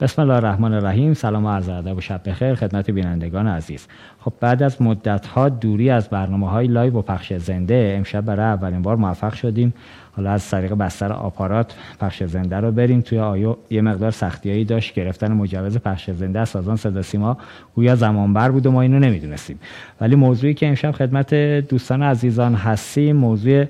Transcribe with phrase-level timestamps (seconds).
[0.00, 3.86] بسم الله الرحمن الرحیم سلام و عرض ادب و شب بخیر خدمت بینندگان عزیز.
[4.20, 8.46] خب بعد از مدت ها دوری از برنامه های live و پخش زنده امشب برای
[8.46, 9.74] اولین بار موفق شدیم.
[10.16, 13.00] حالا از طریق بستر آپارات پخش زنده رو بریم.
[13.00, 14.94] توی آیو یه مقدار سختیایی داشت.
[14.94, 17.36] گرفتن مجوز پخش زنده از سازمان صدا سیما
[17.74, 19.58] گویا زمانبر بود و ما اینو نمی‌دونستیم.
[20.00, 21.34] ولی موضوعی که امشب خدمت
[21.68, 23.64] دوستان عزیزان هستیم موضوع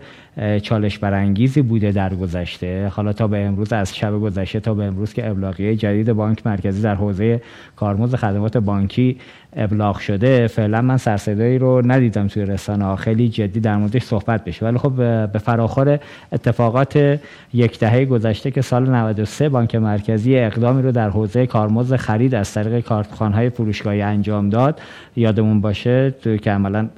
[0.62, 2.88] چالش برانگیزی بوده در گذشته.
[2.88, 6.83] حالا تا به امروز از شب گذشته تا به امروز که ابلاغیه جدید بانک مرکزی
[6.83, 7.42] در حوزه
[7.77, 9.19] کارمز خدمات بانکی
[9.57, 14.67] ابلاغ شده فعلا من سرصدایی رو ندیدم توی رسانه خیلی جدی در موردش صحبت بشه.
[14.67, 14.93] ولی خب
[15.33, 15.99] به فراخور
[16.33, 17.21] اتفاقات
[17.55, 22.55] یک دهه گذشته که سال 93 بانک مرکزی اقدامی رو در حوزه کارمز خرید از
[22.55, 24.81] طریق کارتخانهای فروشگاهی انجام داد.
[25.17, 26.89] یادمون باشه که عملا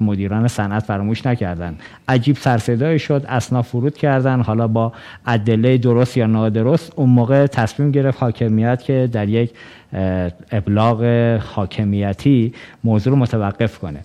[0.00, 1.74] مدیران صنعت فراموش نکردن.
[2.08, 4.40] عجیب سرصدایی شد اسنا فرود کردن.
[4.40, 4.92] حالا با
[5.26, 9.50] ادله درست یا نادرست اون موقع تصمیم گرفت حاکمیت که در یک
[10.52, 11.04] ابلاغ
[11.54, 12.52] حاکمیتی
[12.84, 14.00] موضوع رو متوقف کنه.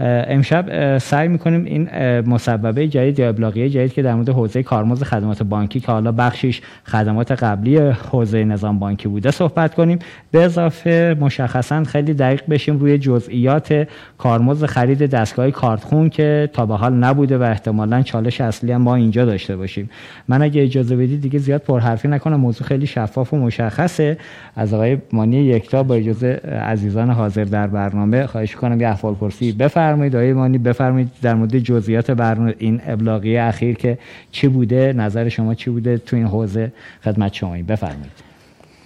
[0.00, 1.88] امشب سعی می‌کنیم این
[2.20, 6.60] مسببه جدید یا ابلاغیه جدید که در مورد حوزه کارمز خدمات بانکی که حالا بخشیش
[6.84, 9.98] خدمات قبلی حوزه نظام بانکی بوده صحبت کنیم.
[10.30, 13.88] به اضافه مشخصا خیلی دقیق بشیم روی جزئیات
[14.18, 18.94] کارمز خرید دستگاه کارتخون که تا به حال نبوده و احتمالا چالش اصلی هم ما
[18.94, 19.90] اینجا داشته باشیم.
[20.28, 22.40] من اگه اجازه بدید دیگه زیاد پرحرفی نکنم.
[22.40, 24.16] موضوع خیلی شفاف و مشخصه.
[24.56, 29.52] از آقای مانی یکتا با اجازه عزیزان حاضر در برنامه خواهش کنم یه احوال پرسی
[29.52, 29.85] بفرمایید.
[29.86, 33.98] بفرمایید آقای مانی بفرمایید در مورد جزئیات برنامه این ابلاغیه اخیر که
[34.30, 36.72] چی بوده نظر شما چی بوده تو این حوزه
[37.04, 38.12] خدمت شما بفرمایید.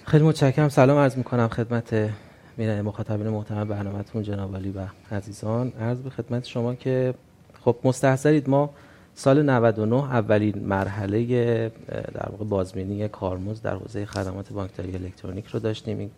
[0.05, 0.69] خیلی متشکرم.
[0.69, 2.09] سلام عرض می‌کنم خدمت
[2.83, 4.79] مخاطبین محترم برنامهتون جناب علی و
[5.15, 5.71] عزیزان.
[5.81, 7.13] عرض به خدمت شما که
[7.65, 8.69] خب مستحضرید ما
[9.15, 11.25] سال 99 اولین مرحله
[12.13, 15.99] در واقع بازبینی کارمز در حوزه خدمات بانکداری الکترونیک رو داشتیم.
[15.99, 16.09] این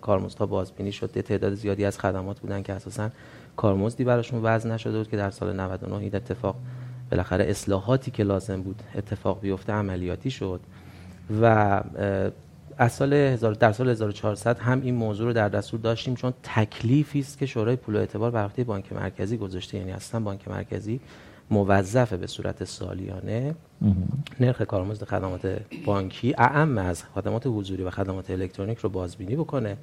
[0.00, 1.06] کارمزدها بازبینی شد.
[1.06, 3.10] تعداد زیادی از خدمات بودن که اساسا
[3.60, 6.56] کارمزدی براشون وضع نشده بود که در سال 99 این اتفاق
[7.10, 10.60] بالاخره اصلاحاتی که لازم بود اتفاق بیفته عملیاتی شد
[11.42, 11.82] و
[12.78, 17.38] از سال در سال 1400 هم این موضوع رو در دستور داشتیم چون تکلیفی است
[17.38, 21.00] که شورای پول و اعتبار بر بانک مرکزی گذاشته یعنی اصلا بانک مرکزی
[21.50, 23.54] موظفه به صورت سالیانه
[24.40, 29.76] نرخ کارمزد خدمات بانکی اعم از خدمات حضوری و خدمات الکترونیک رو بازبینی بکنه.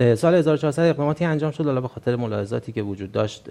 [0.00, 1.66] سال 1400 اقداماتی انجام شد.
[1.66, 3.48] حالا به خاطر ملاحظاتی که وجود داشت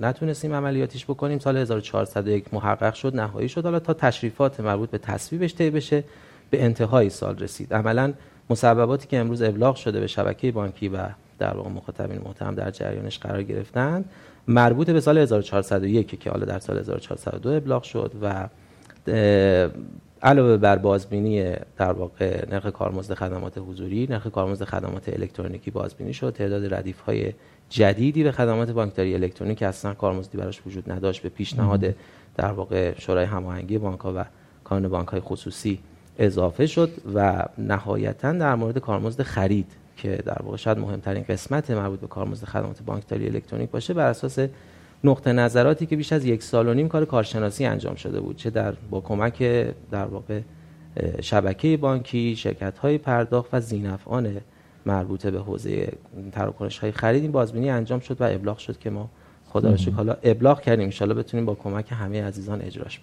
[0.00, 1.38] نتونستیم عملیاتیش بکنیم.
[1.38, 3.64] سال 1401 محقق شد نهایی شد.
[3.64, 6.04] حالا تا تشریفات مربوط به تصویبش طی بشه
[6.50, 7.74] به انتهای سال رسید.
[7.74, 8.12] عملا
[8.50, 10.98] مسبباتی که امروز ابلاغ شده به شبکه بانکی و
[11.38, 14.04] در واقع مخاطبین محترم در جریانش قرار گرفتند
[14.48, 18.48] مربوط به سال 1401 که حالا در سال 1402 ابلاغ شد و
[20.22, 26.30] علاوه بر بازبینی در واقع نرخ کارمزد خدمات حضوری نرخ کارمزد خدمات الکترونیکی بازبینی شد.
[26.30, 27.32] تعداد ردیف های
[27.68, 31.22] جدیدی به خدمات بانکداری الکترونیک اصلا کارمزدی براش وجود نداشت.
[31.22, 31.94] به پیشنهاد
[32.36, 34.24] در واقع شورای هماهنگی بانک و
[34.64, 35.78] کانون بانک های خصوصی
[36.18, 42.00] اضافه شد و نهایتا در مورد کارمزد خرید که در واقع شاید مهمترین قسمت مربوط
[42.00, 44.38] به کارمزد خدمات بانکداری الکترونیک باشه بر اساس
[45.04, 48.50] نقطه نظراتی که بیش از یک سال و نیم کار کارشناسی انجام شده بود چه
[48.50, 49.42] در با کمک
[49.90, 50.40] در واقع
[51.20, 54.40] شبکه بانکی شرکت های پرداخت و زینفعان
[54.86, 55.92] مربوطه به حوزه
[56.32, 57.22] تراکنش های خرید.
[57.22, 59.10] این بازبینی انجام شد و ابلاغ شد که ما
[59.48, 60.90] خدا رو حالا ابلاغ کردیم.
[61.00, 63.00] ان بتونیم با کمک همه عزیزان اجراش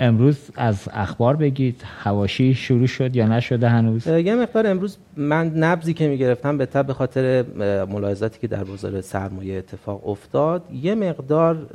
[0.00, 5.94] امروز از اخبار بگید هواشی شروع شد یا نشده هنوز؟ یه مقدار امروز من نبزی
[5.94, 7.44] که می‌گرفتم به به خاطر
[7.84, 11.66] ملاحظاتی که در بازار سرمایه اتفاق افتاد یه مقدار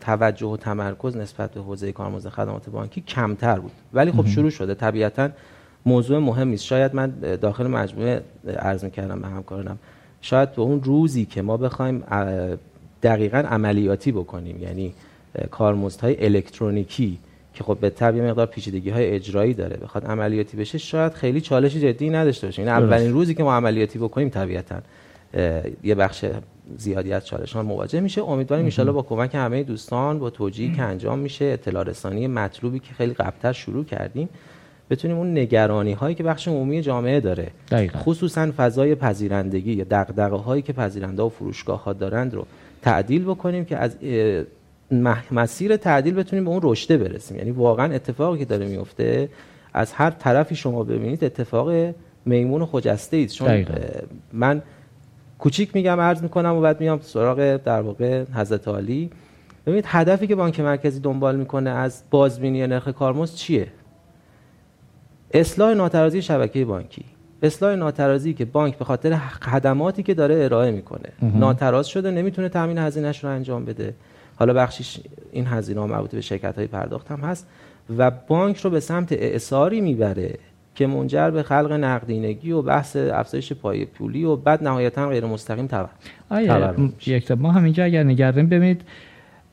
[0.00, 3.72] توجه و تمرکز نسبت به حوزه کارمزد خدمات بانکی کمتر بود.
[3.92, 4.74] ولی خب شروع شده.
[4.74, 5.28] طبیعتا
[5.86, 8.22] موضوع مهمی است شاید من داخل مجموعه
[8.58, 9.78] عرض می‌کردم به همکارانم.
[10.20, 12.04] شاید به اون روزی که ما بخوایم
[13.02, 14.62] دقیقا عملیاتی بکنیم.
[14.62, 14.94] یعنی
[15.50, 17.18] کارمزدهای الکترونیکی
[17.54, 21.76] که خب به طبع مقدار پیچیدگی های اجرایی داره بخواد عملیاتی بشه شاید خیلی چالش
[21.76, 22.62] جدی نداشته باشه.
[22.62, 24.80] این یعنی اولین روزی که ما عملیاتی بکنیم طبیعتا
[25.82, 26.24] یه بخش
[26.76, 28.22] زیادی از چالش ها مواجه میشه.
[28.22, 32.94] امیدواریم ان با کمک همه دوستان با توجیهی که انجام میشه اطلاع رسانی مطلوبی که
[32.94, 34.28] خیلی قبلتر شروع کردیم
[34.90, 37.98] بتونیم اون نگرانی هایی که بخش عمومی جامعه داره دقیقا.
[37.98, 42.46] خصوصا فضای پذیرندگی یا دغدغه هایی که پذیرنده و فروشگاه ها دارند رو
[42.82, 43.96] تعدیل بکنیم که از
[45.30, 47.36] مسیر تعدیل بتونیم به اون رشته برسیم.
[47.36, 49.28] یعنی واقعا اتفاقی که داره میفته
[49.74, 51.94] از هر طرفی شما ببینید اتفاق
[52.24, 53.64] میمون و خجسته است چون
[54.32, 54.62] من
[55.38, 59.10] کوچیک میگم عرض می‌کنم و بعد میام سراغ در واقع حضرت عالی.
[59.66, 63.66] ببینید هدفی که بانک مرکزی دنبال می‌کنه از بازبینی نرخ کارمزد چیه؟
[65.34, 67.04] اصلاح ناترازی شبکه بانکی.
[67.42, 71.12] اصلاح ناترازی که بانک به خاطر خدماتی که داره ارائه می‌کنه.
[71.34, 73.94] ناتراز شده نمی‌تونه تامین هزینهش رو انجام بده.
[74.42, 75.00] حالا بخشیش
[75.32, 77.46] این هزینه ها مربوط به شرکت های پرداخت هم هست
[77.98, 80.34] و بانک رو به سمت اعصاری می‌بره
[80.74, 85.66] که منجر به خلق نقدینگی و بحث افزایش پای پولی و بعد نهایتا غیر مستقیم
[85.66, 85.90] تورم
[87.06, 88.82] یک ما همینجا اگر نگردیم ببینید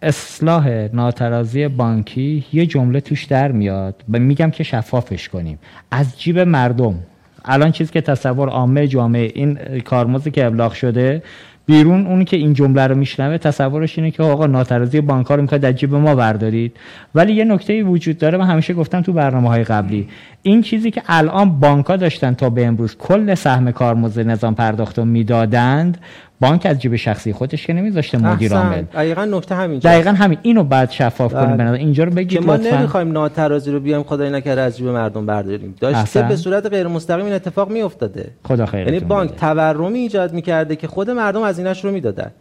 [0.01, 4.03] اصلاح ناترازی بانکی یه جمله توش در میاد.
[4.13, 5.59] و میگم که شفافش کنیم.
[5.91, 6.99] از جیب مردم.
[7.45, 11.23] الان چیزی که تصور عامه جامعه این کارمزدی که ابلاغ شده
[11.69, 15.61] بیرون اونی که این جمله رو میشنوه تصورش اینه که آقا ناترازی بانک رو می‌خواد
[15.61, 16.77] در جیب ما بردارید.
[17.15, 20.07] ولی یه نکته وجود داره من همیشه گفتم تو برنامه های قبلی
[20.41, 25.05] این چیزی که الان بانک داشتن تا به امروز کل سهم کارمزد نظام پرداخت رو
[25.05, 25.97] می‌دادند
[26.41, 28.81] بانک از جیب شخصی خودش که نمیذاشته مدیر عامل.
[28.81, 30.37] دقیقاً نکته همین دقیقاً همین.
[30.41, 31.57] اینو بعد شفاف کنیم.
[31.57, 31.71] بله.
[31.71, 35.75] اینجا رو بگید که ما نمی‌خوایم ناترازی رو بیام خدای نکرده از جیب مردم برداریم.
[35.79, 38.31] داشته به صورت غیر مستقیم این اتفاق میافتاده.
[38.43, 42.31] خدا خیر یعنی بانک تورمی ایجاد می‌کرده که خود مردم از اینش رو می‌دادن.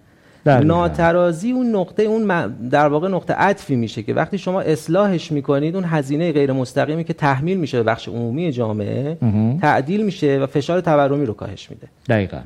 [0.47, 5.85] ناترازی اون نقطه اون در واقع نقطه عطفی میشه که وقتی شما اصلاحش می‌کنید اون
[5.85, 9.17] هزینه غیر مستقیمی که تحمیل میشه به بخش عمومی جامعه
[9.61, 11.89] تعدیل میشه و فشار تورمی رو کاهش میده.
[12.09, 12.39] دقیقاً.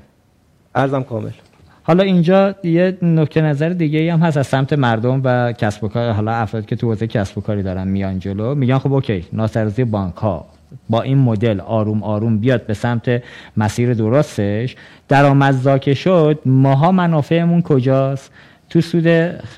[0.74, 1.30] ارزم کامل.
[1.82, 5.88] حالا اینجا یه نکته نظر دیگه ای هم هست از سمت مردم و کسب و
[5.88, 6.12] کار.
[6.12, 9.84] حالا افرادی که تو حوزه کسب و کاری دارن میان جلو میگن خب اوکی ناسرزی
[9.84, 10.46] بانک ها
[10.90, 13.22] با این مدل آروم آروم بیاد به سمت
[13.56, 14.76] مسیر درستش.
[15.08, 18.32] درآمد که شد ماها منافعمون کجاست؟
[18.72, 19.06] تو سود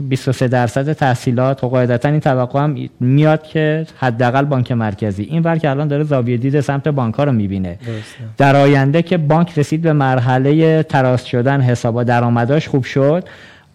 [0.00, 5.22] 23 درصد تحصیلات و قاعدتا این توقع هم میاد که حداقل بانک مرکزی.
[5.22, 7.78] این ور که الان داره زاویه دید سمت بانک ها رو می‌بینه.
[8.36, 13.24] در آینده که بانک رسید به مرحله تراست شدن حسابا درآمداش خوب شد.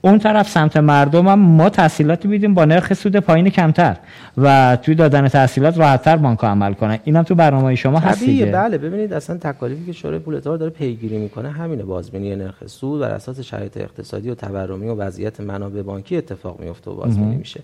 [0.02, 3.98] اون طرف سمت مردم هم ما تحصیلاتی بیدیم با نرخ سود پایین کمتر
[4.38, 7.00] و توی دادن تحصیلات راحتتر بانک عمل کنن.
[7.04, 8.46] اینم تو برنامه شما هست دیگه.
[8.46, 11.84] بله ببینید اصلا تکالیفی که شورای پول داره پیگیری می‌کنه همینه.
[11.84, 16.92] بازبینی نرخ سود بر اساس شرایط اقتصادی و تورمی و وضعیت منابع بانکی اتفاق میفته
[16.92, 17.62] و بازبینی میشه.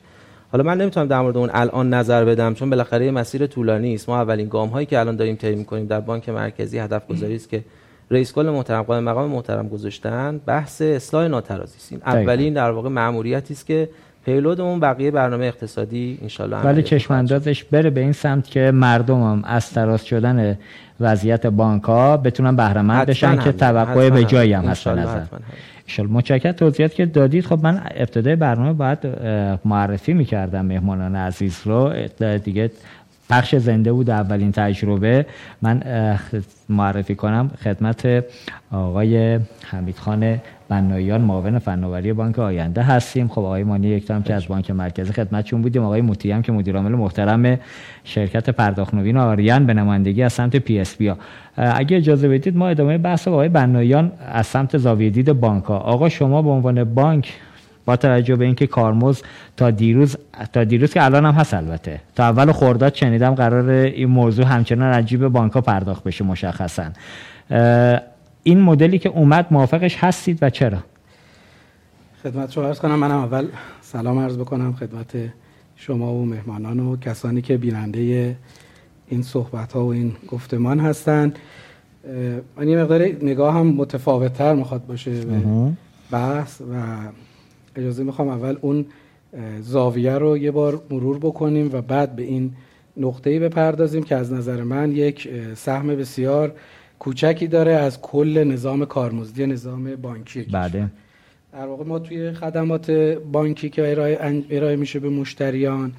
[0.51, 4.09] حالا من نمی‌تونم در مورد اون الان نظر بدم چون بالاخره مسیر طولانی است.
[4.09, 7.49] ما اولین گام هایی که الان داریم طی می‌کنیم در بانک مرکزی هدف گذاری است
[7.49, 7.63] که
[8.11, 11.77] رئیس کل محترم قائم مقام محترم گذاشتن بحث اصلاح ناترازی.
[11.77, 13.89] است این اولین در واقع ماموریتی است که
[14.25, 19.69] پیلودمون بقیه برنامه اقتصادی انشالله ولی چشماندازش بره به این سمت که مردم هم از
[19.69, 20.57] تراز شدن
[20.99, 25.21] وضعیت بانک ها بتونن بهره مند بشن که توقع به جایی هم هست نظر.
[26.09, 26.51] متشکرم.
[26.51, 28.99] توضیحات که دادید خب من ابتدای برنامه باید
[29.65, 31.93] معرفی می‌کردم مهمانان عزیز رو.
[32.43, 32.71] دیگه
[33.29, 35.25] پخش زنده بود اولین تجربه.
[35.61, 35.83] من
[36.69, 38.25] معرفی کنم خدمت
[38.71, 43.27] آقای حمید خان بنایان معاون فناوری بانک آینده هستیم.
[43.27, 45.83] خب آقای مانی یک که از بانک مرکزی خدمتشون بودیم.
[45.83, 47.59] آقای موتی هم که مدیر عامل محترم
[48.03, 51.13] شرکت پرداخت نوین آرین به نمایندگی از سمت PSP
[51.57, 55.77] اگه اجازه بدید ما ادامه بحث آقای بنایان از سمت زاویه دید بانک ها.
[55.77, 57.33] آقا شما به عنوان بانک
[57.85, 59.21] با توجه به اینکه کارمزد
[59.57, 60.17] تا دیروز
[60.53, 62.01] تا دیروز که الان هم هست البته.
[62.15, 66.85] تا اول خرداد شنیدم قرار این موضوع همچنان از جیب بانک ها پرداخت بشه مشخصا.
[68.43, 70.77] این مدلی که اومد موافقش هستید و چرا؟
[72.23, 73.47] خدمت شما عرض کنم منم اول
[73.81, 75.15] سلام عرض بکنم خدمت
[75.75, 78.35] شما و مهمانان و کسانی که بیننده
[79.07, 81.39] این صحبت ها و این گفتمان هستند.
[82.57, 85.41] من یه مقدار نگاه هم متفاوت تر می‌خواد باشه به
[86.11, 86.65] بحث و
[87.75, 88.85] اجازه می‌خوام اول اون
[89.59, 92.51] زاویه رو یه بار مرور بکنیم و بعد به این
[92.97, 96.53] نقطه‌ای بپردازیم که از نظر من یک سهم بسیار
[96.99, 100.91] کوچکی داره از کل نظام کارمزدی نظام بانکی بله.
[101.53, 102.91] در واقع ما توی خدمات
[103.31, 105.93] بانکی که ارائه, ارائه میشه به مشتریان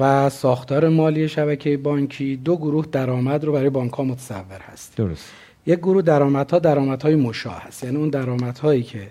[0.00, 4.96] و ساختار مالی شبکه بانکی دو گروه درآمد رو برای بانک ها متصور هست.
[4.96, 5.32] درست.
[5.66, 7.84] یک گروه درآمدها درآمدهای مشاه هست.
[7.84, 9.10] یعنی اون درآمدهایی که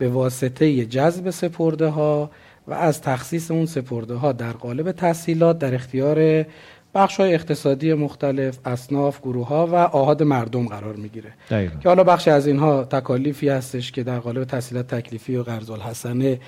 [0.00, 2.30] به واسطه جذب سپرده ها
[2.68, 6.44] و از تخصیص اون سپرده ها در قالب تحصیلات در اختیار
[6.94, 11.32] بخش های اقتصادی مختلف اصناف گروه ها و آهاد مردم قرار می‌گیره.
[11.80, 16.40] که حالا بخش از اینها تکالیفی هستش که در قالب تحصیلات تکلیفی و قرض الحسنه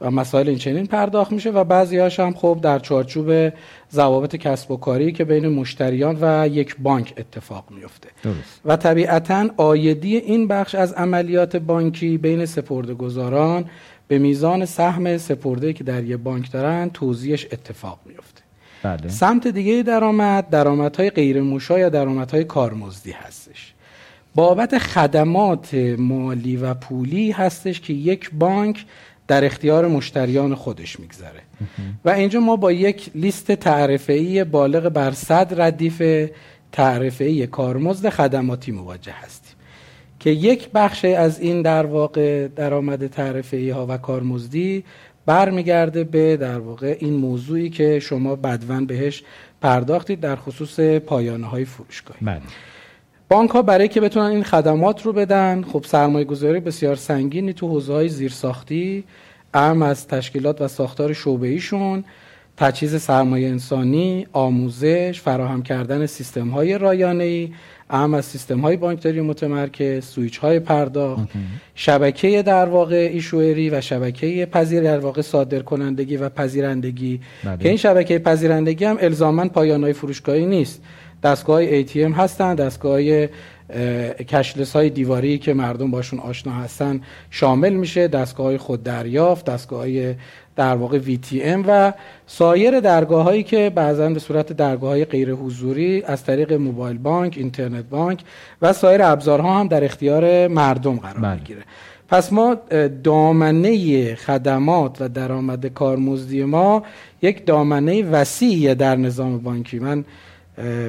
[0.00, 3.52] و مسائل این چنین پرداخت میشه و بعضی هاش هم خب در چارچوب
[3.92, 8.08] ضوابط کسب و کاری که بین مشتریان و یک بانک اتفاق میفته
[8.64, 13.64] و طبیعتا آیدی این بخش از عملیات بانکی بین سپرده گذاران
[14.08, 18.40] به میزان سهم سپرده که در یک بانک دارن توزیعش اتفاق میفته
[18.82, 19.08] بله.
[19.08, 23.74] سمت دیگه درآمد درآمدهای غیر مشا یا درآمدهای کارمزدی هستش.
[24.34, 28.84] بابت خدمات مالی و پولی هستش که یک بانک
[29.30, 31.40] در اختیار مشتریان خودش میگذره
[32.04, 36.28] و اینجا ما با یک لیست تعرفه‌ای بالغ بر صد ردیف
[36.72, 39.54] تعرفه کارمزد خدماتی مواجه هستیم
[40.20, 44.84] که یک بخش از این در واقع درآمد تعرفه ها و کارمزدی
[45.26, 49.22] برمیگرده به در واقع این موضوعی که شما بدون بهش
[49.60, 52.20] پرداختید در خصوص پایانه های فروشگاهی.
[52.22, 52.40] بله.
[53.30, 57.68] بانک ها برای که بتونن این خدمات رو بدن خب سرمایه گذاری بسیار سنگینی تو
[57.68, 59.04] حوزه های زیرساختی
[59.54, 62.04] اهم از تشکیلات و ساختار شعبه ایشون
[62.56, 67.52] تجهیز سرمایه انسانی، آموزش، فراهم کردن سیستم های رایانه ای،
[67.90, 71.28] اهم از سیستم های بانکداری متمرکز، سویچ های پرداخت،
[71.74, 77.20] شبکه در واقع ایشوئری و شبکه پذیر در واقع صادر کنندگی و پذیرندگی.
[77.44, 77.56] بله.
[77.56, 80.82] که این شبکه پذیرندگی هم الزاما پایان های فروشگاهی نیست.
[81.22, 83.28] دستگاه های ATM هستن دستگاه های
[84.28, 87.00] کشلس های دیواری که مردم باشون آشنا هستن
[87.30, 90.14] شامل میشه دستگاه های خود دریافت دستگاه های
[90.56, 91.92] در واقع VTM و
[92.26, 97.34] سایر درگاه هایی که بعضا به صورت درگاه های غیر حضوری از طریق موبایل بانک،
[97.36, 98.20] اینترنت بانک
[98.62, 101.34] و سایر ابزارها هم در اختیار مردم قرار بله.
[101.34, 101.62] می‌گیره
[102.08, 102.56] پس ما
[103.04, 106.82] دامنه خدمات و درآمد کارمزدی ما
[107.22, 110.04] یک دامنه وسیعی در نظام بانکی من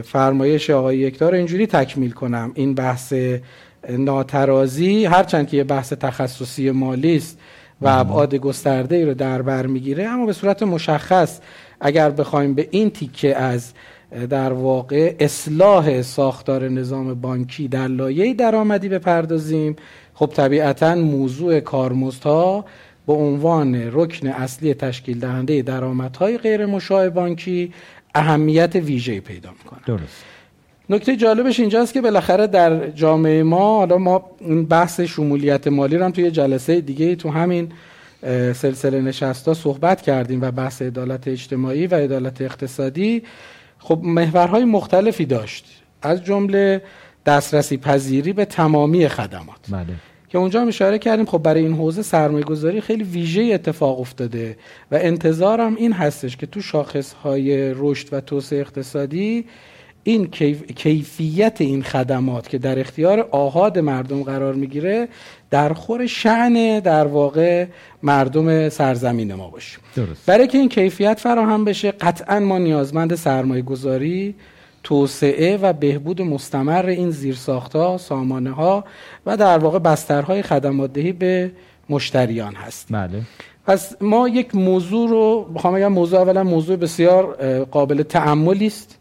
[0.04, 2.52] فرمایش آقای یکتار اینجوری تکمیل کنم.
[2.56, 3.14] این بحث
[3.90, 7.40] ناترازی هرچند که یه بحث تخصصی مالی است
[7.82, 11.40] و ابعاد گسترده ای رو در بر می‌گیره اما به صورت مشخص
[11.82, 13.74] اگر بخوایم به این تیکه از
[14.30, 19.76] در واقع اصلاح ساختار نظام بانکی در لایه درآمدی بپردازیم
[20.14, 22.66] خب طبیعتا موضوع کارمزدها
[23.08, 27.74] به عنوان رکن اصلی تشکیل دهنده درآمدهای غیر مشاع بانکی
[28.16, 29.80] اهمیت ویژه‌ای پیدا می‌کنه.
[29.86, 30.24] درست.
[30.90, 36.06] نکته جالبش اینجاست که بالاخره در جامعه ما حالا ما این بحث شمولیت مالی رو
[36.06, 37.72] هم توی جلسه دیگه تو همین
[38.54, 43.24] سلسله نشستا صحبت کردیم و بحث عدالت اجتماعی و عدالت اقتصادی.
[43.80, 45.66] خب محورهای مختلفی داشت.
[46.02, 46.82] از جمله
[47.26, 49.60] دسترسی پذیری به تمامی خدمات.
[49.70, 49.86] بله.
[50.32, 54.58] که اونجا هم اشاره کردیم خب برای این حوزه سرمایه گذاری خیلی ویژه اتفاق افتاده
[54.92, 59.46] و انتظارم این هستش که تو شاخص های رشد و توسعه اقتصادی
[60.04, 60.64] این کیف...
[60.64, 65.08] کیفیت این خدمات که در اختیار آهاد مردم قرار می‌گیره
[65.50, 67.66] در خور شعن در واقع
[68.04, 69.54] مردم سرزمین ما
[69.96, 70.26] درست.
[70.26, 74.36] برای که این کیفیت فراهم بشه قطعا ما نیازمند سرمایه گذاری
[74.84, 78.84] توسعه و بهبود مستمر این زیرساختها سامانه ها
[79.26, 81.52] و در واقع بسترهای خدمات دهی به
[81.90, 83.22] مشتریان هستیم بله.
[83.68, 87.24] پس ما یک موضوع رو بخوام بگم موضوع اولا موضوع بسیار
[87.64, 88.98] قابل تأملی است.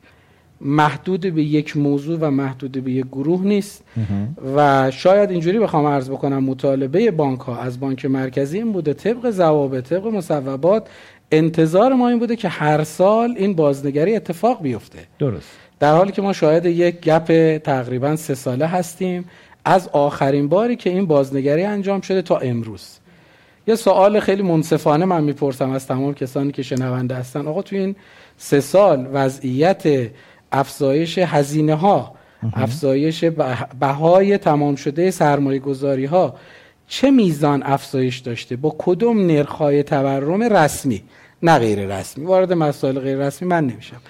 [0.61, 3.85] محدود به یک موضوع و محدود به یک گروه نیست.
[4.57, 9.31] و شاید اینجوری بخوام عرض بکنم مطالبه بانک ها از بانک مرکزی این بوده طبق
[9.31, 10.89] ضوابط طبق مصوبات
[11.33, 14.99] انتظار ما این بوده که هر سال این بازنگری اتفاق بیفته.
[15.19, 15.51] درست.
[15.81, 19.25] در حالی که ما شاهد یک گپ تقریبا سه ساله هستیم
[19.65, 22.99] از آخرین باری که این بازنگری انجام شده تا امروز.
[23.67, 27.49] یه سوال خیلی منصفانه من می‌پرسم از تمام کسانی که شنونده هستن.
[27.49, 27.97] آقا تو این
[28.37, 29.83] سه سال وضعیت
[30.53, 32.15] افزایش هزینه ها
[32.53, 36.35] افزایش به- بهای تمام شده سرمایه گذاری ها
[36.87, 41.03] چه میزان افزایش داشته؟ با کدوم نرخ‌های تورم رسمی؟
[41.43, 42.25] نه غیر رسمی.
[42.25, 44.01] وارد مسائل غیر رسمی من نمیشم.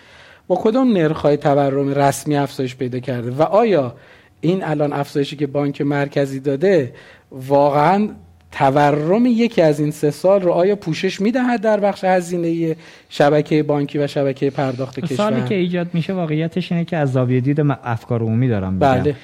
[0.51, 3.95] با کدام نرخ‌های تورم رسمی افزایش پیدا کرده؟ و آیا
[4.41, 6.93] این الان افزایشی که بانک مرکزی داده
[7.31, 8.09] واقعا
[8.53, 12.77] تورم یکی از این سه سال رو آیا پوشش می‌دهد در بخش هزینه
[13.09, 17.41] شبکه بانکی و شبکه پرداخت کشور؟ سالی که ایجاد میشه واقعیتش اینه که از زاویه
[17.41, 19.03] دید افکار عمومی دارم میگم.
[19.03, 19.17] بله.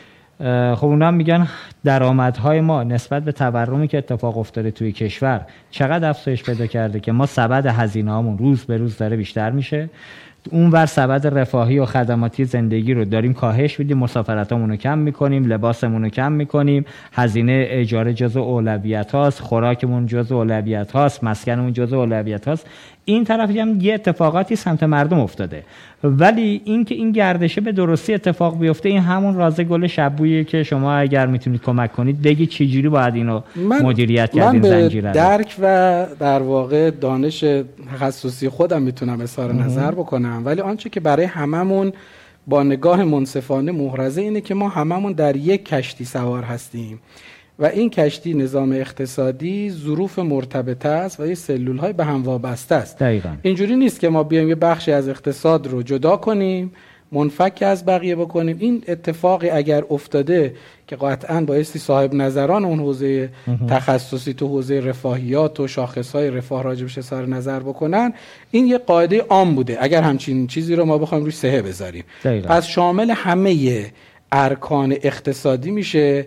[0.75, 1.49] خب اونا هم میگن
[1.85, 7.13] درآمدهای ما نسبت به تورمی که اتفاق افتاده توی کشور چقدر افزایش پیدا کرده که
[7.13, 9.91] ما سبد هزینه هامون روز به روز داره بیشتر میشه؟
[10.51, 15.45] اون ور سبد رفاهی و خدماتی زندگی رو داریم کاهش میدیم مسافرتامون رو کم می‌کنیم
[15.45, 21.97] لباسمون رو کم می‌کنیم هزینه اجاره جزء اولویت هاست خوراکمون جزء اولویت هاست مسکنمون جزء
[21.97, 22.67] اولویت هاست.
[23.09, 25.63] این طرفی هم یه اتفاقاتی سمت مردم افتاده.
[26.05, 30.95] ولی اینکه این گردشه به درستی اتفاق بیفته این همون رازه گل شبویه که شما
[30.95, 33.41] اگر می‌تونید کمک کنید بگید چجوری باید اینو
[33.83, 35.15] مدیریت من کردین به زنجیره رو.
[35.15, 37.45] درک و در واقع دانش
[37.93, 40.43] تخصصی خودم می‌تونم اظهار نظر بکنم.
[40.45, 41.93] ولی آنچه که برای هممون
[42.47, 47.01] با نگاه منصفانه محرزه اینه که ما هممون در یک کشتی سوار هستیم.
[47.59, 52.75] و این کشتی نظام اقتصادی ظروف مرتبطه است و یه سلول های به هم وابسته
[52.75, 52.99] است.
[52.99, 53.37] دقیقا.
[53.43, 56.73] اینجوری نیست که ما بیایم یه بخشی از اقتصاد رو جدا کنیم
[57.13, 58.57] منفک از بقیه بکنیم.
[58.61, 60.55] این اتفاقی اگر افتاده
[60.87, 63.31] که قطعا بایستی صاحب نظران اون حوزه
[63.69, 68.13] تخصصی تو حوزه رفاهیات و شاخصهای رفاه راجبش اظهار نظر بکنن
[68.51, 69.79] این یه قاعده عام بوده.
[69.81, 72.05] اگر همچین چیزی رو ما بخوایم روش سهه بذاریم.
[72.25, 73.87] پس شامل همه
[74.33, 76.27] ارکان اقتصادی میشه.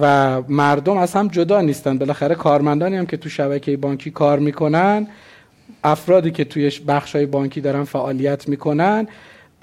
[0.00, 1.98] و مردم از هم جدا نیستن.
[1.98, 5.06] بالاخره کارمندانی هم که تو شبکه بانکی کار می‌کنن
[5.84, 9.08] افرادی که توی بخش های بانکی دارن فعالیت می‌کنن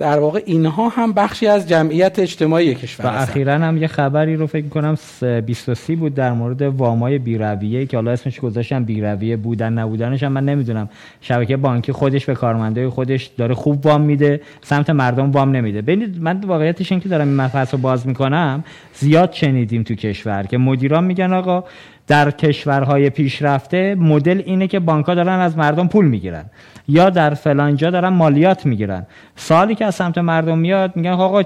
[0.01, 4.47] در واقع اینها هم بخشی از جمعیت اجتماعی کشور و اخیرا هم یه خبری رو
[4.47, 4.97] فکر کنم
[5.45, 10.45] 23 بود در مورد وامای بیرویه که حالا اسمش گذاشتم بیرویه بودن نبودنش هم من
[10.45, 10.89] نمی‌دونم.
[11.21, 15.81] شبکه بانکی خودش به کارمندای خودش داره خوب وام میده سمت مردم وام نمیده.
[15.81, 20.43] ببینید من واقعیتش این که دارم این مبحث رو باز می‌کنم زیاد شنیدیم تو کشور
[20.43, 21.63] که مدیران میگن آقا
[22.07, 26.45] در کشورهای پیشرفته مدل اینه که بانکها دارن از مردم پول می‌گیرن.
[26.87, 29.05] یا در فلانجا دارن مالیات می‌گیرن.
[29.35, 31.43] سالی که از سمت مردم میاد میگن آقا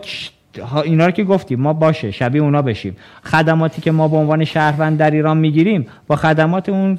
[0.84, 2.96] اینا رو که گفتیم ما باشه شبیه اونا بشیم.
[3.24, 6.96] خدماتی که ما به عنوان شهروند در ایران می‌گیریم با خدمات اون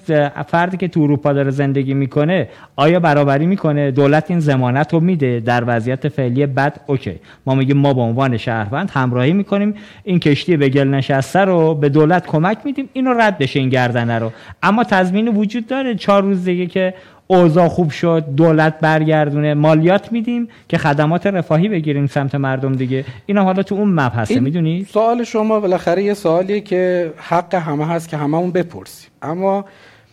[0.47, 5.41] فردی که تو اروپا داره زندگی می‌کنه آیا برابری می‌کنه؟ دولت این زمانت رو میده.
[5.41, 7.15] در وضعیت فعلی بد اوکی.
[7.47, 9.75] ما میگیم ما به عنوان شهروند همراهی می‌کنیم.
[10.05, 12.89] این کشتی به گل نشسته رو به دولت کمک میدیم.
[12.93, 14.33] اینو رد بشه این گردنه رو.
[14.63, 15.95] اما تضمین وجود داره.
[15.95, 16.95] چهار روز دیگه که
[17.27, 19.55] اوضاع خوب شد دولت برگردونه.
[19.55, 23.05] مالیات میدیم که خدمات رفاهی بگیریم سمت مردم دیگه.
[23.27, 28.09] اینا حالا تو اون مبحثه می‌دونی؟ سوال شما بالاخره یه سوالیه که حق همه هست
[28.09, 29.11] که هممون بپرسیم.
[29.23, 29.65] اما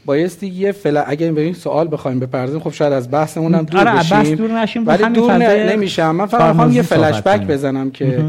[0.05, 3.79] بایستی یه فعلا اگه به این سوال بخوایم بپردازیم خب شاید از بحثمون هم دور
[3.79, 4.17] آره بشیم.
[4.17, 4.87] بحث دور نشیم.
[4.87, 5.37] ولی دور
[5.73, 6.15] نمیشم.
[6.15, 8.23] من فقط می‌خوام یه فلش بک بزنم که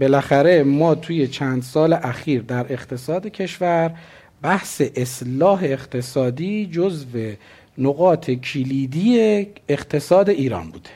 [0.00, 3.90] بالاخره ما توی چند سال اخیر در اقتصاد کشور
[4.42, 7.08] بحث اصلاح اقتصادی جزو
[7.78, 10.90] نقاط کلیدی اقتصاد ایران بوده.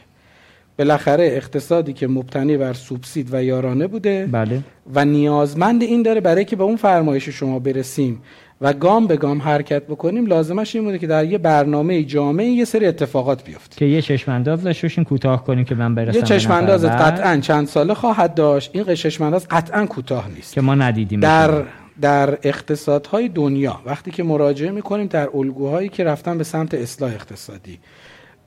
[0.78, 4.60] بالاخره اقتصادی که مبتنی بر سوبسید و یارانه بوده بله.
[4.94, 8.22] و نیازمند این داره برای که به اون فرمایش شما برسیم
[8.60, 12.64] و گام به گام حرکت بکنیم لازمش این بوده که در یه برنامه جامعه یه
[12.64, 13.76] سری اتفاقات بیفته.
[13.76, 18.34] که یه چشمانداز داشته کوتاه کنیم که من برسم یه چشمانداز قطعا چند ساله خواهد
[18.34, 18.70] داشت.
[18.72, 20.54] این چشمانداز قطعا کوتاه نیست.
[20.54, 21.64] که ما ندیدیم در
[22.00, 27.78] در اقتصادهای دنیا وقتی که مراجعه می‌کنیم در الگوهایی که رفتن به سمت اصلاح اقتصادی.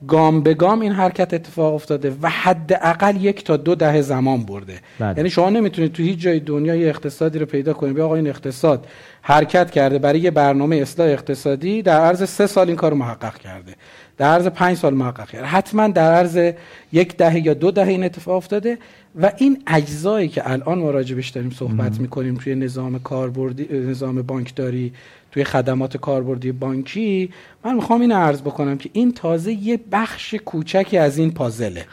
[0.07, 4.79] گام به گام این حرکت اتفاق افتاده و حداقل یک تا دو دهه زمان برده.
[4.99, 5.13] بله.
[5.17, 8.27] یعنی شما نمی‌تونید تو هیچ جای دنیا یه اقتصادی رو پیدا کنید به آقا این
[8.27, 8.87] اقتصاد
[9.21, 13.75] حرکت کرده برای یه برنامه اصلاح اقتصادی در عرض سه سال این کار محقق کرده.
[14.17, 15.45] در عرض پنج سال محقق کرده.
[15.45, 16.53] حتما در عرض
[16.91, 18.77] یک دهه یا دو دهه این اتفاق افتاده.
[19.15, 24.93] و این اجزایی که الان ما راجبش داریم صحبت می‌کنیم توی نظام کاربردی نظام بانکداری
[25.31, 27.29] توی خدمات کاربردی بانکی
[27.65, 31.85] من می‌خوام این عرض بکنم که این تازه یه بخش کوچکی از این پازله.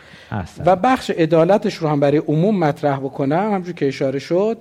[0.66, 4.58] و بخش عدالتش رو هم برای عموم مطرح بکنم همونجور که اشاره شد.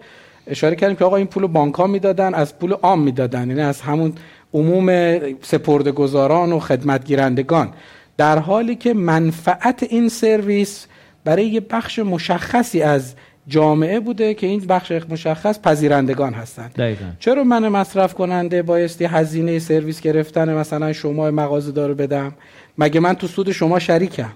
[0.47, 3.81] اشاره کردیم که آقا این پول بانک ها می‌دادن از پول عام می‌دادن یعنی از
[3.81, 4.13] همون
[4.53, 7.69] عموم سپردگزاران و خدمتگیرندگان.
[8.17, 10.87] در حالی که منفعت این سرویس
[11.27, 13.13] برای یه بخش مشخصی از
[13.47, 16.71] جامعه بوده که این بخش مشخص پذیرندگان هستند.
[17.19, 22.33] چرا من مصرف کننده بایستی هزینه سرویس گرفتن مثلا شما مغازه دارو بدم؟
[22.77, 24.29] مگه من تو سود شما شریکم؟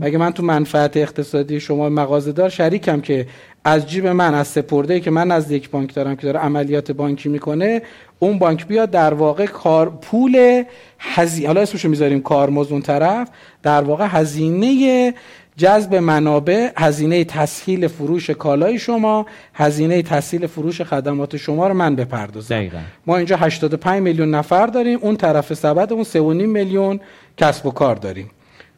[0.00, 3.26] مگه من تو منفعت اقتصادی شما مغازه دار شریکم که
[3.64, 7.28] از جیب من از سپرده که من از یک بانک دارم که داره عملیات بانکی
[7.28, 7.82] می‌کنه
[8.18, 10.62] اون بانک بیاد در واقع کار پول
[10.98, 13.28] هزینه حالا اسمشو می‌ذاریم کارمزد اون طرف
[13.62, 15.14] در واقع هزینه
[15.56, 22.70] جذب منابع هزینه تسهیل فروش کالای شما هزینه تسهیل فروش خدمات شما رو من بپردازم.
[23.06, 27.00] ما اینجا 85 میلیون نفر داریم اون طرف سبد اون 3.5 میلیون
[27.36, 28.30] کسب و کار داریم.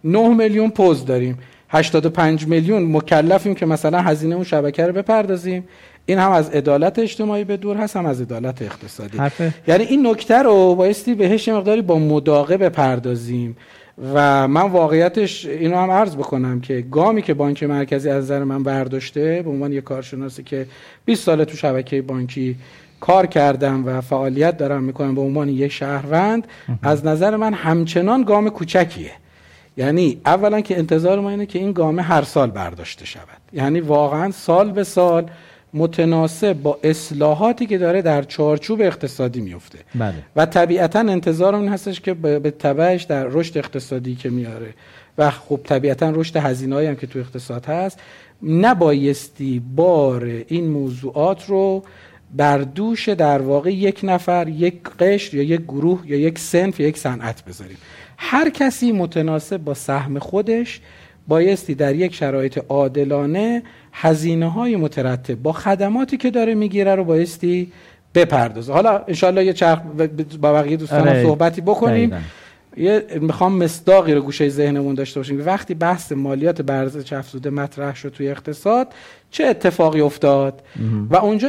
[0.04, 1.38] 9 میلیون پوز داریم.
[1.68, 5.68] 85 میلیون مکلفیم که مثلا هزینه اون شبکه رو بپردازیم.
[6.06, 9.18] این هم از عدالت اجتماعی به دور هست هم از عدالت اقتصادی.
[9.18, 9.54] حرفه.
[9.68, 13.56] یعنی این نکته رو بایستی بهش مقداری با مداقه بپردازیم
[14.14, 18.62] و من واقعیتش اینو هم عرض بکنم که گامی که بانک مرکزی از نظر من
[18.62, 20.66] برداشته به عنوان یک کارشناسی که
[21.04, 22.56] 20 ساله تو شبکه بانکی
[23.00, 26.46] کار کردم و فعالیت دارم می‌کنم به عنوان یک شهروند
[26.82, 29.12] از نظر من همچنان گام کوچکیه.
[29.76, 33.40] یعنی اولا که انتظار ما اینه که این گامه هر سال برداشته شود.
[33.52, 35.26] یعنی واقعا سال به سال
[35.76, 39.78] متناسب با اصلاحاتی که داره در چارچوب اقتصادی میفته.
[39.94, 40.14] بله.
[40.36, 44.74] و طبیعتا انتظار این هستش که به تبعش در رشد اقتصادی که میاره.
[45.18, 48.00] و خب طبیعتا رشد هزینه هم که تو اقتصاد هست
[48.42, 51.82] نبایستی بار این موضوعات رو
[52.36, 56.88] بر دوش در واقع یک نفر یک قشر یا یک گروه یا یک سنف یا
[56.88, 57.76] یک صنعت بذاریم.
[58.16, 60.80] هر کسی متناسب با سهم خودش
[61.28, 63.62] بایستی در یک شرایط عادلانه
[63.92, 67.72] هزینه های مترتب با خدماتی که داره می‌گیره رو بایستی
[68.14, 68.72] بپردازه.
[68.72, 69.80] حالا انشالله یه چرخ
[70.40, 71.22] با بقیه دوستان آره.
[71.22, 72.12] صحبتی بکنیم.
[72.76, 75.46] یه می‌خوام مصداقی رو گوشه ذهنمون داشته باشیم.
[75.46, 78.88] وقتی بحث مالیات برز افزوده مطرح شد توی اقتصاد
[79.30, 80.62] چه اتفاقی افتاد؟
[81.10, 81.48] و اونجا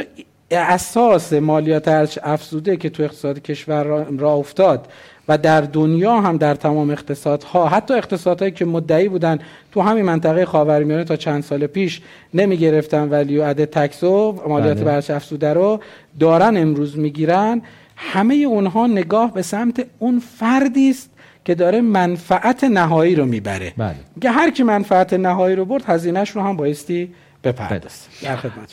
[0.50, 3.84] اساس مالیات ارزش افزوده که تو اقتصاد کشور
[4.18, 4.86] را افتاد
[5.28, 9.38] و در دنیا هم در تمام اقتصادها حتی اقتصادهایی که مدعی بودن
[9.72, 12.00] تو همین منطقه خاورمیانه تا چند سال پیش
[12.34, 14.84] نمی گرفتن ولی اد تکس و مالیات بله.
[14.84, 15.80] برش افزوده رو
[16.20, 17.62] دارن امروز می‌گیرن
[17.96, 21.10] همه اونها نگاه به سمت اون فردی است
[21.44, 23.72] که داره منفعت نهایی رو می‌بره.
[23.76, 23.94] بله.
[24.20, 27.14] که هر کی منفعت نهایی رو برد هزینهش رو هم بایستی
[27.44, 28.08] بپردازه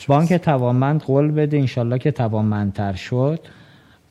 [0.08, 3.40] بانک توانمند قول بده انشالله که توانمندتر شد.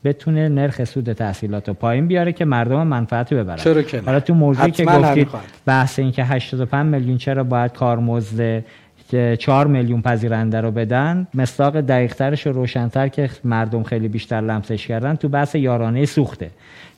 [0.05, 3.57] بتونه نرخ سود تحصیلات رو پایین بیاره که مردم منفعت ببرن.
[3.57, 5.27] چرا که حالا تو موضوعی که گفتید
[5.65, 8.63] بحث این که 85 میلیون چرا باید کارمزد
[9.09, 14.87] که 4 میلیون پذیرنده رو بدن مصداق دقیقترش و روشنتر که مردم خیلی بیشتر لمسش
[14.87, 16.49] کردن تو بحث یارانه سوخته.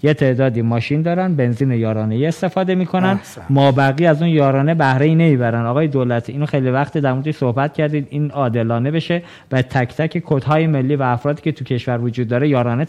[0.04, 3.20] یه تعدادی ماشین دارن بنزین یارانه ای استفاده می‌کنن.
[3.50, 5.66] ما بقی از اون یارانه بهره ای نمی‌برن.
[5.66, 8.08] آقای دولت اینو خیلی وقت در موردش صحبت کردید.
[8.10, 12.50] این عادلانه بشه و تک تک کدهای ملی و افرادی که تو کشور وجود داره
[12.50, 12.86] یارانه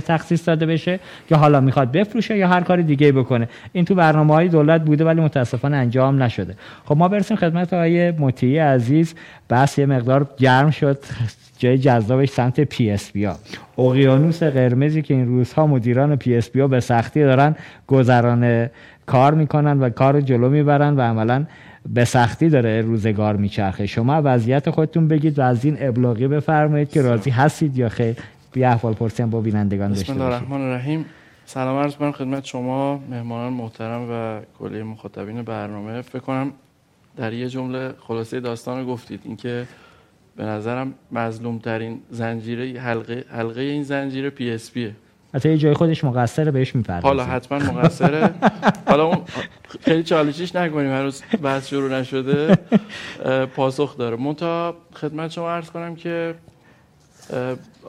[0.00, 3.48] تخصیص داده بشه که حالا می‌خواد بفروشه یا هر کار دیگه بکنه.
[3.72, 6.54] این تو برنامه های دولت بوده ولی متاسفانه انجام نشده.
[6.84, 9.14] خب ما برسیم خدمت آقای مطیعی عزیز.
[9.48, 10.98] بحث یه مقدار گرم شد.
[11.62, 13.36] جای جذابش سمت PSP ها.
[13.78, 18.70] اقیانوس قرمزی که این روزها مدیران PSP ها به سختی دارن گذران
[19.06, 21.46] کار می‌کنن و کار جلو می‌برن و عملا
[21.88, 23.86] به سختی داره روزگار میچرخه.
[23.86, 28.16] شما وضعیت خودتون بگید و از این ابلاغی بفرمایید که راضی هستید یا خیر.
[28.52, 31.04] بی احوال پرسی با بینندگان داشته بسم الله الرحمن الرحیم.
[31.46, 36.02] سلام عرض کنم خدمت شما مهمانان محترم و کلی مخاطبین برنامه.
[36.02, 36.52] فکر کنم
[37.16, 39.20] در یه جمله خلاصه داستان رو گفتید.
[39.24, 39.64] اینکه
[40.36, 44.92] به نظرم مظلوم ترین زنجیره حلقه حلقه این زنجیره پی اس پیه
[45.34, 47.06] حتی یه جای خودش مقصره بهش می‌پردازه.
[47.06, 48.34] حالا حتما مقصره.
[48.86, 49.22] حالا اون
[49.80, 52.58] خیلی چالشیش نکنیم هنوز بحث شروع نشده.
[53.56, 54.16] پاسخ داره.
[54.16, 56.34] منتها خدمت شما عرض کنم که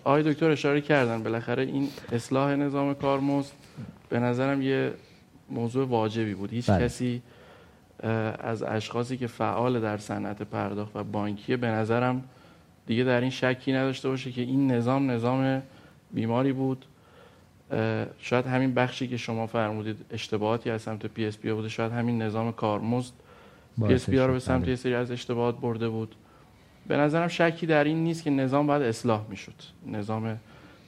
[0.04, 3.52] آقای دکتر اشاره کردن بالاخره این اصلاح نظام کارمزد
[4.10, 4.92] به نظرم یه
[5.50, 6.52] موضوع واجبی بود.
[6.52, 6.86] هیچ بله.
[6.86, 7.22] کسی
[8.40, 12.24] از اشخاصی که فعال در صنعت پرداخت و بانکیه به نظرم
[12.88, 15.62] دیگه در این شکی نداشته باشه که این نظام نظام
[16.12, 16.86] بیماری بود.
[18.20, 23.14] شاید همین بخشی که شما فرمودید اشتباهاتی از سمت PSP بوده شاید همین نظام کارمزد
[23.88, 26.16] PSP رو به سمت یه سری از اشتباهات برده بود.
[26.88, 29.54] به نظرم شکی در این نیست که نظام باید اصلاح می‌شد.
[29.88, 30.40] نظام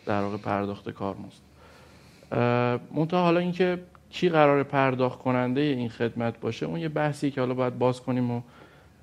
[0.06, 1.42] در واقع پرداخت کارمزد.
[2.96, 7.54] منتها حالا اینکه کی قرار پرداخت کننده این خدمت باشه اون یه بحثی که حالا
[7.54, 8.42] باید باز کنیم و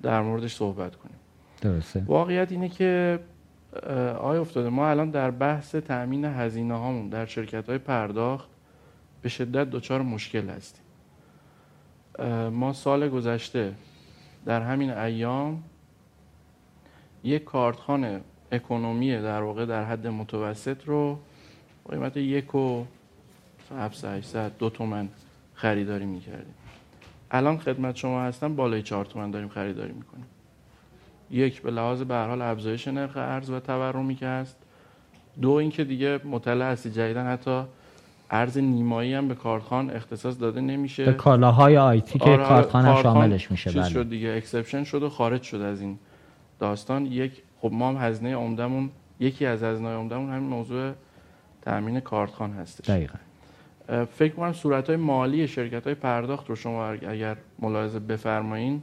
[0.01, 1.15] در موردش صحبت کنیم.
[1.61, 2.03] درسته.
[2.07, 3.19] واقعیت اینه که
[4.19, 8.49] آیا افتاده ما الان در بحث تأمین هزینه هامون در شرکت های پرداخت
[9.21, 10.83] به شدت دچار مشکل هستیم.
[12.51, 13.73] ما سال گذشته
[14.45, 15.63] در همین ایام
[17.23, 21.19] یک کارتخانه اکنومی در واقع در حد متوسط رو
[21.89, 22.85] قیمت یک و
[23.73, 25.07] 700 800 دو تومن
[25.53, 26.53] خریداری می‌کردیم.
[27.31, 30.25] الان خدمت شما هستم بالای 4 تومن داریم خریداری می‌کنیم.
[31.31, 34.57] یک به لحاظ به حال افزایش نرخ ارز و تورمی که هست.
[35.41, 37.63] دو اینکه دیگه مطلع هستی جدیدن حتی
[38.31, 41.05] ارز نیمایی هم به کارتخوان اختصاص داده نمیشه.
[41.05, 43.89] به کالاهای IT که آره کارتخوان شاملش میشه چیز بله.
[43.89, 45.99] شد دیگه exception شد و خارج شد از این
[46.59, 47.05] داستان.
[47.05, 50.91] یک خب ما هم هزینه عمدمون یکی از هزینه عمدمون همین موضوع
[51.61, 52.89] تامین کارتخوان هستش.
[52.89, 53.19] دقیقاً.
[53.87, 58.81] فکر کنم صورت های مالی شرکت های پرداخت رو شما اگر ملاحظه بفرمایین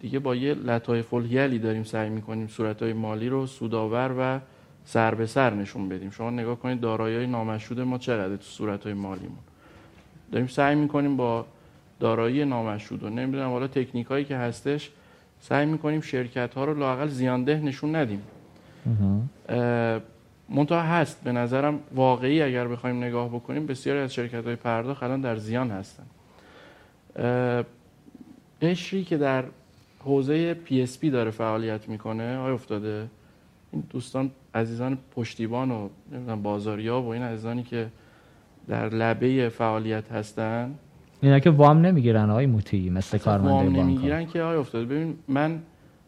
[0.00, 4.40] دیگه با یه لطایف الهیلی داریم سعی می‌کنیم صورت های مالی رو سودآور و
[4.84, 6.10] سر به سر نشون بدیم.
[6.10, 9.38] شما نگاه کنید دارایی های نامشهود ما چقدر تو صورت های مالیمون؟
[10.32, 11.46] داریم سعی می‌کنیم با
[12.00, 14.90] دارایی نامشهود و نمی‌دونم حالا تکنیک هایی که هستش
[15.40, 18.22] سعی می‌کنیم شرکت ها رو لاقل زیانده نشون ندیم.
[20.48, 21.24] منتها هست.
[21.24, 25.70] به نظرم واقعی اگر بخوایم نگاه بکنیم بسیاری از شرکت های پرداخت الان در زیان
[25.70, 26.04] هستن.
[28.62, 29.44] قشری که در
[30.04, 33.06] حوزه PSP داره فعالیت می‌کنه آیا افتاده
[33.72, 37.86] این دوستان عزیزان پشتیبان و بازاریا و این عزیزانی که
[38.68, 40.74] در لبه فعالیت هستن.
[41.20, 44.84] اینا که وام نمی‌گیرن آقای موتی مثل کارمنده وام نمی‌گیرن که آیا افتاده.
[44.84, 45.62] ببین من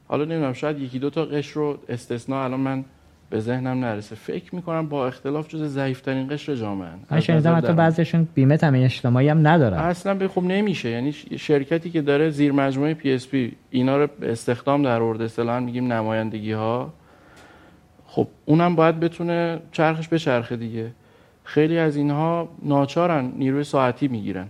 [0.09, 2.85] حالا نمی‌دونم شاید یکی دو تا قشر رو استثنا الان من
[3.30, 4.14] به ذهنم نرسه.
[4.14, 9.28] فکر می‌کنم با اختلاف جزو ضعیفترین قشر جامعه من شنیدم حتی بعضیشون بیمه تامین اجتماعی
[9.28, 9.78] هم ندارن.
[9.78, 10.90] اصلا به خوب نمیشه.
[10.90, 16.52] یعنی شرکتی که داره زیر مجموعه PSP اینا رو استخدام در واقع اصطلاحا میگیم نمایندگی
[16.52, 16.92] ها
[18.06, 20.90] خب اونم باید بتونه چرخش به چرخه دیگه.
[21.44, 24.46] خیلی از اینها ناچارن نیروی ساعتی می‌گیرن.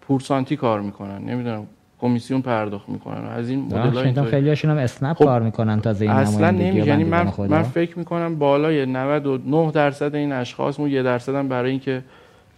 [0.00, 1.18] پورسانتی کار می‌کنن.
[1.18, 1.66] نمی‌دونم
[2.02, 3.24] کمیسیون پرداخت می‌کنن.
[3.26, 7.04] از این مدل ها خیلی هاشون هم اسنپ خب کار می‌کنن تا این اصلا یعنی
[7.04, 12.02] من, من فکر می‌کنم بالای 99 درصد این اشخاص مو یه درصد هم برای اینکه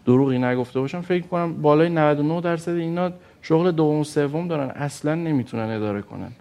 [0.06, 3.10] دروغی نگفته باشم فکر می‌کنم بالای 99 درصد اینا
[3.42, 4.70] شغل دوم و سوم دارن.
[4.70, 6.32] اصلا نمی‌تونن اداره کنن.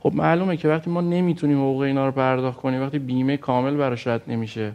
[0.00, 4.06] خب معلومه که وقتی ما نمی‌تونیم حقوق اینا رو پرداخت کنیم وقتی بیمه کامل براش
[4.06, 4.72] رد نمیشه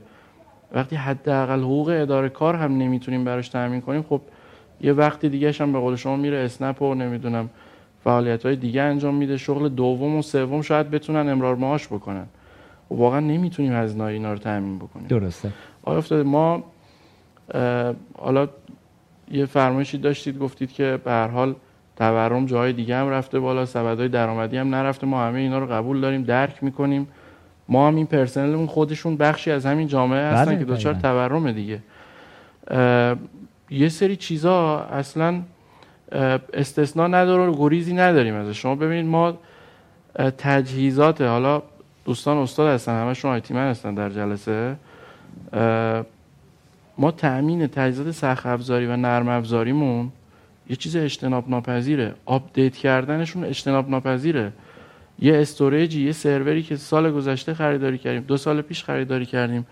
[0.73, 4.21] وقتی حداقل حقوق اداره کار هم نمی‌تونیم براش تامین کنیم خب
[4.81, 7.49] یه وقتی دیگه هم به قول شما میره اسنپ و نمی‌دونم
[8.03, 12.21] فعالیت های دیگه انجام میده شغل دوم و سوم شاید بتونن امرار معاش بکنن.
[12.21, 12.25] و
[12.89, 15.07] خب واقعا نمی‌تونیم از اینا رو تامین بکنیم.
[15.07, 15.49] درسته.
[15.83, 16.63] آیا افتاده ما
[18.17, 18.47] حالا
[19.31, 21.55] یه فرمایشی داشتید گفتید که به هر حال
[21.95, 26.01] تورم جای دیگه هم رفته بالا سبدهای درآمدی هم نرفته ما همه اینا رو قبول
[26.01, 27.07] داریم درک می‌کنیم.
[27.69, 31.79] ما هم این پرسنلمون خودشون بخشی از همین جامعه هستن بله، که دچار تورم دیگه.
[33.69, 35.41] یه سری چیزا اصلا
[36.53, 39.37] استثنا نداره و گریزی نداریم از شما ببینید ما
[40.37, 41.61] تجهیزات حالا
[42.05, 44.75] دوستان استاد هستن همشون IT man هستن در جلسه.
[46.97, 50.11] ما تأمین تجهیزات سخت افزاری و نرم افزاریمون
[50.69, 52.13] یه چیز اجتناب ناپذیره.
[52.25, 54.51] update کردنشون اجتناب ناپذیره.
[55.19, 59.65] یه storage ی یه سروری که سال گذشته خریداری کردیم دو سال پیش خریداری کردیم.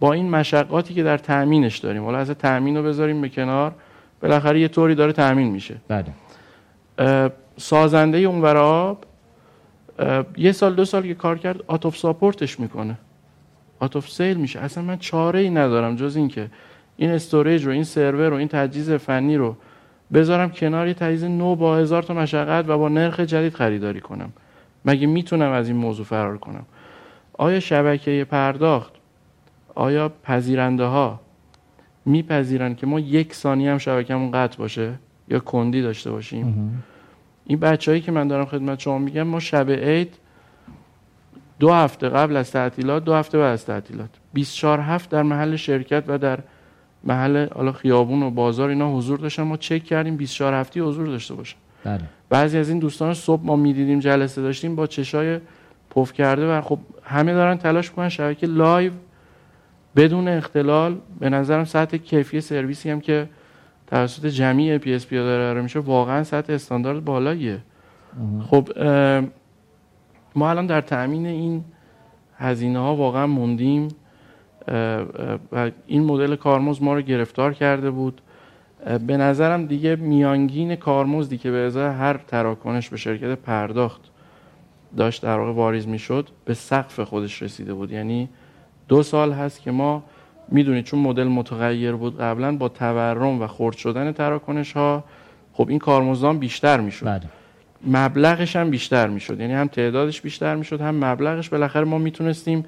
[0.00, 2.04] با این مشقاتی که در تأمینش داریم.
[2.04, 3.72] حالا از تأمین رو بذاریم به کنار.
[4.22, 5.76] بالاخره یه طوری داره تأمین میشه.
[5.88, 6.12] بله.
[7.56, 9.04] سازنده اون آب
[10.36, 12.98] یه سال دو سال که کار کرد out of support ش می‌کنه.
[13.80, 14.60] out of sale میشه.
[14.60, 16.50] اصلا من چاره ای ندارم جز اینکه
[16.96, 19.56] این storage رو این سرور رو این تجهیز فنی رو
[20.12, 24.32] بذارم کنار یه تجهیز نو با هزار تا مشقت و با نرخ جدید خریداری کنم.
[24.84, 26.66] مگه می‌تونم از این موضوع فرار کنم؟
[27.32, 28.92] آیا شبکه پرداخت
[29.76, 31.20] آیا پذیرنده ها
[32.04, 34.94] میپذیرن که ما یک ثانیه هم شبکهمون قطع باشه
[35.28, 36.84] یا کندی داشته باشیم؟
[37.46, 40.14] این بچههایی که من دارم خدمت شما میگم ما شب عید
[41.58, 44.10] دو هفته قبل از تعطیلات دو هفته بعد از تعطیلات.
[44.32, 46.38] 24 هفت در محل شرکت و در
[47.04, 49.42] محل حالا خیابون و بازار اینا حضور داشتن.
[49.42, 52.00] ما چک کردیم 24 هفت حضور داشته باشه بله.
[52.28, 55.40] بعضی از این دوستان صبح ما می‌دیدیم جلسه داشتیم با چشای
[55.90, 58.92] پف کرده و خب همه دارن تلاش می‌کنن شبکه live
[59.96, 63.28] بدون اختلال به نظرم سطح کیفی سرویسی هم که
[63.86, 67.58] توسط جمیع PSP داره میشه واقعا سطح استاندارد بالاییه.
[68.50, 68.68] خب
[70.34, 71.64] ما الان در تأمین این
[72.36, 73.88] هزینه ها واقعا موندیم.
[75.52, 78.20] و این مدل کارمز ما رو گرفتار کرده بود.
[79.06, 84.00] به نظرم دیگه میانگین کارمزدی که به ازای هر تراکنش به شرکت پرداخت
[84.96, 87.92] داشت در واقع واریز می‌شد به سقف خودش رسیده بود.
[87.92, 88.28] یعنی
[88.88, 90.02] دو سال هست که ما
[90.48, 95.04] می‌دونید چون مدل متغیر بود قبلا با تورم و خرد شدن تراکنش ها
[95.52, 97.06] خب این کارمزدان بیشتر می‌شد.
[97.06, 97.22] بله.
[97.86, 99.40] مبلغش هم بیشتر می‌شد.
[99.40, 101.48] یعنی هم تعدادش بیشتر می‌شد هم مبلغش.
[101.48, 102.64] بالاخره ما می‌تونستیم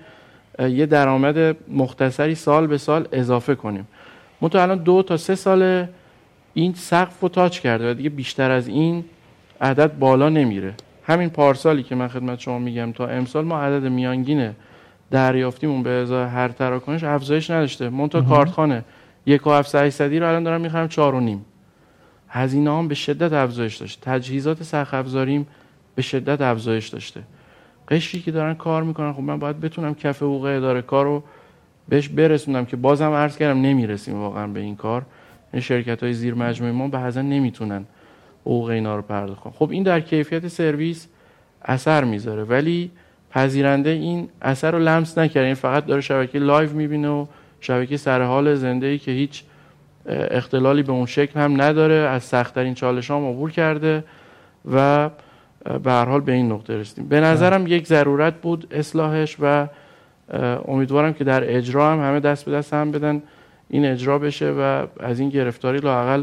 [0.58, 3.88] یه درآمد مختصری سال به سال اضافه کنیم.
[4.40, 5.86] تو الان دو تا سه سال
[6.54, 9.04] این سقف رو تاچ کرده و دیگه بیشتر از این
[9.60, 10.74] عدد بالا نمیره.
[11.06, 14.50] همین پارسالی که من خدمت شما میگم تا امسال ما عدد میانگین
[15.10, 17.88] دریافتیمون به ازای هر تراکنش افزایش نداشته.
[17.88, 18.84] مونتا کارتخانه
[19.26, 21.44] یک و هفت رو الان دارم می‌خرم چهار و نیم.
[22.28, 24.00] هزینه هم به شدت افزایش داشته.
[24.10, 25.46] تجهیزات سخت افزاریم
[25.94, 27.20] به شدت افزایش داشته.
[27.88, 31.22] قشری که دارن کار می‌کنن خب من باید بتونم کف حقوق اداره کار رو
[31.88, 35.02] بهش برسونم که بازم عرض کردم نمی‌رسیم واقعا به این کار.
[35.52, 37.84] این شرکت های زیر مجموعه ما به هزن نمی‌تونن
[38.40, 41.08] حقوق اینا رو پرداخت خب این در کیفیت سرویس
[41.64, 42.44] اثر می‌ذاره.
[42.44, 42.90] ولی
[43.30, 47.26] پذیرنده این اثر رو لمس نکرده این فقط داره شبکه live می‌بینه و
[47.60, 49.42] شبکه سر حال زنده ای که هیچ
[50.06, 51.94] اختلالی به اون شکل هم نداره.
[51.94, 54.04] از سختترین چالش هم عبور کرده
[54.72, 55.10] و
[55.84, 57.08] به هر حال به این نقطه رسیدیم.
[57.08, 59.66] به نظرم یک ضرورت بود اصلاحش و
[60.68, 63.22] امیدوارم که در اجرا هم همه دست به دست هم بدن
[63.70, 66.22] این اجرا بشه و از این گرفتاری لاقل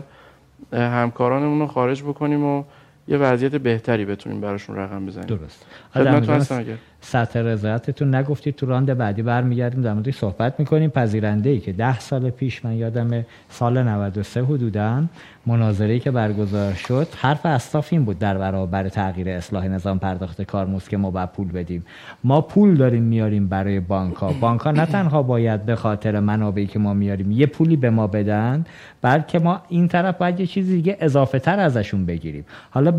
[0.74, 2.64] همکارانمون رو خارج بکنیم و
[3.08, 5.28] یه وضعیت بهتری بتونیم براشون رقم بزنیم.
[5.28, 5.66] درست.
[5.94, 6.76] خدمتتون هستم اگر.
[7.06, 10.90] سطح رضایتتون نگفتید تو راند بعدی برمیگردیم در موردش صحبت می‌کنیم.
[10.90, 15.04] پذیرنده ای که ده سال پیش من یادم سال 93 حدودا
[15.46, 20.88] مناظری که برگزار شد حرف اسلاف این بود در برابر تغییر اصلاح نظام پرداخت کارمزد
[20.88, 21.86] که ما باید پول بدیم.
[22.24, 26.80] ما پول داریم میاریم برای بانک ها بانک نه تنها باید به خاطر منابعی که
[26.80, 28.66] ما میاریم یه پولی به ما بدن
[29.02, 32.46] بلکه ما این طرف باید یه چیزی دیگه اضافه تر ازشون بگیریم.
[32.70, 32.92] حالا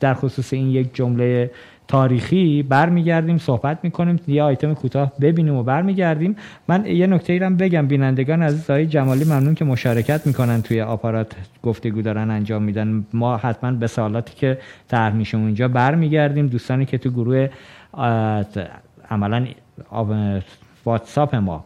[0.00, 1.50] در خصوص این یک جمله
[1.88, 6.36] تاریخی برمیگردیم صحبت می‌کنیم یه آیتم کوتاه ببینیم و برمیگردیم.
[6.68, 7.86] من یه نکته ایرم بگم.
[7.86, 13.06] بینندگان عزیز آقای جمالی ممنون که مشارکت می‌کنن توی آپارات گفتگو دارن انجام میدن.
[13.12, 16.46] ما حتما به سوالاتی که طرح میشه اونجا برمیگردیم.
[16.46, 17.48] دوستانی که تو گروه
[19.10, 19.46] عملا
[20.84, 21.64] واتساپ ما.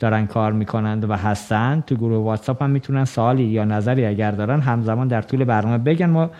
[0.00, 4.60] دارن کار می‌کنند و هستند تو گروه واتساپ هم می‌تونن سوالی یا نظری اگر دارن
[4.60, 6.10] همزمان در طول برنامه بگن.
[6.10, 6.30] ما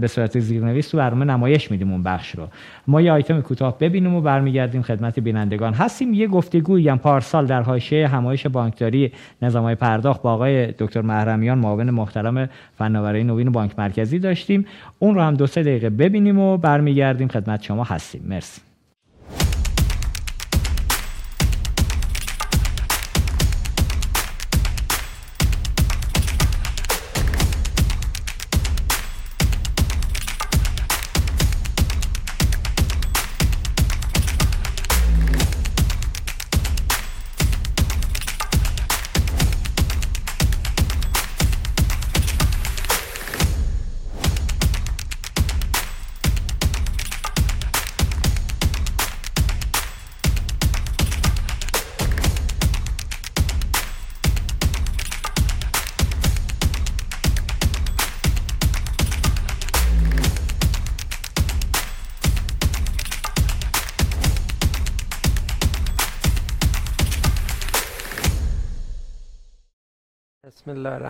[0.00, 2.48] به صورت زیرنویس تو برنامه نمایش میدیم اون بخش رو.
[2.86, 5.74] ما یه آیتم کوتاه ببینیم و برمیگردیم خدمت بینندگان.
[5.74, 11.58] هستیم یه گفتگویی هم پارسال در حاشیه همایش بانکداری نظامهای پرداخت با آقای دکتر محرمیان
[11.58, 14.66] معاون محترم فناوری نوین بانک مرکزی داشتیم.
[14.98, 17.28] اون رو هم دو سه دقیقه ببینیم و برمیگردیم.
[17.28, 18.22] خدمت شما هستیم.
[18.28, 18.60] مرسی.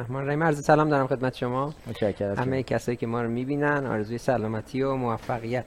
[0.07, 1.75] الرحمن الرحیم عرض سلام دارم خدمت شما.
[1.87, 2.37] متشکرم.
[2.37, 5.65] همه کسایی که ما رو می‌بینن آرزوی سلامتی و موفقیت.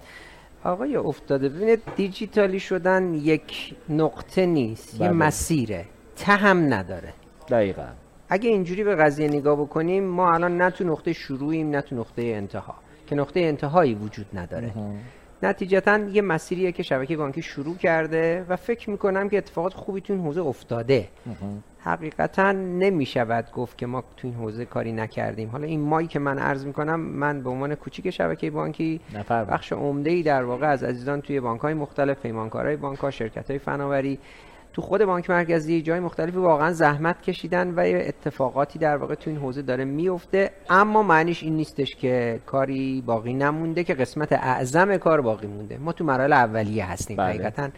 [0.63, 5.06] آقای افتاده ببینید دیجیتالی شدن یک نقطه نیست بله.
[5.06, 5.86] یه مسیره.
[6.15, 7.13] ته هم نداره.
[7.49, 7.88] دقیقا.
[8.30, 12.21] اگه اینجوری به قضیه نگاه بکنیم ما الان نه تو نقطه شروعیم نه تو نقطه
[12.21, 12.75] انتها
[13.08, 14.73] که نقطه انتهایی وجود نداره.
[15.43, 20.13] نتیجتا یه مسیریه که شبکه بانکی شروع کرده و فکر می‌کنم که اتفاقات خوبی تو
[20.13, 21.08] این حوزه افتاده.
[21.83, 25.49] حقیقتا نمی شود گفت که ما تو این حوزه کاری نکردیم.
[25.49, 29.73] حالا این مایی که من عرض می کنم من به عنوان کوچیک شبکه بانکی بخش
[29.73, 33.59] عمده ای در واقع از عزیزان توی بانک های مختلف پیمانکارهای بانک ها شرکت های
[33.59, 34.19] فناوری
[34.73, 39.39] تو خود بانک مرکزی جای مختلفی واقعا زحمت کشیدن و اتفاقاتی در واقع تو این
[39.39, 45.21] حوزه داره میفته اما معنیش این نیستش که کاری باقی نمونده که قسمت اعظم کار
[45.21, 45.77] باقی مونده.
[45.77, 47.17] ما تو مراحل اولیه هستیم.
[47.17, 47.27] بله.
[47.27, 47.69] حقیقتا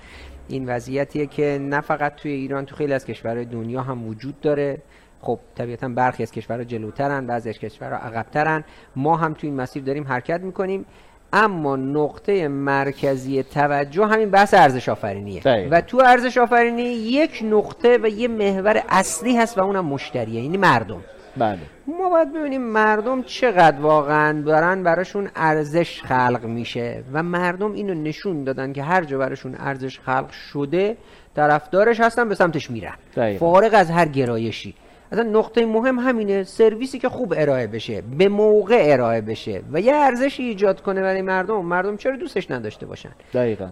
[0.52, 4.78] این وضعیتیه که نه فقط توی ایران تو خیلی از کشورهای دنیا هم وجود داره.
[5.22, 8.64] خب طبیعتا برخی از کشورها جلوترن بعضی از کشورها عقبترن.
[8.96, 10.86] ما هم توی این مسیر داریم حرکت می‌کنیم.
[11.34, 18.08] اما نقطه مرکزی توجه همین بحث ارزش آفرینیه و تو ارزش آفرینی یک نقطه و
[18.08, 21.04] یه محور اصلی هست و اونم مشتریه یعنی مردم.
[21.38, 21.60] بله.
[21.88, 28.44] ما باید ببینیم مردم چقدر واقعا دارن براشون ارزش خلق میشه و مردم اینو نشون
[28.44, 30.98] دادن که هر جا براشون ارزش خلق شده
[31.36, 32.96] طرفدارش هستن به سمتش میرن.
[33.38, 34.76] فارغ از هر گرایشی.
[35.12, 39.96] اصلا نقطه مهم همینه سرویسی که خوب ارائه بشه به موقع ارائه بشه و یه
[39.96, 43.70] ارزشی ایجاد کنه برای مردم مردم چرا دوستش نداشته باشن؟ دقیقا.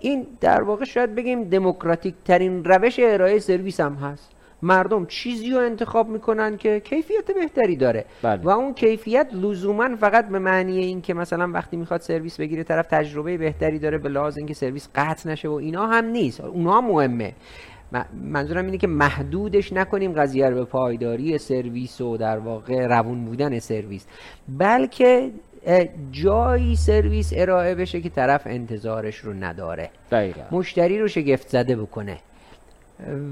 [0.00, 4.30] این در واقع شاید بگیم دموکراتیک ترین روش ارائه سرویس هم هست.
[4.62, 8.04] مردم چیزی رو انتخاب می‌کنن که کیفیت بهتری داره.
[8.22, 8.42] بله.
[8.42, 12.86] و اون کیفیت لزوما فقط به معنی این که مثلا وقتی می‌خواد سرویس بگیره طرف
[12.86, 16.40] تجربه بهتری داره به لحاظ اینکه سرویس قطع نشه و اینا هم نیست.
[16.40, 17.32] اونها مهمه.
[18.22, 23.58] منظورم اینه که محدودش نکنیم قضیه رو به پایداری سرویس و در واقع روون بودن
[23.58, 24.06] سرویس.
[24.48, 25.30] بلکه
[26.10, 29.90] جایی سرویس ارائه بشه که طرف انتظارش رو نداره.
[30.10, 30.40] دقیقا.
[30.50, 32.18] مشتری رو شگفت زده بکنه.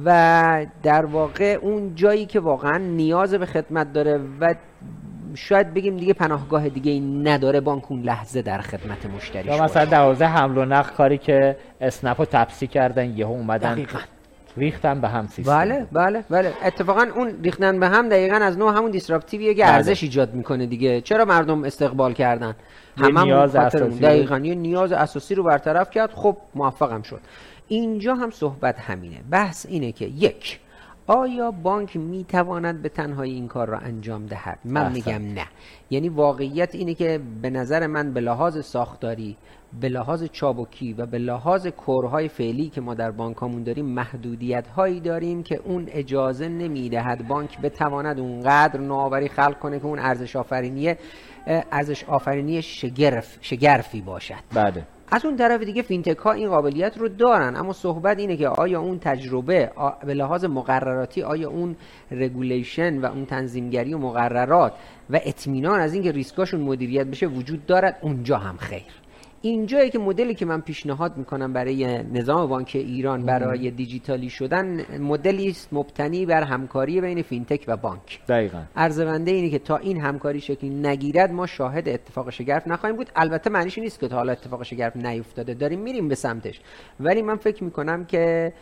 [0.05, 4.55] و در واقع اون جایی که واقعا نیاز به خدمت داره و
[5.35, 9.85] شاید بگیم دیگه پناهگاه دیگه این نداره بانک اون لحظه در خدمت مشتری یا مثلا
[9.85, 13.99] دوازه حمل و نقل کاری که اسنپ رو تپسی کردن یهو اومدن دقیقا.
[14.57, 15.59] ریختن به هم سیستم.
[15.59, 16.53] بله بله بله.
[16.65, 19.73] اتفاقا اون ریختن به هم دقیقا از نوع همون دیسراپتیویه که بله.
[19.73, 21.01] ارزش ایجاد می‌کنه دیگه.
[21.01, 22.55] چرا مردم استقبال کردن؟
[22.97, 23.99] همه نیاز اساسی.
[23.99, 26.11] دقیقا یه نیاز اساسی رو برطرف کرد.
[26.11, 27.21] خب موفقم شد.
[27.69, 29.21] اینجا هم صحبت همینه.
[29.31, 30.61] بحث اینه که یک
[31.07, 35.47] آیا بانک می‌تواند به تنهایی این کار را انجام دهد؟ من میگم نه.
[35.91, 39.37] یعنی واقعیت اینه که به نظر من به لحاظ ساختاری
[39.81, 44.69] به لحاظ چابکی و به لحاظ core های فعلی که ما در بانکامون داریم محدودیت
[44.69, 50.37] هایی داریم که اون اجازه نمی‌دهد بانک بتواند اونقدر نوآوری خلق کنه که اون ارزش
[50.37, 50.95] آفرینی
[51.47, 54.35] ارزش آفرینی شگرف شگرفی باشد.
[54.55, 54.87] بله.
[55.11, 57.57] از اون طرف دیگه fintech ها این قابلیت رو دارن.
[57.57, 59.71] اما صحبت اینه که آیا اون تجربه
[60.07, 61.77] به لحاظ مقرراتی آیا اون
[62.11, 64.73] regulation و اون تنظیمگری و مقررات
[65.11, 69.08] و اطمینان از اینکه ریسکاشون مدیریت بشه وجود دارد؟ اونجا هم خیر.
[69.43, 75.49] اینجایی که مدلی که من پیشنهاد می‌کنم برای نظام بانک ایران برای دیجیتالی شدن مدلی
[75.49, 78.21] است مبتنی بر همکاری بین فینتک و بانک.
[78.29, 78.63] دقیقا.
[78.77, 83.11] ارزونده اینه که تا این همکاری شکلی نگیرد ما شاهد اتفاق شگرف نخواهیم بود.
[83.17, 85.55] البته معنیش نیست که تا حالا اتفاق شگرف نیفتاده.
[85.55, 86.61] داریم میریم به سمتش.
[87.01, 88.53] ولی من فکر می‌کنم که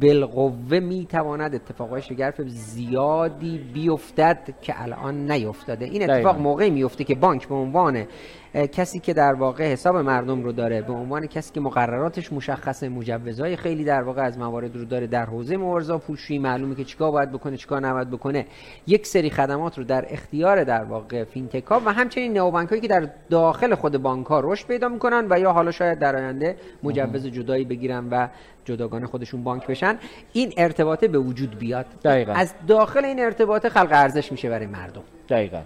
[0.00, 5.84] بالقوه می‌تواند اتفاقای شگرف زیادی بیفتد که الان نیفتاده.
[5.84, 8.06] این اتفاق موقعی میفته که بانک به عنوان
[8.54, 13.56] کسی که در واقع حساب مردم رو داره به عنوان کسی که مقرراتش مشخصه مجوزهای
[13.56, 17.32] خیلی در واقع از موارد رو داره در حوزه مبارزه پولشویی معلومه که چیکار باید
[17.32, 18.46] بکنه چیکار نباید بکنه.
[18.86, 23.74] یک سری خدمات رو در اختیار در واقع فینتکا و همچنین نئوبانکایی که در داخل
[23.74, 28.08] خود بانک ها رشد پیدا می‌کنن و یا حالا شاید در آینده مجوز جدایی بگیرن
[28.10, 28.28] و
[28.64, 29.98] جداگانه خودشون بانک بشن
[30.32, 31.86] این ارتباطه به وجود بیاد.
[32.04, 32.32] دقیقا.
[32.32, 35.02] از داخل این ارتباطه خلق ارزش میشه برای مردم.
[35.32, 35.62] دقیقا.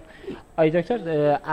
[0.57, 0.97] آی دکتر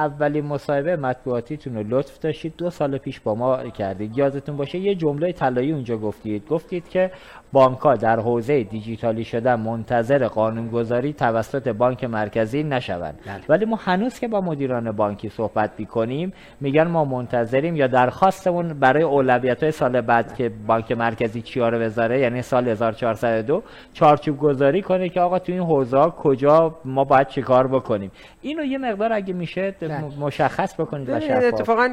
[0.04, 2.52] اولین مصاحبه مطبوعاتیتون رو لطف داشتید.
[2.56, 4.18] دو سال پیش با ما کردید.
[4.18, 6.48] یادتون باشه یه جمله طلایی اونجا گفتید.
[6.48, 7.10] گفتید که
[7.54, 13.40] بانک ها در حوزه دیجیتالی شدن منتظر قانونگذاری توسط بانک مرکزی نشوند بله.
[13.48, 19.02] ولی ما هنوز که با مدیران بانکی صحبت می‌کنیم میگن ما منتظریم یا درخواستمون برای
[19.02, 24.82] اولویت های سال بعد که بانک مرکزی چیا رو بذاره یعنی سال 1402 چارچوب گذاری
[24.82, 28.10] کنه که آقا تو این حوزه کجا ما باید چیکار بکنیم
[28.42, 30.04] اینو یه مقدار اگه میشه بله.
[30.20, 31.88] مشخص بکنید و شفاف اتفاقا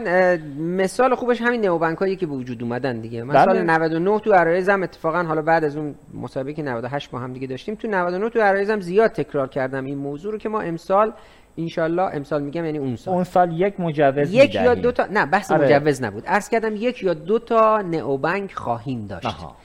[0.60, 3.46] مثال خوبش همین نئوبانک هایی که به وجود اومدن دیگه من بله.
[3.46, 7.48] سال 99 تو عرایزم اتفاقا حالا بعد از اون مسابقه که 98 با هم دیگه
[7.48, 11.14] داشتیم تو 99 تو عرایزم زیاد تکرار کردم این موضوع رو که ما امسال
[11.58, 14.76] انشالله امسال میگم یعنی اون سال اون سال یک مجوز یک یا.
[14.76, 15.66] دو تا نه بحث آره.
[15.66, 19.56] مجوز نبود عرض کردم یک یا دو تا نئوبانک خواهیم داشت آها.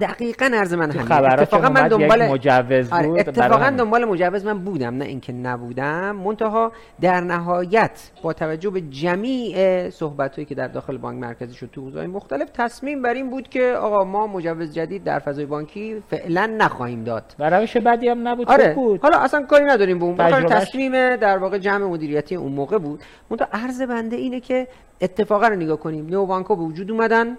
[0.00, 3.70] دقیقا عرض من همین اتفاقا من دنبال مجوز آره، بود اتفاقا.
[3.70, 6.16] دنبال مجوز من بودم نه اینکه نبودم.
[6.16, 11.80] منتها در نهایت با توجه به جمیع صحبت که در داخل بانک مرکزی شد تو
[11.80, 16.46] حوزه‌های مختلف تصمیم بر این بود که آقا ما مجوز جدید در فضای بانکی فعلا
[16.58, 17.34] نخواهیم داد.
[17.38, 18.74] و روش بدی هم نبود آره.
[18.74, 19.00] بود.
[19.02, 20.46] حالا اصلا کاری نداریم به اون.
[20.46, 23.00] تصمیم در واقع جمع مدیریتی اون موقع بود.
[23.30, 24.68] منتها عرض بنده اینه که
[25.00, 26.06] اتفاقا رو نگاه کنیم.
[26.06, 27.36] نو بانک‌ها به وجود اومدن.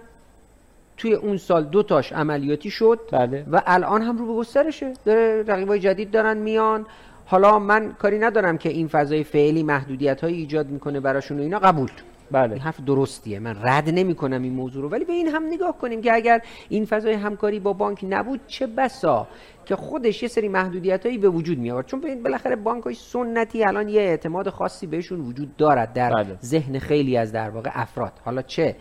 [0.96, 3.46] توی اون سال دو تاش عملیاتی شد بله.
[3.52, 4.92] و الان هم رو به گسترشه.
[5.04, 6.86] داره رقیبای جدید دارن میان.
[7.26, 11.58] حالا من کاری ندارم که این فضای فعلی محدودیت هایی ایجاد می‌کنه براشون و اینا.
[11.58, 11.90] قبول.
[12.30, 12.52] بله.
[12.52, 13.38] این حرف درستیه.
[13.38, 14.88] من رد نمی کنم این موضوع رو.
[14.88, 18.66] ولی به این هم نگاه کنیم که اگر این فضای همکاری با بانک نبود چه
[18.66, 19.26] بسا
[19.64, 22.94] که خودش یه سری محدودیت هایی به وجود می آورد چون ببین بالاخره بانک های
[22.94, 26.38] سنتی الان یه اعتماد خاصی بهشون وجود دارد در بله.
[26.42, 28.12] ذهن خیلی از در واقع افراد.
[28.24, 28.76] حالا چه؟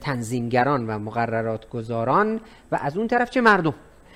[0.00, 2.40] تنظیمگران و مقررات گذاران
[2.72, 3.74] و از اون طرف چه مردم؟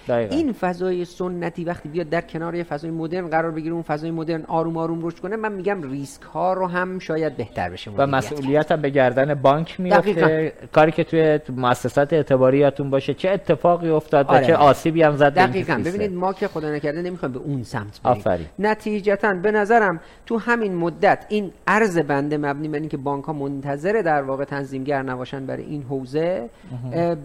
[0.09, 0.36] دقیقاً.
[0.36, 4.44] این فضای سنتی وقتی بیاد در کنار یه فضای مدرن قرار بگیره اون فضای مدرن
[4.48, 8.72] آروم آروم رشد کنه من میگم ریسک ها رو هم شاید بهتر بشه و مسئولیت
[8.72, 10.52] هم به گردن بانک میفته.
[10.72, 14.46] کاری که توی مؤسسات اعتباریاتون باشه چه اتفاقی افتاد و آره.
[14.46, 15.82] چه آسیبی هم زد دقیقا.
[15.84, 18.46] ببینید ما که خدا نکرده نمی‌خوایم به اون سمت بریم آفرین.
[18.59, 24.02] نتیجتا به نظرم تو همین مدت این عرض بنده مبنی بر اینکه بانک ها منتظر
[24.04, 26.48] در واقع تنظیمگر نباشن برای این حوزه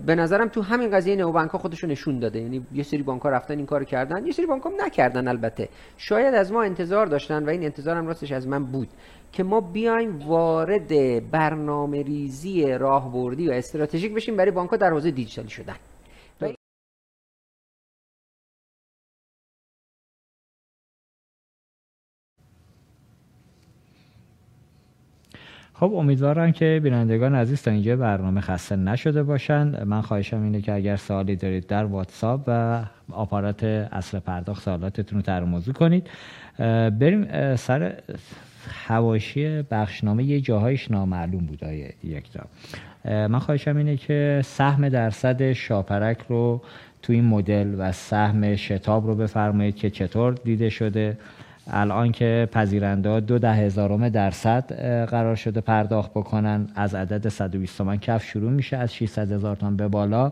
[0.05, 3.21] به نظرم تو همین قضیه نو بانک ها خودشون نشون داده یعنی یه سری بانک
[3.21, 5.69] ها رفتن این کارو کردن یه سری بانک ها نکردن البته.
[5.97, 8.89] شاید از ما انتظار داشتن و این انتظارم راستش از من بود
[9.31, 10.89] که ما بیایم وارد
[11.31, 15.75] برنامه ریزی راهبردی و استراتژیک بشیم برای بانک ها در حوزه دیجیتالی شدن.
[25.83, 29.83] خب امیدوارم که بینندگان عزیز تا اینجا برنامه خسته نشده باشند.
[29.83, 35.21] من خواهشم اینه که اگر سوالی دارید در واتساپ و آپارات اصل پرداخت سوالاتتون رو
[35.21, 36.09] تر کنید.
[36.99, 37.93] بریم سر
[38.87, 42.45] حواشی بخشنامه یه جاهایش نامعلوم بود آیه یکتا.
[43.05, 46.61] من خواهشم اینه که سهم درصد شاپرک رو
[47.01, 51.17] تو این مدل و سهم شتاب رو بفرمایید که چطور دیده شده.
[51.67, 54.73] الان که پذیرنده دو ده هزارم درصد
[55.05, 56.67] قرار شده پرداخت بکنن.
[56.75, 60.31] از عدد 120 تومن کف شروع میشه از 600 هزار تومن به بالا.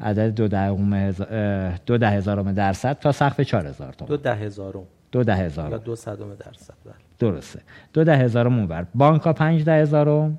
[0.00, 4.84] عدد دو ده, دو ده هزارم درصد تا سقف 4000 تومن دو ده هزارم.
[5.12, 6.94] دو ده هزار دو صدم درصد بله.
[7.18, 7.60] درسته.
[7.92, 10.38] دو ده هزارم اونور بانک ها پنج ده هزارم.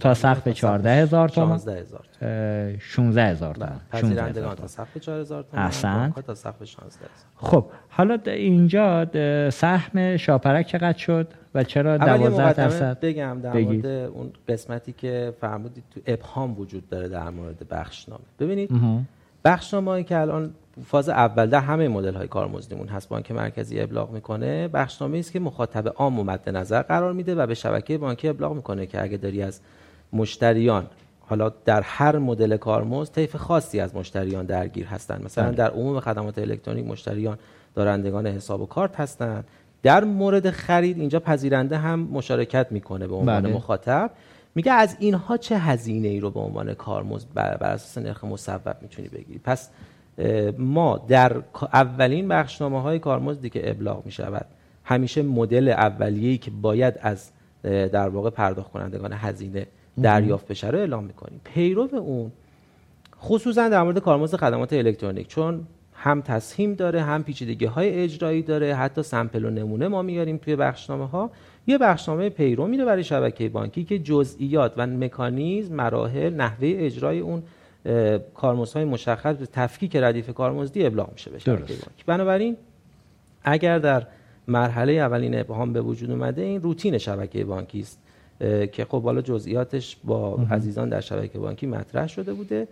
[0.00, 5.20] تا سقف چارده هزار تومن شانزده هزار تومن شونزده هزار تومن پذیرندگان تا سقف چهار
[5.20, 7.06] هزار تومن تا سقف شانزده
[7.36, 9.06] خب حالا اینجا
[9.50, 15.84] سهم شاپرک چقدر شد و چرا دوازده درصد؟ بگم در مورد اون قسمتی که فرمودید
[15.90, 18.24] تو ابهام وجود داره در مورد بخشنامه.
[18.40, 18.70] ببینید
[19.44, 20.50] بخشنامه که الان
[20.86, 23.08] فاز اول در همه مدل های کارمزدیمون هست.
[23.08, 24.68] بانک مرکزی ابلاغ می‌کنه.
[24.68, 28.54] بخشنامه است که مخاطب عام و مد نظر قرار میده و به شبکه بانکی ابلاغ
[28.54, 29.60] می‌کنه که اگه داری از
[30.12, 30.86] مشتریان
[31.20, 35.54] حالا در هر مدل کارمزد طیف خاصی از مشتریان درگیر هستند مثلا بله.
[35.54, 37.38] در عموم خدمات الکترونیک مشتریان
[37.74, 39.44] دارندگان حساب و کارت هستند
[39.82, 43.54] در مورد خرید اینجا پذیرنده هم مشارکت می‌کنه به عنوان بله.
[43.54, 44.10] مخاطب.
[44.54, 48.76] میگه از اینها چه هزینه ای رو به عنوان کارمزد بر, بر اساس نرخ مصوب
[48.82, 49.70] می‌تونی بگیری؟ پس
[50.58, 51.36] ما در
[51.72, 54.46] اولین بخشنامه های کارمزدی که ابلاغ می شود
[54.84, 57.30] همیشه مدل اولیه‌ای که باید از
[57.62, 59.66] در واقع پرداخت کنندگان هزینه
[60.02, 61.40] دریافت بشه رو اعلام می‌کنیم.
[61.44, 62.32] پیرو اون
[63.20, 68.74] خصوصا در مورد کارمزد خدمات الکترونیک چون هم تسهیم داره هم پیچیدگی های اجرایی داره
[68.74, 71.30] حتی سمپل و نمونه ما میاریم توی بخشنامه ها
[71.66, 77.42] یه بخشنامه پیرو میره برای شبکه بانکی که جزئیات و مکانیزم مراحل نحوه اجرای اون
[78.34, 81.58] کارمزدهای مشخص به تفکیک ردیف کارمزدی ابلاغ میشه بشه
[82.06, 82.56] بنابراین
[83.44, 84.06] اگر در
[84.48, 87.98] مرحله اولین ابهام به وجود اومده این روتین شبکه بانکی است
[88.72, 92.68] که خب بالا جزئیاتش با عزیزان در شبکه بانکی مطرح شده بوده.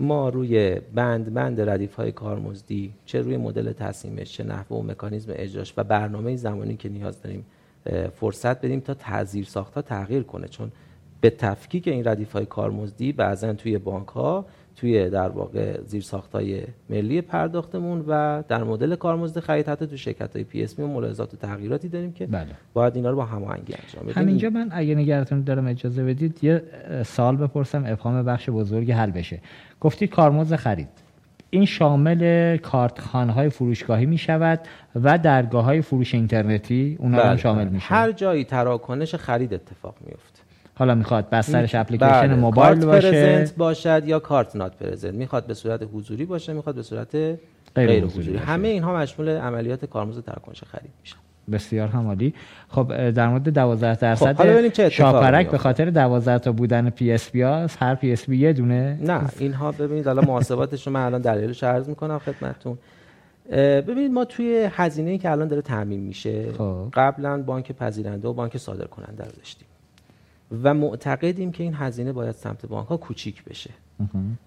[0.00, 5.32] ما روی بند بند ردیف های کارمزدی چه روی مدل تصمیمش چه نحوه و مکانیزم
[5.36, 7.46] اجراش و برنامه زمانی که نیاز داریم
[8.14, 10.48] فرصت بدیم تا تعذیر ساخت تغییر کنه.
[10.48, 10.72] چون
[11.20, 14.46] به تفکیک این ردیف های کارمزدی بعضا توی بانک ها
[14.76, 20.36] توی در واقع زیر های ملی پرداختمون و در مدل کارمزد خرید حتی تو شرکت
[20.36, 22.46] های PSP ملاحظات و تغییراتی داریم که بله.
[22.74, 24.22] باید اینا رو با هماهنگی انجام بدیم.
[24.22, 26.62] همینجا من اگه نگهتون دارم اجازه بدید یه
[27.04, 29.40] سوال بپرسم ابهام بخش بزرگی حل بشه.
[29.80, 30.88] گفتید کارمزد خرید.
[31.50, 34.60] این شامل کارتخوان های فروشگاهی می شود
[34.94, 37.26] و درگاه های فروش اینترنتی اونا بله.
[37.26, 40.37] هم شامل می هر جایی تراکنش خرید اتفاق میفته
[40.78, 42.34] حالا می‌خواد بسترش اپلیکیشن بله.
[42.34, 43.10] موبایل باشه.
[43.10, 45.14] present باشد یا card not present.
[45.14, 47.38] می‌خواد به صورت حضوری باشه می‌خواد به صورت غیر,
[47.74, 51.16] غیر حضوری, همه اینها مشمول عملیات کارمزد تراکنش خرید میشن
[51.52, 52.34] بسیار عالی
[52.68, 57.42] خب در مورد 12 درصد خب شاپرک به خاطر 12 تا بودن پی اس بی
[57.80, 58.98] هر پی اس بی یه دونه.
[59.02, 62.78] نه اینها ببینید حالا محاسباتش رو من الان دلایلش عرض می‌کنم خدمتتون.
[63.52, 66.88] ببینید ما توی هزینه‌ای که الان داره تامین میشه خب.
[66.92, 69.68] قبلا بانک پذیرنده و بانک صادر کننده رو داشتیم.
[70.62, 73.70] و معتقدیم که این هزینه باید سمت بانک ها کوچیک بشه.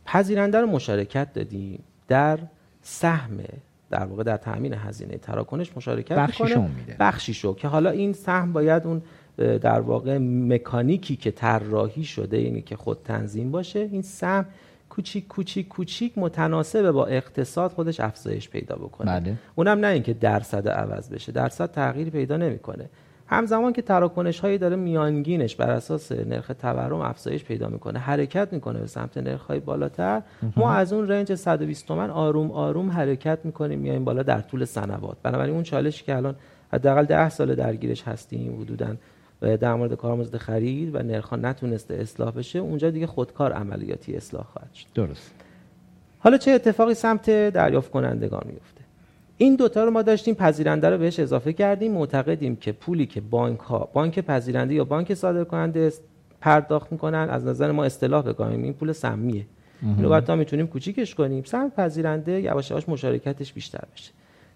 [0.06, 1.84] پذیرنده رو مشارکت دادیم.
[2.08, 2.40] در
[2.82, 3.38] سهم
[3.90, 6.96] در واقع در تامین هزینه تراکنش مشارکت بخشیشو میده.
[7.00, 9.02] بخشیشو که حالا این سهم باید اون
[9.38, 14.46] در واقع مکانیکی که طراحی شده یعنی که خود تنظیم باشه این سهم
[14.90, 19.20] کوچیک کوچیک کوچیک متناسب با اقتصاد خودش افزایش پیدا بکنه.
[19.20, 19.36] بله.
[19.56, 21.32] اونم نه اینکه درصد عوض بشه.
[21.32, 22.90] درصد تغییر پیدا نمی‌کنه.
[23.32, 28.80] همزمان که تراکنش هایی داره میانگینش بر اساس نرخ تورم افزایش پیدا می‌کنه حرکت می‌کنه
[28.80, 30.22] به سمت نرخ های بالاتر
[30.56, 35.18] ما از اون رنج 120 تومن آروم آروم حرکت می‌کنیم میایم بالا در طول سنوات.
[35.24, 36.36] بنابراین اون چالشی که الان
[36.74, 38.96] حداقل 10 سال درگیرش هستیم حدودا
[39.42, 44.74] در مورد کارمزد خرید و نرخ نتونسته اصلاح بشه اونجا دیگه خودکار عملیاتی اصلاح خواهد
[44.74, 44.88] شد.
[44.96, 45.32] درست.
[46.20, 48.81] حالا چه اتفاقی سمت دریافت کنندگان میفته
[49.42, 51.92] این دوتا رو ما داشتیم پذیرنده رو بهش اضافه کردیم.
[51.92, 55.94] معتقدیم که پولی که بانک ها بانک پذیرنده یا بانک صادر کننده
[56.42, 57.28] پرداخت می‌کنن.
[57.30, 59.46] از نظر ما اصطلاح بگاهیم این پول سمیه
[59.98, 61.44] اینو بعد تا می‌تونیم کوچیکش کنیم.
[61.44, 64.12] سهم پذیرنده یواش یواش مشارکتش بیشتر بشه.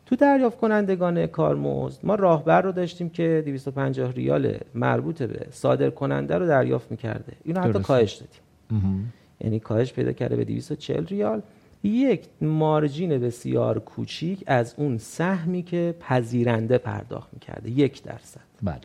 [0.05, 6.37] تو دریافت کنندگان کارمزد ما راهبر رو داشتیم که 250 ریال مربوط به صادر کننده
[6.37, 7.33] رو دریافت می‌کرده.
[7.43, 9.13] اینو حتی کاهش دادیم.
[9.41, 11.41] یعنی کاهش پیدا کرده به 240 ریال.
[11.87, 18.41] یک مارجین بسیار کوچیک از اون سهمی که پذیرنده پرداخت می‌کرده یک درصد.
[18.63, 18.79] بله.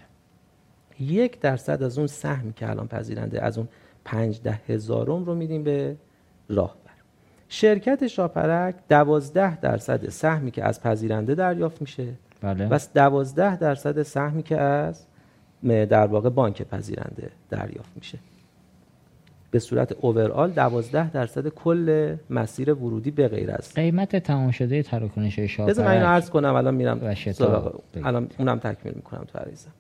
[1.01, 3.69] یک درصد از اون سهمی که الان پذیرنده از اون
[4.05, 5.97] پنج ده هزارم رو میدیم به
[6.49, 6.91] راهبر.
[7.49, 12.07] شرکت شاپرک دوازده درصد سهمی که از پذیرنده دریافت میشه
[12.41, 12.69] بله.
[12.69, 15.05] و دوازده درصد سهمی که از
[15.63, 18.19] در واقع بانک پذیرنده دریافت میشه.
[19.51, 23.75] به صورت اوورال 12 درصد کل مسیر ورودی به غیر از.
[23.75, 27.17] قیمت تمام شده تراکنش شاپرک بذار من اینو عرض کنم الان میرم.
[28.05, 29.71] الان اونم تکمیل می‌کنم تو عریضم.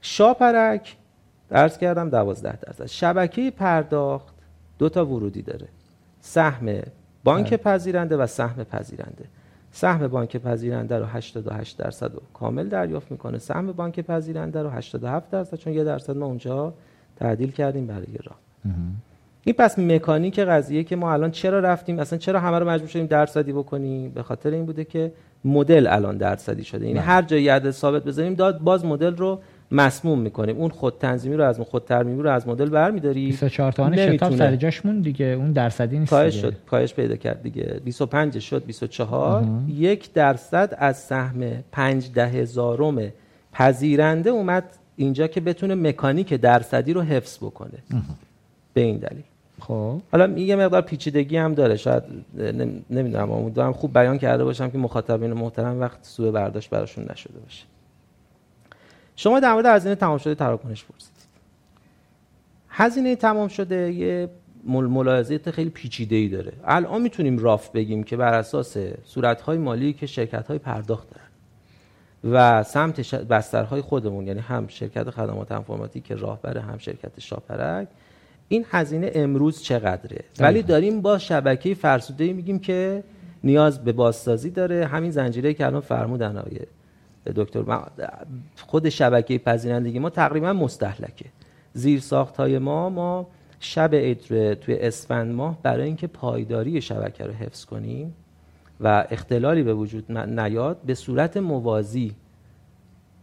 [0.00, 0.96] شاپرک
[1.50, 2.86] عرض کردم 12 درصد.
[2.86, 4.34] شبکه پرداخت
[4.78, 5.68] دو تا ورودی داره.
[6.20, 6.82] سهم
[7.24, 9.24] بانک پذیرنده و سهم پذیرنده.
[9.72, 13.38] سهم بانک پذیرنده رو 88 درصد رو کامل دریافت می‌کنه.
[13.38, 16.74] سهم بانک پذیرنده رو 87 درصد چون یه درصد ما اونجا
[17.18, 18.38] تعدیل کردیم برای راه.
[19.44, 23.06] این پس مکانیک قضیه که ما الان چرا رفتیم اصلا چرا همه رو مجبور شدیم
[23.06, 25.12] درصدی بکنیم به خاطر این بوده که
[25.44, 26.86] مدل الان درصدی شده.
[26.86, 29.40] یعنی هر جایی عدد ثابت بذاریم داد باز مدل رو
[29.72, 30.56] مسموم می‌کنیم.
[30.56, 33.26] اون خود تنظیمی رو از اون خود ترمیمی رو از مدل برمیداری.
[33.26, 34.36] 24 تومن شتاب.
[34.36, 35.26] سر جاش موند دیگه.
[35.26, 36.34] اون درصدی نیست کاهش.
[36.34, 36.54] شد.
[36.66, 37.80] کاهش پیدا کرد دیگه.
[37.84, 38.64] 25 شد.
[38.64, 43.12] 24 یک درصد از سهم 5 ده هزارم
[43.52, 44.64] پذیرنده اومد
[44.98, 47.78] اینجا که بتونه مکانیک درصدی رو حفظ بکنه.
[48.74, 49.22] به این دلیل.
[49.60, 50.00] خب.
[50.12, 51.76] حالا یه مقدار پیچیدگی هم داره.
[51.76, 52.02] شاید
[52.34, 57.38] نم- نمی‌دونم امیدوارم خوب بیان کرده باشم که مخاطبین محترم وقت سوء برداشت براشون نشده
[57.38, 57.64] باشه.
[59.16, 61.18] شما در مورد هزینه تمام شده تراکنش پرسیدید.
[62.68, 64.28] هزینه تمام شده یه
[64.64, 66.52] مل- ملاحظات خیلی پیچیده ای داره.
[66.64, 71.27] الان می‌تونیم راف بگیم که بر اساس صورتهای مالی که شرکت های پرداخت دارن.
[72.24, 77.88] و سمت بسترهای خودمون یعنی هم شرکت خدمات انفرماتیک که راهبر هم شرکت شاپرک
[78.48, 83.04] این هزینه امروز چقدره؟ ولی داریم با شبکه فرسوده میگیم که
[83.44, 84.86] نیاز به بازسازی داره.
[84.86, 86.58] همین زنجیره که الان فرمودن آقای
[87.36, 87.82] دکتر
[88.66, 91.24] خود شبکه پذیرندگی ما تقریبا مستهلکه
[91.72, 93.26] زیر ساخت های ما ما
[93.60, 94.20] شب عید
[94.54, 98.14] توی اسفند ماه برای اینکه پایداری شبکه رو حفظ کنیم.
[98.80, 102.14] و اختلالی به وجود نیاد به صورت موازی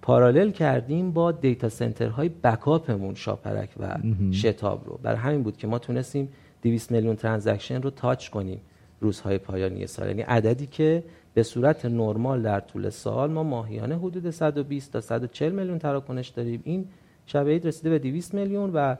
[0.01, 3.97] parallel کردیم با data center های backup مون شاپرک و
[4.31, 4.99] شتاب رو.
[5.03, 6.29] برای همین بود که ما تونستیم
[6.61, 8.61] 200 میلیون transaction رو touch کنیم
[8.99, 10.07] روزهای پایانی سال.
[10.07, 11.03] یعنی عددی که
[11.33, 16.61] به صورت نرمال در طول سال ما ماهیانه حدود 120 تا 140 میلیون تراکنش داریم.
[16.63, 16.87] این
[17.25, 18.95] شب عید رسیده به 200 میلیون و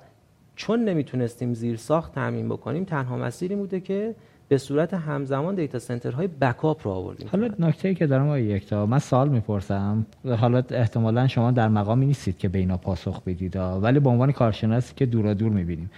[0.56, 4.16] چون نمی‌تونستیم زیر ساخت تامین بکنیم تنها مسیری بوده که
[4.47, 7.27] به صورت همزمان دیتا سنترهای بکاپ رو آوردیم.
[7.31, 10.05] حالا نکته ای که دارم آقای یکتا من سوال می‌پرسم.
[10.39, 13.55] حالا احتمالا شما در مقامی نیستید که به اینا پاسخ بدید.
[13.55, 15.91] ولی به عنوان کارشناسی که دورا دور می‌بینیم.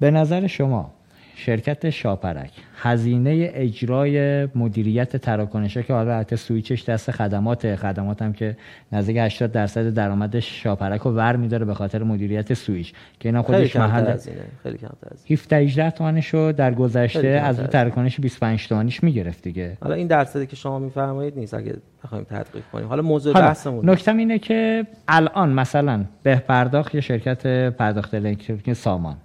[0.00, 0.90] به نظر شما
[1.36, 2.50] شرکت شاپرک.
[2.76, 8.56] هزینه اجرای مدیریت تراکنشه که حالا البته سویچش دست خدمات خدمات هم که
[8.92, 12.92] نزدیک 80 درصد درآمد شاپرک رو ور میداره به خاطر مدیریت سویچ.
[13.20, 14.16] که اینا خودش محل
[14.62, 15.30] خیلی کمتر از اینه.
[15.30, 19.76] 17 18 تومنشو در گذشته از اون تراکنش 25 تومنیش می‌گرفت دیگه.
[19.80, 22.88] حالا این درصدی که شما میفرمایید نیست اگه بخوایم تدقیق کنیم.
[22.88, 28.72] حالا موضوع حالا بحثمون نکتم اینه که الان مثلا به پرداخت یا شرکت پرداخت الکترونیک
[28.72, 29.16] سامان.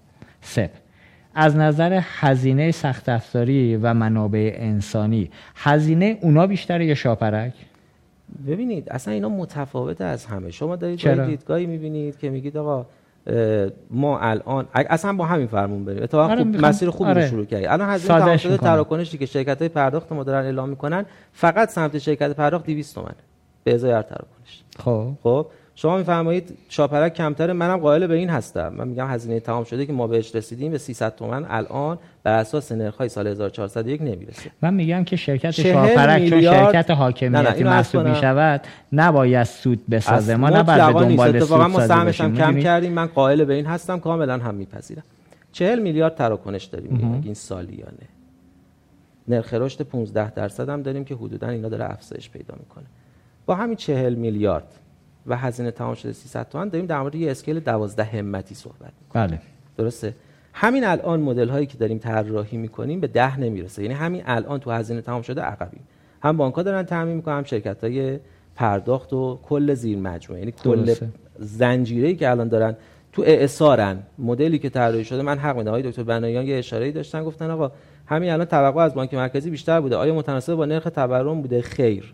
[0.41, 0.69] سپ.
[1.35, 7.53] از نظر هزینه سخت افزاری و منابع انسانی هزینه اونا بیشتره یا شاپرک؟
[8.47, 10.51] ببینید اصلا اینا متفاوت از همه.
[10.51, 12.85] شما دارید چرا؟ دیدگاهی می‌بینید که میگید آقا
[13.89, 16.03] ما الان اصلا با همین فرمون بریم.
[16.03, 17.21] اتفاقا آره، خوب مسیر خوبی آره.
[17.21, 18.57] رو شروع کردید الان هزینه تمام شده.
[18.57, 23.15] تراکنشی که شرکت های پرداخت ما دارن اعلام می‌کنن فقط سمت شرکت پرداخت 200 تومنه.
[23.63, 24.63] به ازای هر تراکنش.
[24.79, 25.11] خب.
[25.23, 25.47] خب؟
[25.81, 28.73] شما میفرمایید شاپرک کمتره منم قائل به این هستم.
[28.77, 32.71] من میگم هزینه تمام شده که ما بهش رسیدیم به 300 تومن الان بر اساس
[32.71, 34.51] نرخ‌های سال 1401 نمی‌رسه.
[34.61, 38.07] من میگم که شرکت شاپرک چون میلیارد- شرکت حاکمیتی محسوب.
[38.07, 38.61] می‌شود
[38.93, 40.35] نباید سود بسازه.
[40.35, 41.03] ما نباید به.
[41.03, 42.93] دنبال سود ما سهمش هم کم؟ کردیم.
[42.93, 43.99] من قائل به این هستم.
[43.99, 45.03] کاملا هم میپذیرم.
[45.51, 47.21] 40 میلیارد تراکنش داریم.
[47.23, 48.07] این سالیانه.
[49.27, 52.85] نرخ رشد 15 درصد هم داریم که حدودا اینا داره افزایش پیدا می‌کنه.
[53.45, 54.78] با همین 40 میلیارد
[55.29, 59.27] و هزینه تمام شده 300 تومن داریم در مورد یه اسکیل 12 همتی صحبت می‌کنیم.
[59.27, 59.39] بله.
[59.77, 60.15] درسته؟
[60.53, 63.81] همین الان مدل هایی که داریم طراحی می‌کنیم به ده نمی‌رسه.
[63.81, 65.81] یعنی همین الان تو هزینه تمام شده عقبیم.
[66.23, 68.19] هم بانک ها دارن تعمین می‌کنن هم شرکت های
[68.55, 70.39] پرداخت و کل زیر مجموعه.
[70.41, 71.09] یعنی کل درسته.
[71.39, 72.75] زنجیره که الان دارن
[73.11, 75.69] تو اعصارن مدلی که طراحی شده من حق میدم.
[75.71, 77.71] آقای دکتر بنایان یه اشاره داشتن گفتن آقا
[78.05, 79.95] همین الان توقع از بانک مرکزی بیشتر بوده.
[79.95, 82.13] آیا متناسب با نرخ تورم بوده؟ خیر.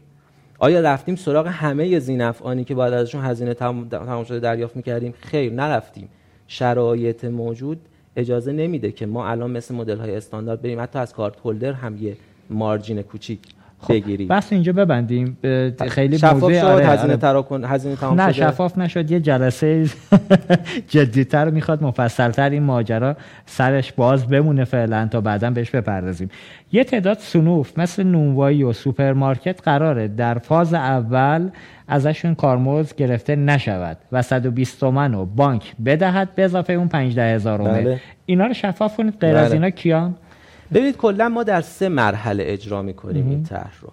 [0.60, 6.10] آیا رفتیم سراغ همه زینفعانی که باید ازشون هزینه تمام شده دریافت می‌کردیم؟ خیر نرفتیم.
[6.48, 7.80] شرایط موجود
[8.16, 10.82] اجازه نمیده که ما الان مثل مدل های استاندارد بریم.
[10.82, 12.18] حتی از card holder هم یه
[12.50, 13.40] margin کوچیک
[13.90, 15.38] بگیرید بس اینجا ببندیم.
[15.90, 17.18] خیلی شفاف موضوع شد آره، هزینه آره.
[17.18, 19.12] تراکن هزینه تمام نه شده؟ شفاف نشد.
[19.12, 19.86] یه جلسه
[20.88, 23.16] جدیتر می‌خواد مفصلتر این ماجرا
[23.46, 26.30] سرش باز بمونه فعلا تا بعدا بهش بپردازیم.
[26.72, 31.50] یه تعداد صنوف مثل نونوایی و سوپرمارکت قراره در فاز اول
[31.88, 37.62] ازشون کارمزد گرفته نشود و 120 تومن و بانک بدهد به اضافه اون 15 هزار
[37.62, 38.00] بله.
[38.26, 39.54] اینا رو شفاف کنید غیر از بله.
[39.54, 40.16] اینا کیان؟
[40.74, 43.90] ببینید کلا ما در سه مرحله اجرا می‌کنیم این طرح رو.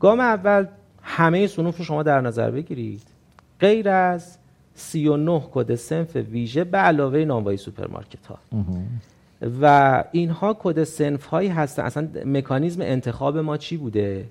[0.00, 0.66] گام اول
[1.02, 3.02] همه صنوف رو شما در نظر بگیرید.
[3.60, 4.36] غیر از
[4.74, 8.38] 39 کد صنف ویژه به علاوه نانوایی سوپرمارکت ها.
[9.62, 11.82] و اینها کد صنف هایی هستن.
[11.82, 14.24] اصلا مکانیزم انتخاب ما چی بوده؟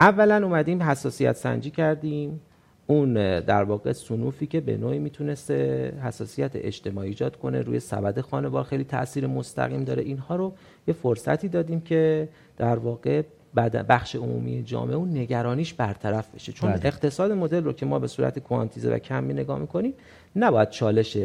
[0.00, 2.40] اولا اومدیم حساسیت سنجی کردیم.
[2.86, 8.64] اون در واقع سنوفی که به نوعی می‌تونسته حساسیت اجتماعی ایجاد کنه روی سبد خانوار
[8.64, 10.02] خیلی تاثیر مستقیم داره.
[10.02, 10.52] اینها رو
[10.88, 13.22] یه فرصتی دادیم که در واقع
[13.54, 16.52] بعد بخش عمومی جامعه اون نگرانیش برطرف بشه.
[16.52, 16.86] چون بله.
[16.86, 19.94] اقتصاد مدل رو که ما به صورت کوانتیزه و کمی نگاه می‌کنیم
[20.36, 21.18] نباید چالش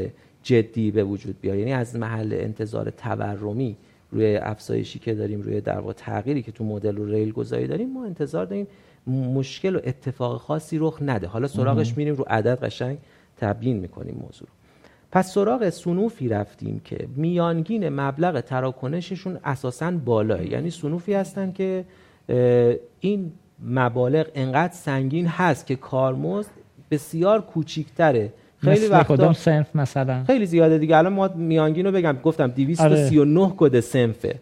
[0.44, 3.78] جدی به وجود بیاد یعنی از محل انتظار تورمی
[4.12, 7.94] روی افزایشی که داریم روی در واقع تغییری که تو مدل و ریل گذاری داریم
[7.94, 8.68] ما انتظار داریم
[9.08, 11.28] مشکل و اتفاق خاصی رخ نده.
[11.28, 12.98] حالا سراغش میریم رو عدد قشنگ
[13.38, 14.63] تبیین می‌کنیم موضوع رو.
[15.14, 20.52] پس سراغ سنوفی رفتیم که میانگین مبلغ تراکنششون اساسا بالاه.
[20.52, 21.86] یعنی سنوفی هستن که
[23.00, 23.32] این
[23.66, 26.50] مبالغ انقدر سنگین هست که کارمزد
[26.92, 28.34] بسیار کوچیکتره.
[28.58, 30.98] خیلی وقتا کدوم سنف مثلا؟ خیلی زیاده دیگه.
[30.98, 32.18] الان ما میانگین رو بگم.
[32.24, 34.40] گفتم 239 کد سنفه.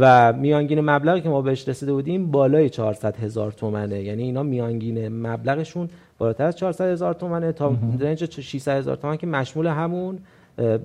[0.00, 4.02] و میانگین مبلغی که ما بهش رسیده بودیم بالای 400 هزار تومنه.
[4.02, 5.88] یعنی اینا میانگین مبلغشون
[6.18, 10.18] بالاتر از 400 هزار تومنه تا رنج 600 هزار تومن که مشمول همون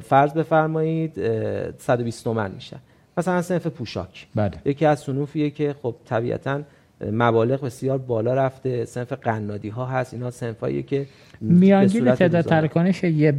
[0.01, 2.77] فرض بفرمایید اه، 120 تومن میشه.
[3.17, 4.27] مثلا صنف پوشاک.
[4.35, 4.51] بله.
[4.65, 6.61] یکی از صنوفیه که خب طبیعتا
[7.05, 10.99] مبالغ بسیار بالا رفته صنف قنادی ها هست اینا صنفاییه که
[11.41, 13.33] به میانگین تعداد تراکنش یه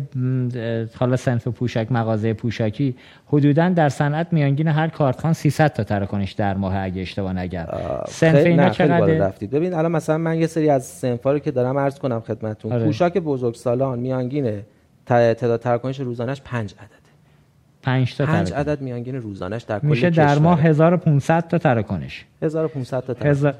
[0.98, 2.96] حالا صنف پوشک مغازه پوشاکی
[3.26, 7.64] حدودا در صنعت میانگین هر کارتخان 300 تا تراکنش در ماه اگه اشتباه نگم
[8.08, 9.50] صنف اینا چقدر رفتید.
[9.50, 12.84] ببین الان مثلا من یه سری از صنفا رو که دارم عرض کنم خدمتتون آره.
[12.84, 14.62] پوشاک بزرگسالان میانگین ت-
[15.06, 16.99] تعداد تراکنش روزانش 5 عدده
[17.82, 20.38] 5 تا 5 تراکنش عدد میانگین روزانش در کل میشه در.
[20.38, 23.54] ماه 1500 تا تراکنش 1500 تا تراکنش هزار-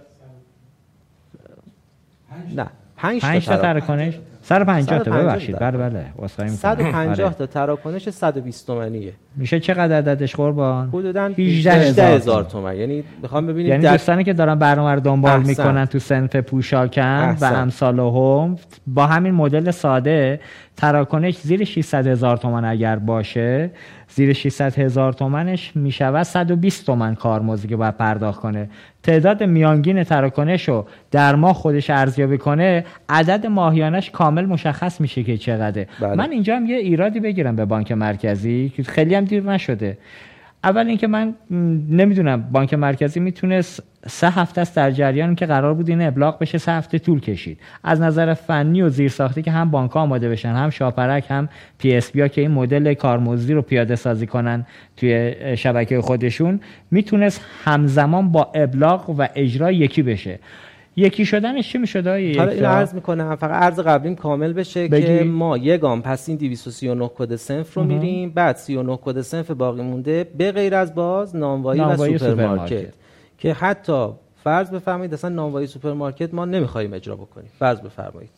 [2.56, 2.66] نه
[2.96, 5.58] 5 5 تا تا تراکنش تراکنش 150 تا 150 ببخشید.
[5.58, 6.48] بله بله می‌کنم.
[6.48, 7.34] 150 آره.
[7.34, 13.46] تا تراکنش 120 تومانیه میشه چقدر عددش قربان حدودا 18 هزار هزار تومن یعنی می‌خوام
[13.46, 15.42] ببینید یعنی در دوستانی که دارن برنامه رو دنبال.
[15.42, 17.44] می‌کنن تو سنف پوشاکن و.
[17.44, 18.56] امثال هم
[18.86, 20.40] با همین مدل ساده
[20.76, 23.70] تراکنش زیر 600 هزار تومن اگر باشه
[24.14, 28.68] زیر 600 هزار تومنش می‌شود 120 تومن کارمزدی که باید پرداخت کنه.
[29.02, 35.36] تعداد میانگین تراکنش رو در ماه خودش ارزیابی کنه عدد ماهیانش کامل مشخص میشه که
[35.36, 35.86] چقدره.
[36.00, 36.14] بله.
[36.14, 39.98] من اینجا هم یه ایرادی بگیرم به بانک مرکزی که خیلی هم دیر نشده.
[40.64, 41.34] اول اینکه من
[41.90, 46.58] نمی‌دونم بانک مرکزی می‌تونست سه هفته است در جریان که قرار بود این ابلاغ بشه
[46.58, 47.58] سه هفته طول کشید.
[47.84, 51.48] از نظر فنی و زیرساختی که هم بانک آماده بشن هم شاپرک هم
[51.78, 58.52] PSP که این مدل کارمزدی رو پیاده سازی کنن توی شبکه خودشون می‌تونست همزمان با
[58.54, 60.38] ابلاغ و اجرا یکی بشه.
[60.96, 65.06] یکی شدنش چی می‌شد حالا اینو عرض می‌کنم فقط عرض قبلیم کامل بشه بگی.
[65.06, 69.50] که ما یه گام پس این 239 کد صنف رو میریم بعد 39 کد صنف
[69.50, 72.66] باقی مونده به غیر از باز نانوایی, نانوایی و سوپرمارکت.
[72.66, 72.94] سوپرمارکت.
[73.38, 74.08] که حتی
[74.44, 77.50] فرض بفرمایید اصلا نانوایی سوپرمارکت ما نمی‌خوایم اجرا بکنیم.
[77.58, 78.30] فرض بفرمایید.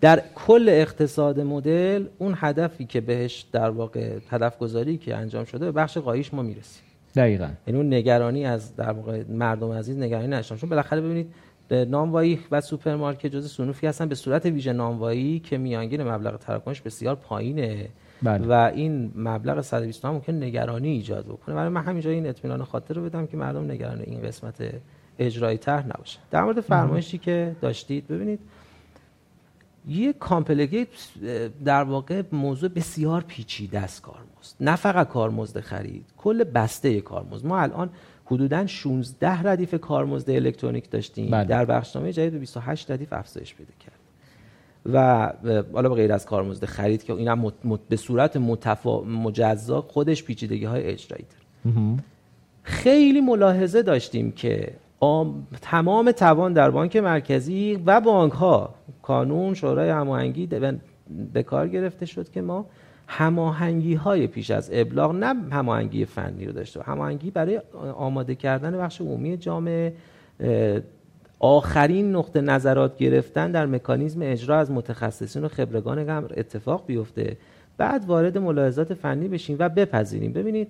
[0.00, 5.64] در کل اقتصاد مدل اون هدفی که بهش در واقع هدف گذاری که انجام شده
[5.64, 6.82] به بخش غاییش ما می‌رسیم.
[7.16, 7.48] دقیقا.
[7.66, 11.32] یعنی اون نگرانی از در واقع مردم عزیز نگرانی نشدن چون بالاخره ببینید
[11.72, 14.08] نانوایی و سوپرمارکت جزء صنوفی هستن.
[14.08, 17.88] به صورت ویژه نانوایی که میانگین مبلغ تراکنش بسیار پایینه.
[18.22, 18.46] بله.
[18.46, 21.54] و این مبلغ 120 تومن ممکن نگرانی ایجاد بکنه.
[21.54, 24.62] برای من همینجا این اطمینان خاطر رو بدم که مردم نگران این قسمت
[25.18, 26.18] اجرایی طرح نباشه.
[26.30, 28.40] در مورد فرمایشی که داشتید ببینید
[29.88, 30.88] یه complicated
[31.64, 34.54] در واقع موضوع بسیار پیچیده است کارمزد.
[34.60, 37.46] نه فقط کارمزد خرید کل بسته کارمزد.
[37.46, 37.90] ما الان
[38.30, 41.30] حدودا 16 ردیف کارمزد الکترونیک داشتیم.
[41.30, 41.44] بله.
[41.44, 43.94] در بخشنامه جدید به 28 ردیف افزایش پیدا کرد.
[44.92, 45.32] و
[45.72, 49.00] حالا به غیر از کارمزد خرید که اینم مت- مت- به صورت متفا...
[49.00, 51.24] مجزا خودش پیچیدگی های اجرایی
[51.64, 51.74] داره.
[52.62, 59.90] خیلی ملاحظه داشتیم که آم- تمام توان در بانک مرکزی و بانک ها کانون شورای
[59.90, 60.48] هماهنگی
[61.32, 62.66] به کار گرفته شد که ما
[63.12, 66.82] هماهنگی های پیش از ابلاغ نه هماهنگی فنی رو داشته.
[66.82, 67.60] هماهنگی برای
[67.96, 69.92] آماده کردن بخش عمومی جامعه
[71.38, 77.36] آخرین نقطه نظرات گرفتن در مکانیزم اجرا از متخصصین و خبرگان امر اتفاق بیفته.
[77.76, 80.32] بعد وارد ملاحظات فنی بشیم و بپذیریم.
[80.32, 80.68] ببینید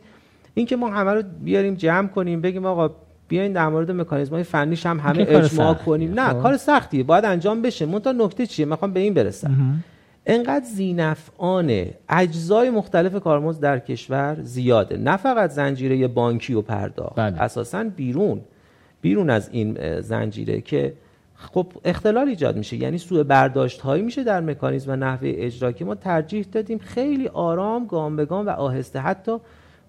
[0.54, 2.90] اینکه ما همه رو بیاریم جمع کنیم بگیم آقا
[3.28, 6.20] بیاین در مورد مکانیزم های فنیش هم همه اجماع کنیم.
[6.20, 7.02] نه کار سختیه.
[7.02, 7.86] باید انجام بشه.
[7.86, 9.82] منتها نکته چیه؟ می‌خوام به این برسم.
[10.26, 14.96] انقدر زینفعانه اجزای مختلف کارمزد در کشور زیاده.
[14.96, 17.16] نه فقط زنجیره بانکی و پرداخت.
[17.16, 17.42] بله.
[17.42, 18.40] اساسا بیرون.
[19.00, 20.92] بیرون از این زنجیره که
[21.34, 22.76] خب اختلال ایجاد میشه.
[22.76, 27.28] یعنی سوء برداشت هایی میشه در مکانیزم و نحوه اجرا که ما ترجیح دادیم خیلی
[27.28, 29.38] آرام گام به گام و آهسته حتی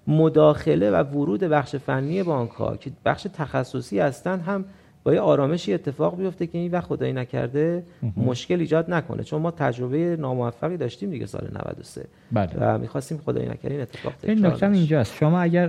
[0.08, 4.66] مداخله و ورود بخش فنی بانک ها که بخش تخصصی هستن هم
[5.04, 7.84] با یه آرامشی اتفاق بیفته که این وقت خدایی نکرده
[8.18, 9.24] مشکل ایجاد نکنه.
[9.24, 12.50] چون ما تجربه ناموفقی داشتیم دیگه سال 93 بله.
[12.60, 15.16] و می‌خواستیم خدایی نکرده این اتفاق این نکته اینجاست.
[15.16, 15.68] شما اگر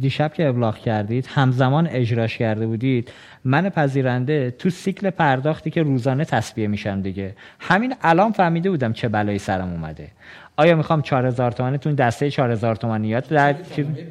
[0.00, 3.12] دیشب که ابلاغ کردید همزمان اجراش کرده بودید
[3.44, 7.34] من پذیرنده تو سیکل پرداختی که روزانه تصفیه میشم دیگه.
[7.60, 10.08] همین الان فهمیده بودم چه بلایی سرم اومده.
[10.56, 13.56] آیا می‌خوام 4000 تومانی دسته 4000 تومانیات در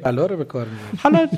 [0.04, 0.66] بلا رو به کار
[0.98, 1.28] حالا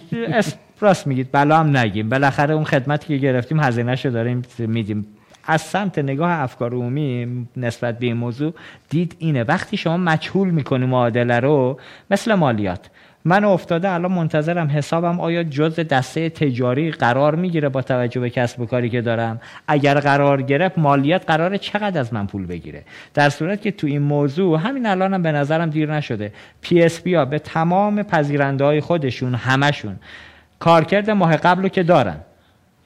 [0.81, 2.09] راست میگید بلا هم نگیم.
[2.09, 5.07] بالاخره اون خدمتی که گرفتیم هزینه‌شو داریم میدیم.
[5.47, 8.55] از سمت نگاه افکار عمومی نسبت به این موضوع
[8.91, 9.43] دید اینه.
[9.43, 11.81] وقتی شما مجهول می‌کنی معادله رو
[12.11, 12.91] مثل مالیات
[13.27, 18.61] من افتاده الان منتظرم حسابم آیا جز دسته تجاری قرار می‌گیره با توجه به کسب
[18.61, 22.83] و کاری که دارم؟ اگر قرار گرفت مالیات قرار چقدر از من پول بگیره؟
[23.15, 26.33] در صورت که تو این موضوع همین الانم به نظرم دیر نشده.
[26.61, 29.97] PSP ها به تمام پذیرنده های خودشون همشون
[30.59, 32.17] کارکرد ماه قبل رو که دارن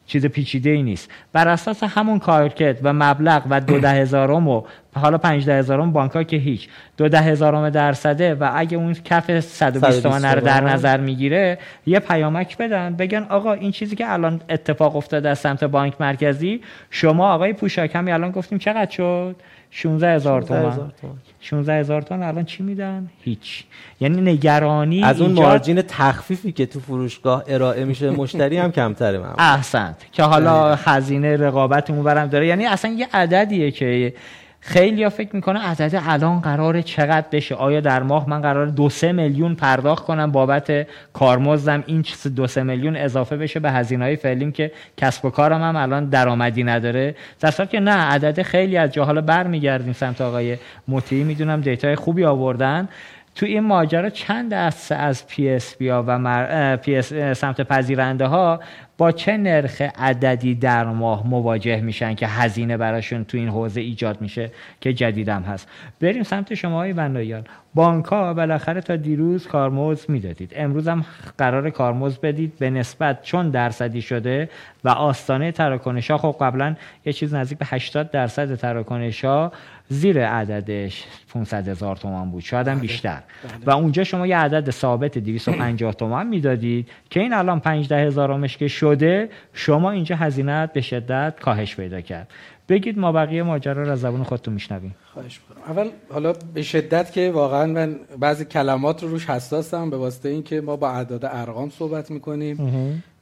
[0.08, 1.10] چیز پیچیده ای نیست.
[1.32, 4.62] بر اساس همون کارکرد و مبلغ و دو ده هزارم و
[4.94, 6.68] حالا پنج ده هزارم بانک ها که هیچ.
[6.96, 11.98] دو ده هزارم درصده و اگه اون کف 120 تومن رو در نظر می‌گیره یه
[11.98, 12.96] پیامک بدن.
[12.96, 18.12] بگن آقا این چیزی که الان اتفاق افتاده از سمت بانک مرکزی شما آقای پوشاکمی
[18.12, 19.36] الان گفتیم چقدر شد؟
[19.70, 20.92] 16 هزار تومن.
[21.40, 22.22] 16 هزار تومن.
[22.22, 23.64] الان چی میدن؟ هیچ.
[24.00, 29.34] یعنی نگرانی از اون مارجین تخفیفی که تو فروشگاه ارائه میشه مشتری هم کمتره من
[29.38, 30.06] احسنت.
[30.12, 32.46] که حالا هزینه رقابتمون برم داره.
[32.46, 34.14] یعنی اصلا یه عددیه که
[34.60, 37.54] خیلی ها فکر می‌کنه عدد الان قرار چقدر بشه.
[37.54, 42.04] آیا در ماه من قرار دو سه میلیون پرداخت کنم؟ بابت کارمزدم این
[42.36, 46.04] دو سه میلیون اضافه بشه به هزینه های فعلیم که کسب و کارم هم الان
[46.04, 47.14] درآمدی نداره.
[47.40, 50.56] در که نه عدد خیلی از جا حالا برمیگردیم سمت آقای
[50.88, 51.24] مطیعی.
[51.24, 52.88] می‌دونم data ی خوبی آوردن.
[53.34, 56.76] تو این ماجرا چند دسته از PSP و مر...
[56.76, 57.12] PS...
[57.38, 58.60] سمت پذیرنده ها
[58.98, 64.20] با چه نرخ عددی در ماه مواجه میشن که هزینه براشون تو این حوزه ایجاد
[64.20, 65.68] میشه که جدیدم هست؟
[66.00, 67.44] بریم سمت شما های بندایان
[67.74, 70.52] بانک ها بالاخره تا دیروز کارمز می‌دادید.
[70.56, 71.04] امروز هم
[71.38, 72.58] قرار کارمز بدید.
[72.58, 74.48] به نسبت چون درصدی شده
[74.84, 79.52] و آستانه تراکنش ها خب قبلا یه چیز نزدیک به 80 درصد تراکنش ها
[79.88, 82.42] زیر عددش 500 هزار تومان بود.
[82.42, 82.82] شاید هم بله.
[82.82, 83.22] بیشتر.
[83.42, 83.66] بله.
[83.66, 88.68] و اونجا شما یه عدد ثابت 250 تومان می‌دادید که این الان 15 هزارمش که
[88.68, 92.28] شده شما اینجا هزینه به شدت کاهش پیدا کرد.
[92.68, 94.94] بگید ما بقیه ماجرا را از زبان خودتون میشنویم.
[95.12, 95.72] خواهش می‌کنم.
[95.72, 100.60] اول حالا به شدت که واقعا من بعضی کلمات رو روش حساسم به واسطه اینکه
[100.60, 102.56] ما با اعداد ارقام صحبت می‌کنیم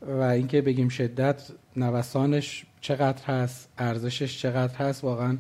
[0.03, 1.43] و اینکه بگیم شدت
[1.77, 5.39] نوسانش چقدر هست ارزشش چقدر هست واقعا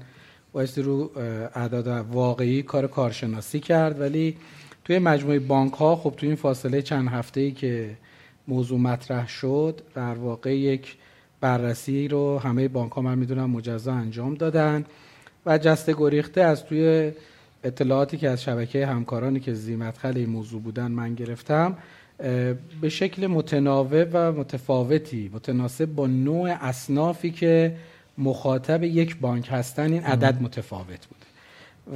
[0.57, 1.11] بایستی رو
[1.55, 4.37] اعداد واقعی کار کارشناسی کرد ولی
[4.85, 7.97] توی مجموعه بانک ها خب توی این فاصله چند هفته ای که
[8.49, 10.97] موضوع مطرح شد در واقع یک
[11.41, 14.85] بررسی رو همه بانک ها من می‌دونم مجزا انجام دادن
[15.47, 17.13] و جسته گریخته از توی
[17.65, 21.77] اطلاعاتی که از شبکه همکارانی که زیمت خلی موضوع بودن من گرفتم
[22.81, 27.77] به شکل متناوب و متفاوتی متناسب با نوع اصنافی که
[28.19, 31.27] مخاطب یک بانک هستن این عدد متفاوت بود.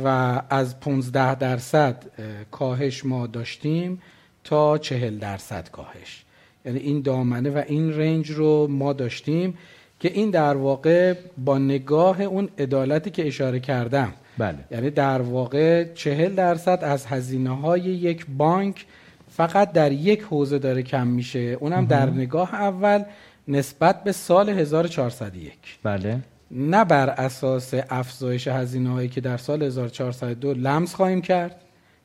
[0.04, 2.04] و از 15 درصد
[2.50, 4.02] کاهش ما داشتیم
[4.44, 6.24] تا 40 درصد کاهش.
[6.64, 9.58] یعنی این دامنه و این رنج رو ما داشتیم
[10.00, 14.12] که این در واقع با نگاه اون عدالتی که اشاره کردم.
[14.38, 14.58] بله.
[14.70, 18.86] یعنی در واقع چهل درصد از هزینه های یک بانک
[19.28, 21.38] فقط در یک حوزه داره کم میشه.
[21.38, 23.04] اونم در نگاه اول
[23.50, 26.20] نسبت به سال 1401 بله.
[26.50, 31.60] نه بر اساس افزایش هزینه هایی که در سال 1402 لمس خواهیم کرد.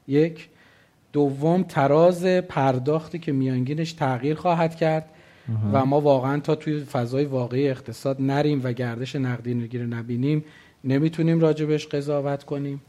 [0.08, 0.50] یک
[1.14, 5.06] دوم تراز پرداختی که میانگینش تغییر خواهد کرد
[5.74, 10.46] و ما واقعا تا توی فضای واقعی اقتصاد نریم و گردش نقدی نگیر نبینیم.
[10.84, 12.82] نمی‌تونیم راجبش قضاوت کنیم.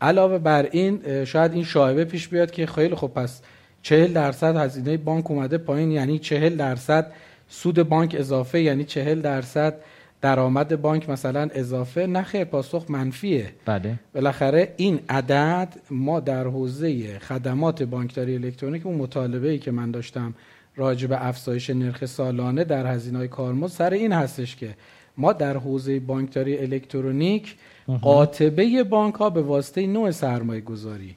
[0.00, 3.42] علاوه بر این شاید این شایبه پیش بیاد که خیلی خوب پس
[3.82, 7.12] چهل درصد هزینه بانک اومده پایین یعنی چهل درصد
[7.52, 9.74] سود بانک اضافه یعنی چهل درصد
[10.20, 13.52] درآمد بانک مثلا اضافه نه خیر پاسخ منفیه.
[13.66, 13.94] بله.
[14.14, 20.34] بالاخره این عدد ما در حوزه خدمات بانکداری الکترونیک اون مطالبه ای که من داشتم
[20.76, 24.74] راجع به افزایش نرخ سالانه در هزینه های کارمزد سر این هستش که
[25.16, 27.56] ما در حوزه بانکداری الکترونیک
[28.02, 31.16] قاطبه بانک ها به واسطه نوع سرمایه گذاری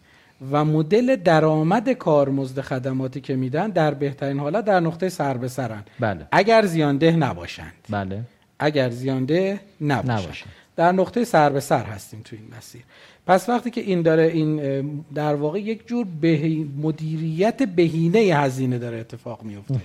[0.52, 5.84] و مدل درآمد کارمزد خدماتی که میدن در بهترین حالت در نقطه سر به سرن.
[6.00, 6.28] بله.
[6.32, 7.74] اگر زیانده نباشند.
[7.90, 8.22] بله.
[8.60, 10.12] اگر زیانده نباشند.
[10.12, 10.52] نباشند.
[10.76, 12.82] در نقطه سر به سر هستیم تو این مسیر.
[13.28, 18.98] پس وقتی که این داره این در واقع یک جور بهی- مدیریت بهینه هزینه داره
[18.98, 19.80] اتفاق میفته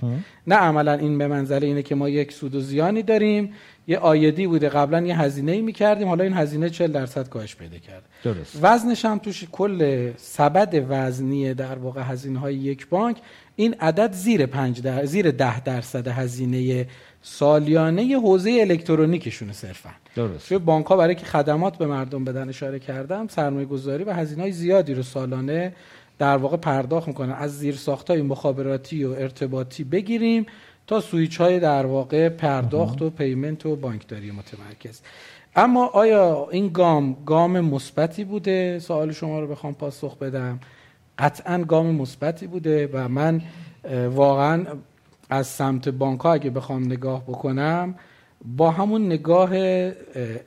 [0.47, 3.53] نه عملا این به منزله اینه که ما یک سود و زیانی داریم
[3.89, 7.77] یه آیدی بوده قبلا یه هزینه می کردیم حالا این هزینه 40 درصد کاهش پیدا
[7.77, 8.59] کرده درست.
[8.61, 13.17] وزنش هم توش کل سبد وزنی در واقع هزینه های یک بانک
[13.55, 15.05] این عدد زیر 5 در...
[15.05, 16.87] زیر 10 درصد هزینه
[17.21, 19.89] سالیانه حوزه الکترونیکشونه صرفا.
[20.15, 20.49] درست.
[20.49, 24.41] توی بانک ها برای که خدمات به مردم بدن اشاره کردم سرمایه گذاری و هزینه
[24.41, 25.73] های زیادی رو سالانه
[26.19, 27.31] در واقع پرداخت می‌کنن.
[27.31, 27.79] از زیر
[28.09, 30.45] های مخابراتی و ارتباطی بگیریم
[30.89, 35.01] تا سویچ های در واقع پرداخت و پیمنت و بانکداری متمرکز.
[35.55, 40.59] اما آیا این گام گام مثبتی بوده؟ سوال شما رو بخوام پاسخ بدم.
[41.19, 43.41] قطعا گام مثبتی بوده و من
[44.11, 44.65] واقعا
[45.29, 47.95] از سمت بانک ها اگه بخوام نگاه بکنم
[48.57, 49.91] با همون نگاه اه،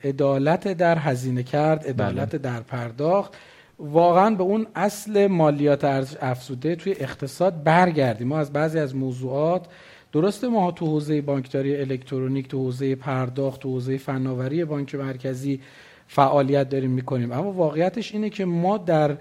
[0.03, 3.33] عدالت در هزینه کرد عدالت در پرداخت
[3.79, 8.27] واقعا به اون اصل مالیات ارز افزوده توی اقتصاد برگردیم.
[8.27, 9.67] ما از بعضی از موضوعات
[10.13, 15.61] درسته ما تو حوزه بانکداری الکترونیک تو حوزه پرداخت تو حوزه فناوری بانک مرکزی
[16.07, 17.31] فعالیت داریم می‌کنیم.
[17.31, 19.17] اما واقعیتش اینه که ما در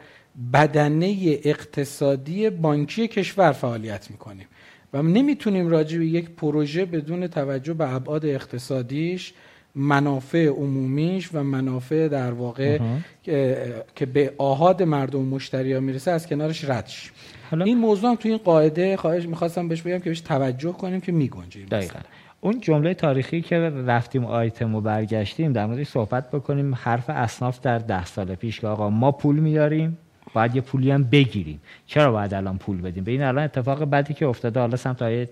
[0.53, 4.47] بدنه اقتصادی بانکی کشور فعالیت می‌کنیم.
[4.93, 9.33] و نمی‌تونیم راجع به یک پروژه بدون توجه به ابعاد اقتصادیش
[9.75, 12.79] منافع عمومیش و منافع در واقع
[13.23, 17.13] که, که به آهاد مردم و مشتری ها می‌رسه از کنارش رد شیم
[17.51, 21.01] حالا این موضوع هم تو این قاعده خواهش می‌خواستم بهش بگم که بهش توجه کنیم
[21.01, 21.99] که میگنجه این دقیقا.
[22.41, 23.57] اون جمله تاریخی که
[23.87, 26.75] رفتیم آیتم و برگشتیم در موردش صحبت بکنیم.
[26.75, 29.99] حرف اصناف در ده سال پیش که آقا ما پول میاریم
[30.35, 31.61] باید یه پولی هم بگیریم.
[31.87, 34.61] چرا باید الان پول بدیم؟ به این الان اتفاق بدی که افتاده.
[34.61, 35.27] حالا سمت های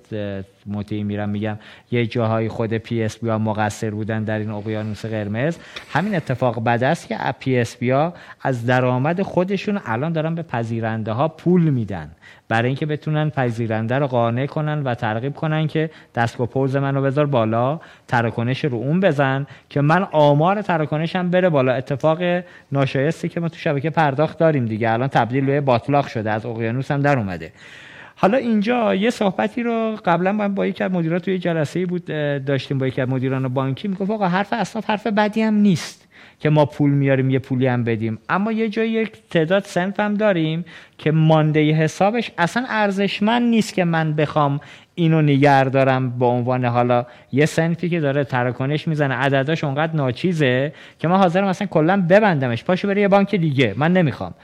[0.67, 1.59] مطیعی میرم میگم
[1.91, 5.57] یه جاهای خود PSP ها مقصر بودن در این اقیانوس قرمز.
[5.91, 11.29] همین اتفاق بد است که PSP ها از درآمد خودشون الان دارن به پذیرنده ها
[11.29, 12.11] پول میدن.
[12.51, 17.27] برای اینکه بتونن پذیرنده رو قانع کنن و ترغیب کنن که دستگاه پوز منو بذار
[17.27, 21.73] بالا تراکنش رو اون بزن که من آمار تراکنشم بره بالا.
[21.73, 22.43] اتفاق
[22.73, 24.91] ناشایستی که ما تو شبکه پرداخت داریم دیگه.
[24.91, 27.53] الان تبدیل به باتلاق شده از اقیانوس هم در اومده.
[28.23, 32.05] حالا اینجا یه صحبتی رو قبلا من با یکی از مدیران توی جلسه بود
[32.45, 33.89] داشتیم با یکی از مدیران بانکی.
[33.89, 36.09] می‌گفت آقا حرف اصلا حرف بدی هم نیست
[36.41, 38.19] که ما پول میاریم یه پولی هم بدیم.
[38.29, 40.65] اما یه جایی یک تعداد سنف هم داریم
[40.99, 44.61] که مانده حسابش اصلا ارزشمند نیست که من بخوام
[44.95, 49.15] اینو نگر دارم به عنوان حالا یه سنفی که داره تراکنش می‌زنه.
[49.15, 52.65] عدداش اونقدر ناچیزه که من حاضرم مثلا کلا ببندمش.
[52.65, 53.75] پاشو بره یه بانک دیگه.
[53.77, 54.35] من نمی‌خوام.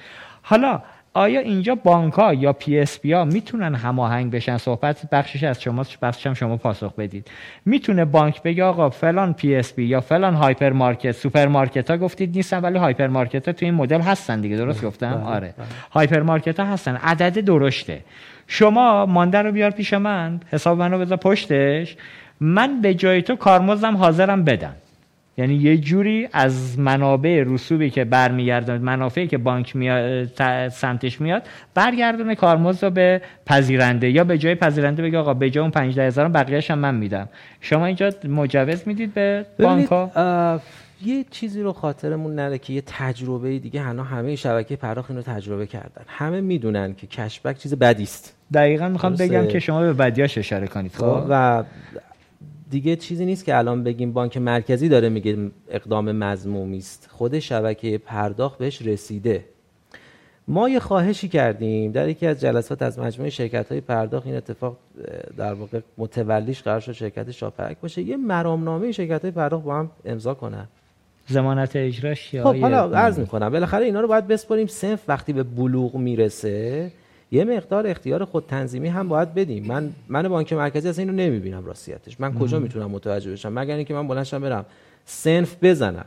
[0.43, 0.83] حالا
[1.17, 6.27] آیا اینجا بانک ها یا PSP ها می‌تونن هماهنگ بشن؟ صحبت بخشش از شما بخشش
[6.27, 7.31] هم شما پاسخ بدید.
[7.65, 12.61] می‌تونه بانک بگه آقا فلان PSP یا فلان هایپر مارکت سوپر مارکت ها گفتید نیستن
[12.61, 14.57] ولی هایپر مارکت ها تو این مدل هستن دیگه.
[14.57, 15.55] درست گفتم؟ آره.
[15.91, 16.97] هایپر مارکت ها هستن.
[16.97, 18.01] عدد درشته.
[18.47, 21.97] شما مانده رو بیار پیش من حساب منو بذار پشتش.
[22.41, 24.75] من به جای تو کارمزدم حاضرم بدم.
[25.39, 31.43] یعنی یه جوری از منابع رسوبی که برمیگردن منافعی که بانک میاد سمتش میاد
[31.75, 36.07] برگردونه کارمزد رو به پذیرنده یا به جای پذیرنده بگه آقا به جای اون 15
[36.07, 37.29] هزار بقیه‌اش هم من میدم.
[37.61, 40.61] شما اینجا مجوز می‌دید به بانک ها
[41.05, 45.67] یه چیزی رو خاطرمون نره که یه تجربه دیگه هنو همه شبکه پرداخت اینو تجربه
[45.67, 46.03] کردن.
[46.07, 50.67] همه می‌دونن که کشبک چیز بدی است دقیقا می‌خوام بگم که شما به بدیاش اشاره
[50.67, 51.65] کنید خب؟ و
[52.71, 57.09] دیگه چیزی نیست که الان بگیم بانک مرکزی داره میگه اقدام مضمومی است.
[57.13, 59.45] خود شبکه پرداخت بهش رسیده.
[60.49, 64.77] ما یه خواهشی کردیم در یکی از جلسات از مجموعه شرکت های پرداخت این اتفاق
[65.37, 68.03] در واقع متولیش قرار شد شرکت شاپرک باشه.
[68.03, 70.67] یه مرامنامه شرکت های پرداخت با هم امضا کنن.
[71.29, 73.51] زمانت اجراش یا خب حالا عرض می‌کنم.
[73.51, 76.91] بالاخره اینا رو باید بسپاریم صنف وقتی به بلوغ می‌رسه
[77.37, 79.67] یه مقدار اختیار خود تنظیمی هم باید بدیم.
[79.67, 82.21] من من بانک مرکزی اصلا اینو نمی‌بینم راستیتش.
[82.21, 84.65] من کجا می‌تونم متوجه بشم؟ مگر اینکه من بلندشم برم
[85.05, 86.05] سنف بزنم.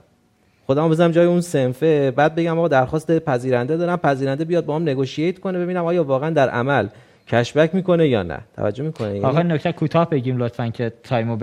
[0.66, 4.82] خودم بزنم جای اون صنفه بعد بگم آقا درخواست پذیرنده دارم پذیرنده بیاد با هم
[4.82, 6.88] negotiate کنه ببینم آیا واقعا در عمل
[7.28, 8.40] cashback می‌کنه یا نه.
[8.56, 11.38] توجه می‌کنه یعنی آقا نکته کوتاه بگیم لطفا که time و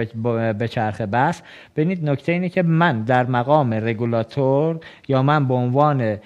[0.53, 1.43] به چرخه بس.
[1.77, 6.19] ببینید نکته اینه که من در مقام رگولاتور یا من به عنوان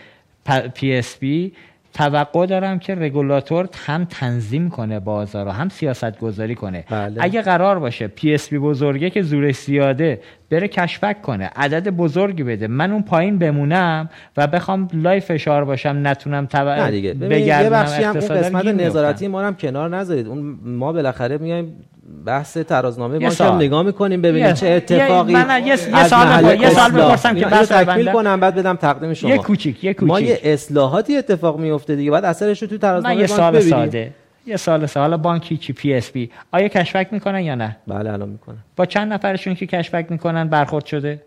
[0.74, 1.52] PSP
[1.94, 6.84] توقع دارم که رگولاتور هم تنظیم کنه بازار رو هم سیاست گذاری کنه.
[6.90, 7.16] بله.
[7.20, 10.20] اگه قرار باشه PSP بزرگه که زورش زیاده
[10.50, 16.00] بره cashback کنه عدد بزرگی بده من اون پایین بمونم و بخوام لای فشار باشم
[16.02, 17.40] نتونم تبع نه دیگه.
[17.40, 20.26] یه بخشی هم اون قسمت نظارتی ما هم کنار نذارید.
[20.26, 21.76] اون ما بالاخره میایم
[22.24, 27.34] بحث ترازنامه ما هم نگاه می‌کنیم ببینیم چه اتفاقی من یه, سال یه سال بپرسم
[27.34, 29.30] که بحث تکمیل کنم بعد بدم تقدیم شما.
[29.30, 32.10] یه کوچیک یه کوچیک ما یه اصلاحاتی اتفاق میفته دیگه.
[32.10, 34.12] بعد اثرش رو تو ترازنامه یه سال ساده.
[34.46, 36.30] یه سال سال حالا بانک چی؟ PSP.
[36.52, 38.58] آیا cashback می‌کنن یا نه؟ بله الان می‌کنن.
[38.76, 41.22] با چند نفرشون که cashback می‌کنن برخورد شده؟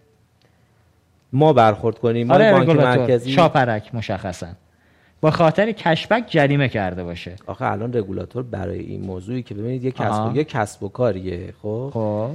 [1.34, 2.28] ما برخورد کنیم.
[2.28, 3.32] ما آره بانک مرکزی.
[3.32, 4.48] شاپرک مشخصا.
[5.24, 7.36] به خاطر cashback جریمه کرده باشه.
[7.48, 11.54] آخه الان رگولاتور برای این موضوعی که ببینید یه کسب و یه کسب و کاریه
[11.62, 12.32] خب؟ خب.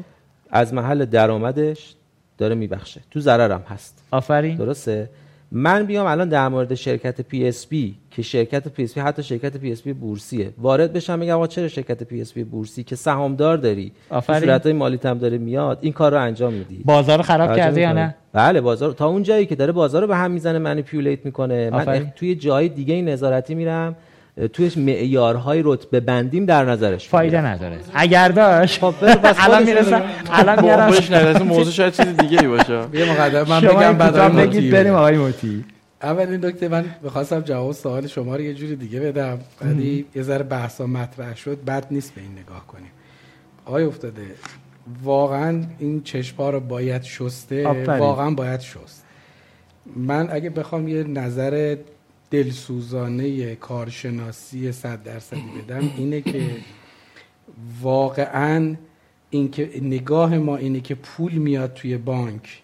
[0.50, 1.94] از محل درآمدش
[2.38, 3.00] داره میبخشه.
[3.10, 4.02] تو ضررم هست.
[4.10, 4.56] آفرین.
[4.56, 5.10] درسته؟
[5.52, 9.22] من بیام الان در مورد شرکت پی اس بی که شرکت پی اس بی حتی
[9.22, 10.50] شرکت پی اس بی بورسیه.
[10.58, 13.92] وارد بشم میگم آقا چرا شرکت PSP بورسی؟ که سهامدار داری.
[14.26, 15.78] صورت های مالی هم داره میاد.
[15.80, 16.82] این کار رو انجام میدی.
[16.84, 18.92] بازار خراب کرده یا نه؟ بله بازار.
[18.92, 21.70] تا اون جایی که داره بازار رو به هم می‌زنه منیپیولیت می‌کنه.
[21.70, 23.96] من توی جای دیگه نظارتی میرم.
[24.52, 27.78] توی معیارهای رتبه بندیم در نظرش فایده نداره.
[27.94, 28.94] اگر داشت خب
[29.38, 32.72] الان می‌رسم الان میارم موضوع شاید چیز دیگه ای باشه.
[32.98, 35.64] یه مقدمه من بگم بعد بگید بریم آقای موتی.
[36.02, 39.38] اولین نکته من بخواستم جواب سوال شما رو یه جوری دیگه بدم.
[39.60, 41.64] ولی یه ذره بحثا مطرح شد.
[41.64, 42.90] بد نیست به این نگاه کنیم.
[43.64, 44.22] آقای افتاده
[45.02, 49.04] واقعا این چشپا رو باید شسته؟ واقعا باید شست.
[49.96, 51.76] من اگه بخوام یه نظر
[52.30, 56.42] دلسوزانه کارشناسی صد درصدی بدم اینه که
[57.82, 58.74] واقعا
[59.30, 62.62] اینکه نگاه ما اینه که پول میاد توی بانک.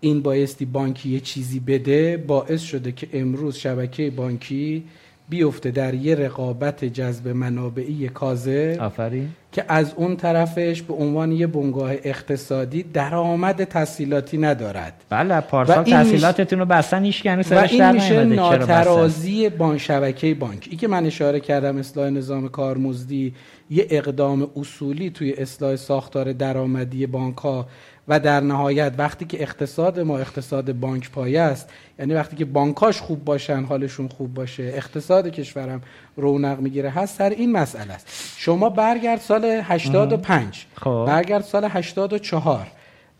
[0.00, 4.84] این بایستی بانکی یه چیزی بده باعث شده که امروز شبکه بانکی
[5.28, 9.28] بیفته در یه رقابت جذب منابعی کاذب آفرین.
[9.52, 15.04] که از اون طرفش به عنوان یه بنگاه اقتصادی درآمد تحصیلاتی ندارد.
[15.10, 20.68] بله پارسال تحصیلاتتون رو بستن هیچ و این میشه ناترازی بان شبکه بانک.
[20.70, 23.34] ای که من اشاره کردم اصلاح نظام کارمزدی
[23.70, 27.66] یه اقدام اصولی توی اصلاح ساختار درآمدی بانک ها
[28.08, 33.00] و در نهایت وقتی که اقتصاد ما اقتصاد بانک پایه است یعنی وقتی که بانکاش
[33.00, 35.82] خوب باشن حالشون خوب باشه اقتصاد کشورم
[36.16, 38.34] رونق می‌گیره هست سر این مسئله است.
[38.36, 41.04] شما برگرد سال 85 خب.
[41.06, 42.66] برگرد سال 84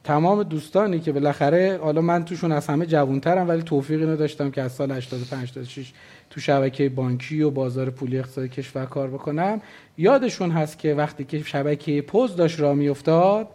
[0.05, 4.73] تمام دوستانی که بالاخره حالا من توشون از همه جوانترم ولی توفیقی نداشتم که از
[4.73, 5.93] سال 85 تا 6
[6.31, 9.61] تو شبکه بانکی و بازار پولی اقتصادی کشور کار بکنم.
[9.99, 13.49] یادشون هست که وقتی که شبکه پوز داشت را میافتاد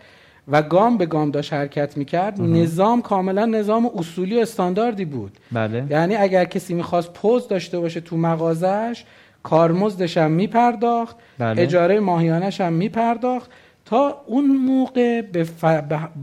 [0.47, 5.85] و گام به گام داشت حرکت می‌کرد نظام کاملا نظام اصولی و استانداردی بود بله.
[5.89, 9.03] یعنی اگر کسی می‌خواست پوز داشته باشه تو مغازش
[9.43, 11.61] کارمزدش هم میپرداخت بله.
[11.61, 13.51] اجاره ماهیانش هم میپرداخت
[13.85, 15.47] تا اون موقع به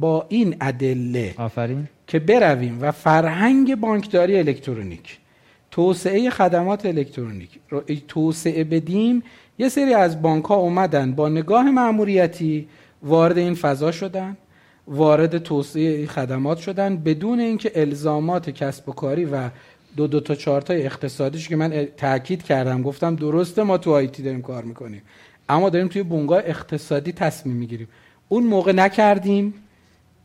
[0.01, 5.19] با این ادله آفرین که برویم و فرهنگ بانکداری الکترونیک
[5.71, 9.23] توسعه خدمات الکترونیک رو توسعه بدیم
[9.59, 12.69] یه سری از بانک ها اومدن با نگاه معموریتی
[13.03, 14.37] وارد این فضا شدن
[14.87, 19.51] وارد توسعه خدمات شدن بدون اینکه الزامات کسب و کاری و
[19.97, 24.23] دو دو تا چهار تا اقتصادیش که من تاکید کردم گفتم درسته ما تو آیتی
[24.23, 25.03] داریم کار می‌کنیم.
[25.49, 27.89] اما داریم توی بونگاه اقتصادی تصمیم می‌گیریم.
[28.29, 29.55] اون موقع نکردیم.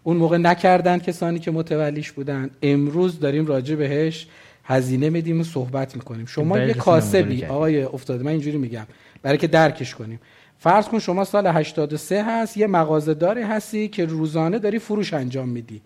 [0.04, 2.50] اون موقع نکردن کسانی که متولیش بودن.
[2.62, 4.28] امروز داریم راجع بهش
[4.64, 6.26] هزینه میدیم و صحبت می‌کنیم.
[6.26, 8.88] شما یه کاسبی آقای افتاده من اینجوری میگم.
[9.22, 10.20] برای که درکش کنیم.
[10.66, 15.50] فرض کن شما سال 83 هست یه مغازه داری هستی که روزانه داری فروش انجام
[15.50, 15.82] میدی.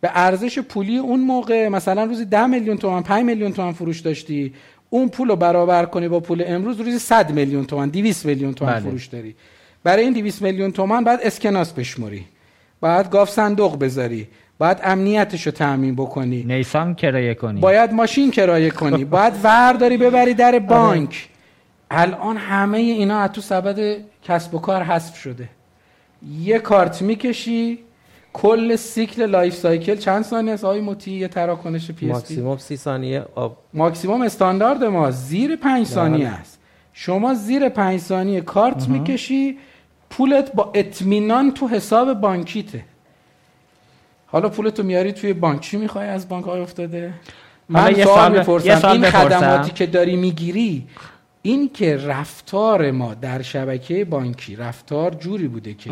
[0.00, 4.54] به ارزش پولی اون موقع مثلا روزی 10 میلیون تومان 5 میلیون تومان فروش داشتی
[4.90, 8.74] اون پول رو برابر کنی با پول امروز روزی 100 میلیون تومان 200 میلیون تومان
[8.74, 8.82] بله.
[8.82, 9.34] فروش داری.
[9.82, 12.24] برای این 200 میلیون تومان بعد اسکناس بشموری.
[12.80, 14.28] بعد گاف صندوق بذاری.
[14.58, 16.42] باید امنیتش رو تأمین بکنی.
[16.42, 17.60] نیسان کرایه کنی.
[17.60, 19.04] باید ماشین کرایه کنی.
[19.16, 20.58] باید ورداری ببری در آره.
[20.58, 21.28] بانک.
[21.90, 25.48] الان همه اینا از تو سبد کسب و کار حذف شده.
[26.40, 27.78] یه کارت می‌کشی
[28.32, 29.96] کل سیکل life cycle.
[29.96, 33.24] چند ثانیه است آقای موتی؟ یه تراکنش POS ماکسیمم 30 ثانیه.
[33.34, 33.56] آب.
[33.74, 35.10] ماکسیمم استاندارد ما.
[35.10, 36.34] زیر 5 ثانیه بله.
[36.34, 36.58] است.
[36.92, 39.58] شما زیر 5 ثانیه کارت می‌کشی
[40.10, 42.84] پولت با اطمینان تو حساب بانکیته.
[44.26, 45.60] حالا پولتو میاری توی بانک.
[45.60, 47.12] چی می‌خوای از بانک های افتاده
[47.68, 48.88] من سوال می‌پرسم.
[48.88, 50.86] این خدماتی که داری می‌گیری
[51.46, 55.90] این که رفتار ما در شبکه بانکی رفتار جوری بوده که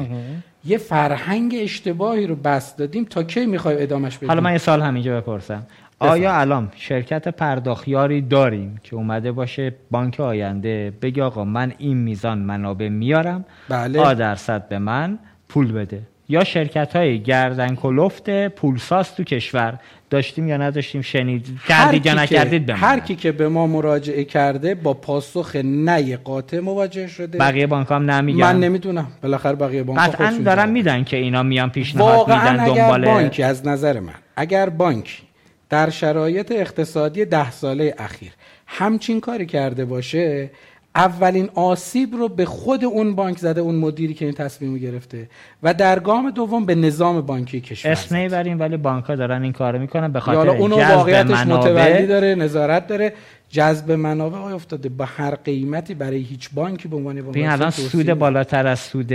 [0.65, 4.83] یه فرهنگ اشتباهی رو بس دادیم تا کی می‌خوایم ادامش بدیم حالا من یه سال
[4.83, 5.67] همینجا بپرسم.
[5.99, 12.39] آیا الان شرکت پرداخیاری داریم که اومده باشه بانک آینده بگه آقا من این میزان
[12.39, 14.01] منابع میارم بله.
[14.01, 15.19] آ درصد به من
[15.49, 19.79] پول بده؟ یا شرکت های گردن کلفت پولساز تو کشور
[20.13, 24.75] داشتیم یا نداشتیم شنید کردید یا نکردید به هر کی که به ما مراجعه کرده
[24.75, 27.39] با پاسخ نه قاطع مواجه شده.
[27.39, 28.41] بقیه بانک هم نمیگن.
[28.41, 33.05] من نمی‌دونم بالاخره بقیه بانک قطعا دارن میدن که اینا میان پیشنهاد واقعا میدن دنبال
[33.05, 35.23] بانکی از نظر من اگر بانکی
[35.71, 38.33] در شرایط اقتصادی ده ساله اخیر
[38.67, 40.51] همچین کاری کرده باشه
[40.95, 45.29] اولین آسیب رو به خود اون بانک زده اون مدیری که این تصمیم رو گرفته
[45.63, 48.17] و در گام دوم به نظام بانکی کشور اسم.
[48.17, 50.13] نمی‌بریم ولی بانک ها دارن این کارو می‌کنن.
[50.13, 53.13] به خاطر اونو جذب واقعیتش متولی داره نظارت داره.
[53.51, 54.89] جذب منابع آقای افتاده.
[54.89, 58.11] با هر قیمتی برای هیچ بانکی به عنوان ببین الان سود.
[58.11, 59.13] بالاتر از سود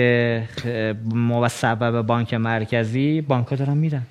[1.13, 4.01] مسبب بانک مرکزی بانک ها دارن میدن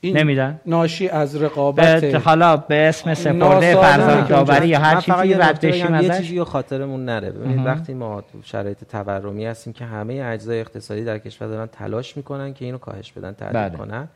[0.00, 0.60] این نمیدن.
[0.66, 5.86] ناشی از رقابت به حالا به اسم سپرده فرزند داوری یا هر چیزی رد بشیم
[5.86, 6.22] بگم، یه ازش.
[6.22, 7.30] چیزی رو خاطرمون نره.
[7.30, 12.16] ببینید وقتی ما تو شرایط تورمی هستیم که همه اجزای اقتصادی در کشور دارن تلاش
[12.16, 13.78] می‌کنن که اینو کاهش بدن تعدیل بله.
[13.78, 14.08] کنن.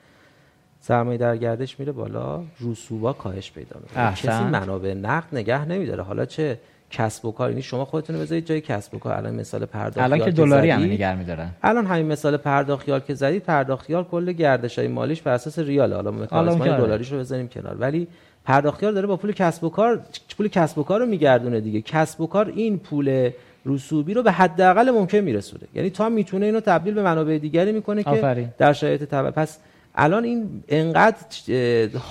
[0.80, 4.14] سرمایه در گردش میره بالا رسوبا کاهش پیدا می‌کنه.
[4.14, 6.02] کسی منابع نقد نگه نمیداره.
[6.02, 6.58] حالا چه
[6.90, 7.50] کسب و کار.
[7.50, 9.12] یعنی شما خودتون رو بذارید جای کسب و کار.
[9.12, 11.50] الان مثال پرداخت الان که دلاری هم نگر میدارن.
[11.62, 13.42] الان همین مثال پرداختیار که زدید.
[13.42, 15.92] پرداختیار کل گردش های مالیش بر اساس ریال.
[15.92, 16.76] حالا مکانیزم آره.
[16.76, 17.76] دلاریش رو بذاریم کنار.
[17.78, 18.06] ولی
[18.44, 20.00] پرداختیار داره با پول کسب و کار
[20.36, 21.80] پول کسب و کار رو میگردونه دیگه.
[21.80, 23.30] کسب و کار این پول
[23.66, 25.62] رسوبی رو به حداقل ممکن میرسونه.
[25.74, 28.48] یعنی تا می‌تونه اینو تبدیل به منابع دیگری می‌کنه که.
[28.58, 29.58] در شرایط تبع پس
[29.94, 31.16] الان این انقدر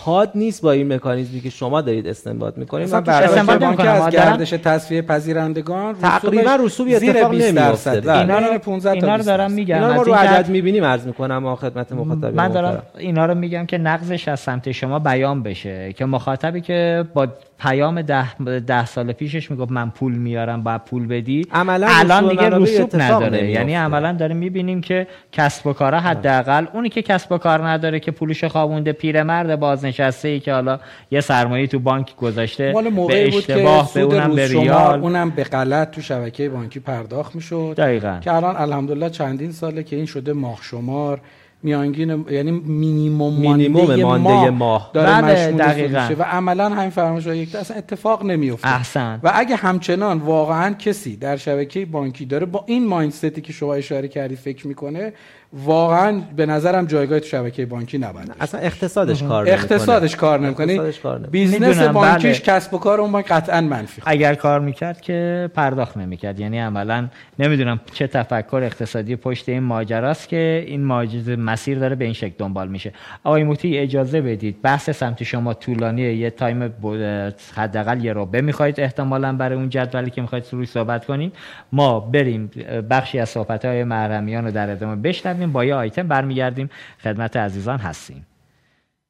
[0.06, 3.88] حاد نیست با این مکانیزمی که شما دارید استنباط می‌کنید من برای.
[3.88, 8.01] از گردش تصفیه پذیرندگان تقریبا زیر اتفاق 20 نمیفته.
[8.01, 8.19] بله.
[8.19, 9.51] اینا رو 15 تا اینا رو 20 دارم.
[9.51, 12.84] میگم اینا رو رو عدد می‌بینیم عرض می‌کنم ما خدمت مخاطبین من دارم.
[12.97, 17.27] اینا رو میگم که نقضش از سمت شما بیان بشه که مخاطبی که با
[17.60, 21.45] پیام ده, ده سال پیشش می‌گفت من پول میارم باید پول بدی.
[21.52, 23.49] عملاً الان دیگه رسوب نداره.
[23.49, 27.99] یعنی عملا داریم می‌بینیم که کسب و کارا حداقل اونی که کسب و کار نداره
[27.99, 30.80] که پولش خوابونده پیرمرد بازنشسته ای که حالا
[31.11, 32.73] یه سرمایه تو بانک گذاشته
[33.07, 34.99] به اشتباه به اونم به ریال.
[34.99, 37.73] اونم به غلط تو شبکه بانکی پرداخت می‌شد.
[37.77, 38.19] دقیقاً.
[38.22, 41.22] که الان الحمدلله چندین ساله که این شده ماه شمار
[41.64, 44.91] میانگین یعنی مینیمم مینیمم مانده مانده ماه, ماه.
[44.94, 46.02] داره بله، مشمول دقیقاً.
[46.02, 51.15] میشه و عملا همین فرمایش یک اصلا اتفاق نمیفته احسن و اگه همچنان واقعا کسی
[51.18, 55.14] در شبکه بانکی داره با این mindset ی که شما اشاره کردی فکر می‌کنه
[55.54, 59.60] واقعا به نظرم جایگاه تو شبکه بانکی نبنده اصلا اقتصادش کار نمی‌کنه.
[59.60, 60.80] اقتصادش کار نمی‌کنه.
[61.32, 62.58] business بانکیش بله.
[62.58, 64.18] کسب و کار اون بانک قطعا منفی خواهد.
[64.18, 66.40] اگر کار می‌کرد که پرداخت نمی‌کرد.
[66.40, 67.08] یعنی عملا
[67.40, 72.34] نمی‌دونم چه تفکر اقتصادی پشت این ماجراست که این ماجرا مسیر داره به این شکل
[72.38, 72.94] دنبال میشه.
[73.24, 74.62] آقای موتی اجازه بدید.
[74.62, 76.16] بحث سمت شما طولانیه.
[76.16, 76.74] یه تایم
[77.56, 81.32] حداقل یه ربع می‌خواید احتمالا برای اون جدولی که می‌خواید روی صحبت کنین.
[81.72, 82.52] ما بریم
[82.90, 85.39] بخشی از صحبت های محرمیان رو در ادامه بشنویم.
[85.48, 86.70] با یه آیتم برمیگردیم.
[87.03, 88.26] خدمت عزیزان هستیم.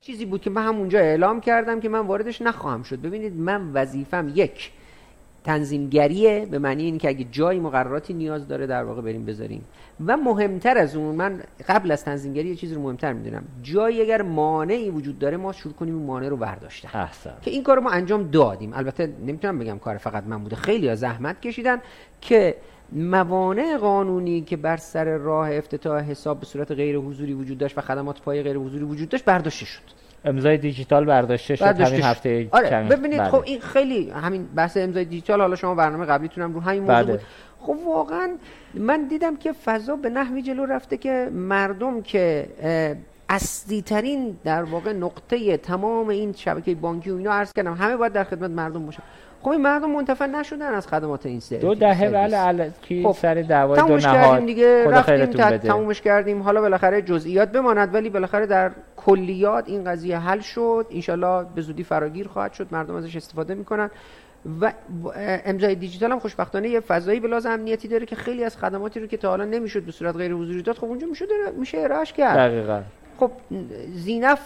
[0.02, 3.02] چیزی بود که من همونجا اعلام کردم که من واردش نخواهم شد.
[3.02, 4.72] ببینید من وظیفم یک
[5.44, 9.66] تنظیمگریه به معنی این که اگه جایی مقرراتی نیاز داره در واقع بریم بذاریم.
[10.06, 13.44] و مهمتر از اون من قبل از تنظیمگری یه چیز رو مهمتر می‌دونم.
[13.64, 17.00] جایی اگر مانعی وجود داره ما شروع کنیم اون مانع رو برداشتن.
[17.00, 17.34] احسن.
[17.42, 18.74] که این کار رو ما انجام دادیم.
[18.74, 20.56] البته نمی‌تونم بگم کار فقط من بوده.
[20.56, 21.82] خیلی ها زحمت کشیدن
[22.22, 22.56] که
[22.92, 27.82] موانع قانونی که بر سر راه افتتاح حساب به صورت غیر حضوری وجود داشت و
[27.82, 29.82] خدمات پای غیر حضوری وجود داشت برداشته شد
[30.26, 32.08] امضای دیجیتال برداشته شد برداشته همین شد.
[32.08, 33.30] هفته آره کمی- ببینید بله.
[33.30, 37.12] خب این خیلی همین بحث امضای دیجیتال حالا شما برنامه قبلیتونم رو همین موضوع بله.
[37.12, 37.22] بود
[37.60, 38.30] خب واقعا
[38.74, 42.48] من دیدم که فضا به نحوی جلو رفته که مردم که
[43.30, 48.14] اصلی ترین در واقع نقطه تمام این شبکه بانکی و اینا عرض کردم همه باید
[48.14, 49.04] در خدمت مردم باشن
[49.42, 51.62] خب این مردم منتفع نشدن از خدمات این سرویس.
[51.62, 52.10] دو دهه.
[52.10, 56.42] بله الکی خب، سر دعوای دو نهاد دیگه خدا رفتیم تا- تمومش کردیم.
[56.42, 60.86] حالا بالاخره جزئیات بماند ولی بالاخره در کلیات این قضیه حل شد.
[60.92, 62.68] انشالله به زودی فراگیر خواهد شد.
[62.72, 63.90] مردم ازش استفاده می‌کنن.
[64.62, 64.74] و
[65.46, 69.08] امضای دیجیتال هم خوشبختانه یه فضایی به لحاظ امنیتی داره که خیلی از خدماتی رو
[69.08, 71.26] که تا حالا نمی‌شد به صورت غیر حضوری داد خب اونجا میشه
[71.60, 72.38] میشه ارائهش کرد.
[72.38, 72.82] دقیقا.
[73.20, 73.32] خب
[73.94, 74.40] ذینفع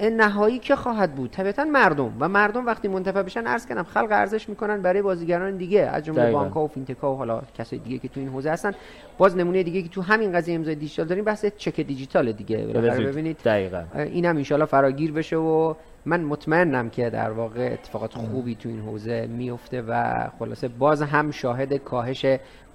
[0.00, 1.30] نهایی که خواهد بود.
[1.30, 2.12] طبیعتا مردم.
[2.20, 5.80] و مردم وقتی منتفع بشن عرض کردم خلق ارزش می‌کنن برای بازیگران دیگه.
[5.80, 6.38] از جمله دقیقاً.
[6.38, 8.72] بانک ها و فینتک ها و حالا کسای دیگه که تو این حوزه هستن.
[9.18, 12.56] باز نمونه دیگه که تو همین قضیه امضای دیجیتال داریم بحث چک دیجیتال دیگه.
[12.56, 13.36] ببینید.
[13.44, 13.84] دقیقا.
[13.94, 15.74] اینم انشالله فراگیر بشه و
[16.06, 21.30] من مطمئنم که در واقع اتفاقات خوبی تو این حوزه میفته و خلاصه باز هم
[21.30, 22.26] شاهد کاهش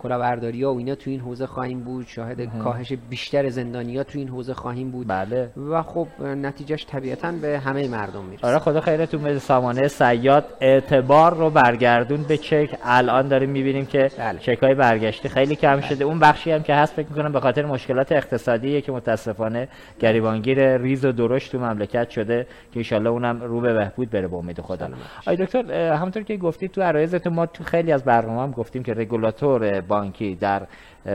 [0.02, 2.06] کلاهبرداری ها و اینا تو این حوزه خواهیم بود.
[2.08, 5.08] شاهد کاهش بیشتر زندانی ها تو این حوزه خواهیم بود.
[5.08, 5.50] بله.
[5.72, 8.48] و خب نتیجهش طبیعتا به همه مردم می‌رسه.
[8.48, 9.40] آره خدا خیرتون بده.
[9.40, 12.78] سامانه سیاد اعتبار رو برگردون به چک.
[12.84, 14.40] الان داریم می‌بینیم که بله.
[14.40, 16.06] چک های برگشتی خیلی کم شده.
[16.06, 19.68] اون بخشی هم که هست فکر می‌کنم به خاطر مشکلات اقتصادیه که متاسفانه
[20.00, 24.36] گریبانگیر ریز و درشت تو مملکت شده که انشالله اونم رو به بهبود بره به
[24.36, 24.90] امید خدا.
[25.28, 28.94] آقای دکتر همونطور که گفتید تو عرایزتون ما تو خیلی از برنامه هم گفتیم که
[28.94, 30.62] رگولاتور بانکی در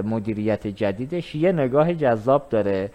[0.04, 2.90] مدیریت جدیدش یه نگاه جذاب داره.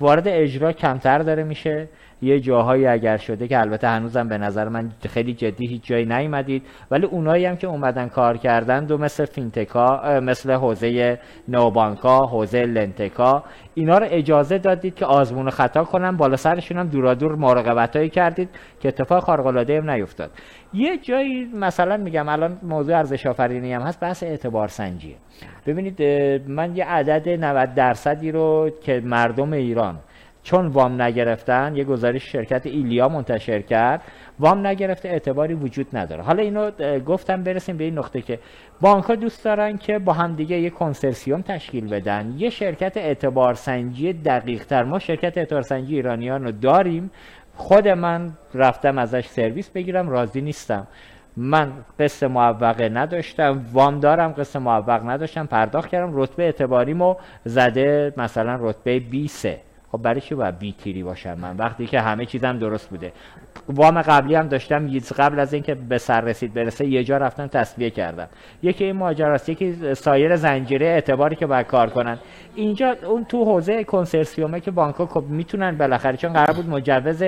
[0.00, 1.88] وارد اجرا کمتر داره میشه.
[2.22, 6.62] یه جاهایی اگر شده که البته هنوزم به نظر من خیلی جدی هیچ جایی نیومدید.
[6.90, 11.18] ولی اونایی هم که اومدن کار کردن دو مثل فینتکا مثل حوزه
[11.48, 13.44] نوبانکا حوزه لنتکا
[13.74, 16.16] اینا رو اجازه دادید که آزمون و خطا کنن.
[16.16, 18.48] بالا سرشون هم دورادور مراقبتایی کردید
[18.80, 20.30] که اتفاق خارق العاده هم نیفتاد.
[20.74, 25.16] یه جایی مثلا میگم الان موضوع ارزش آفرینی هم هست بحث اعتبار سنجیه.
[25.66, 26.02] ببینید
[26.48, 29.98] من یه عدد 90 درصدی رو که مردم ایران
[30.42, 34.02] چون وام نگرفتن یه گزارش شرکت ایلیا منتشر کرد
[34.38, 36.22] وام نگرفته اعتباری وجود نداره.
[36.22, 36.70] حالا اینو
[37.06, 38.38] گفتم برسیم به این نقطه که
[38.80, 42.34] بانک دوست دارن که با همدیگه یه کنسرسیوم تشکیل بدن.
[42.38, 47.10] یه شرکت اعتبار سنجی دقیق تر ما شرکت اعتبار سنجی ایرانیان رو داریم.
[47.56, 50.86] خود من رفتم ازش سرویس بگیرم راضی نیستم.
[51.36, 57.14] من قصه موفقه نداشتم وام دارم قصه موفق نداشتم پرداخت کردم رتبه اعتباریمو
[57.44, 59.60] زده مثلا رتبه بی سه
[59.92, 63.12] خب برای چی باید بی تیری باشم من؟ وقتی که همه چیزم درست بوده.
[63.68, 67.46] وام قبلی هم داشتم یه- قبل از اینکه به سر رسید برسه یه جا رفتم
[67.46, 68.28] تصویه کردم.
[68.62, 72.18] یکی این ماجراست یکی سایر زنجیره اعتباری که باید کار کنن.
[72.54, 77.22] اینجا اون تو حوزه کنسرسیومه که بانک ها می‌تونن بالاخره چون قرار بود مجوز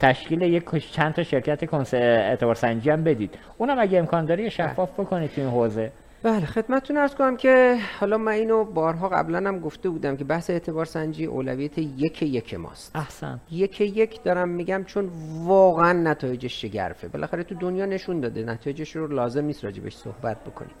[0.00, 3.34] تشکیل یک چند تا شرکت کنس- اعتبار سنجی هم بدید.
[3.58, 5.92] اونم اگه امکان داره شفاف بکنید تو این حوزه.
[6.22, 10.50] بله خدمتتون ارز کنم که حالا من اینو بارها قبلا هم گفته بودم که بحث
[10.50, 12.96] اعتبار سنجی اولویت یک یک ماست.
[12.96, 13.40] احسن.
[13.50, 15.10] یک یک دارم میگم چون
[15.44, 17.08] واقعا نتایجش شگرفه.
[17.08, 20.74] بالاخره تو دنیا نشون داده نتایجش رو لازم نیست راجبش صحبت بکنیم.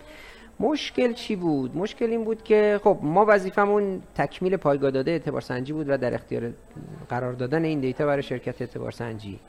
[0.60, 5.72] مشکل چی بود؟ مشکل این بود که خب ما وظیفمون تکمیل پایگاه داده اعتبار سنجی
[5.72, 6.52] بود و در اختیار
[7.08, 9.40] قرار دادن این دیتا برای شرکت اعتبار سنجی.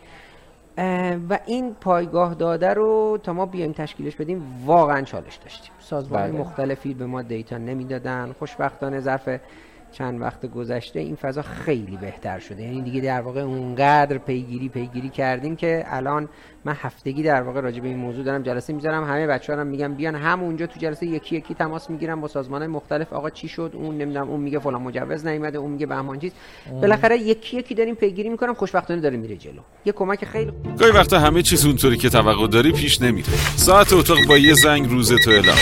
[1.29, 6.39] و این پایگاه داده رو تا ما بیایم تشکیلش بدیم واقعا چالش داشتیم سازمان بله.
[6.39, 9.29] مختلفی به ما دیتا نمی‌دادن خوشبختانه ظرف
[9.91, 15.09] چند وقت گذشته این فضا خیلی بهتر شده یعنی دیگه در واقع اونقدر پیگیری پیگیری
[15.09, 16.29] کردیم که الان
[16.65, 19.03] من هفتگی در واقع راجع به این موضوع دارم جلسه می‌ذارم.
[19.03, 20.15] همه بچه‌ها هم میگم بیان.
[20.15, 23.13] همونجا تو جلسه یکی یکی تماس می‌گیرم با سازمان مختلف.
[23.13, 26.31] آقا چی شد؟ اون نمی‌دونم اون میگه فلان مجوز نیومده اون میگه بهمان چیز.
[26.81, 28.53] بالاخره یکی یکی داریم پیگیری می‌کنم.
[28.53, 29.61] خوشبختانه داره میره جلو.
[29.85, 33.27] یه کمک خیلی گاهی وقتا همه چیز اونطوری که توقع داری پیش نمیره.
[33.55, 35.55] ساعت اتاق با یه زنگ روز تو اعلام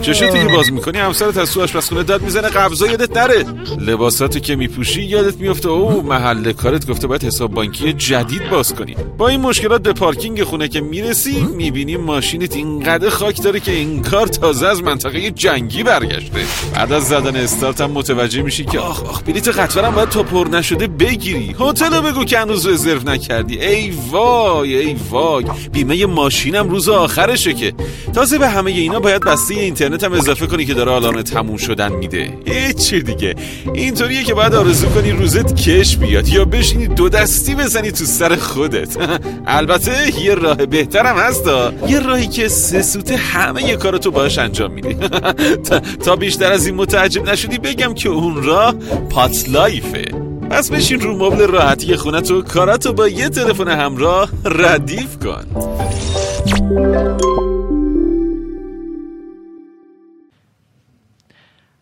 [0.00, 3.44] چشاتی که باز می‌کنی همسرت از تو آشپزخونه داد می‌زنه قبضا یادت نره.
[3.80, 6.90] لباساتو که میپوشی یادت میفته او محل کارت.
[6.90, 8.96] گفته باید حساب بانکی جدید باز کنی.
[9.18, 14.02] با این مشکلات به پارکینگ خونه که می‌رسی می‌بینی ماشینت اینقدر خاک داره که این
[14.02, 16.44] کار تازه از منطقه جنگی برگشته.
[16.74, 20.48] بعد از زدن استارت هم متوجه میشی که آخ آخ بلیت قطارم باید تا پر
[20.48, 21.56] نشده بگیری.
[21.60, 23.58] هتل رو بگو که هنوز رزرو نکردی.
[23.60, 27.72] ای وای ای وای بیمه ماشینم روز آخرشه که.
[28.14, 31.92] تازه به همه اینا باید بسته اینترنت هم اضافه کنی که داره آلارم تموم شدن
[31.92, 32.38] میده.
[32.46, 33.34] هیچی دیگه.
[33.74, 38.36] اینطوریه که باید آرزو کنی روزت کش بیاد یا بشینی دو دستی بزنی تو سر
[38.36, 38.96] خودت.
[39.46, 44.72] البته یه راه بهترم هستا یه راهی که سه سوته همه یه کارتو باش انجام
[44.72, 44.94] میدی.
[46.04, 48.74] تا- بیشتر از این متعجب نشدی بگم که اون راه
[49.10, 50.04] پات لایفه.
[50.50, 55.44] پس بشین رو مبل راحتی خونتو کاراتو با یه تلفن همراه ردیف کن.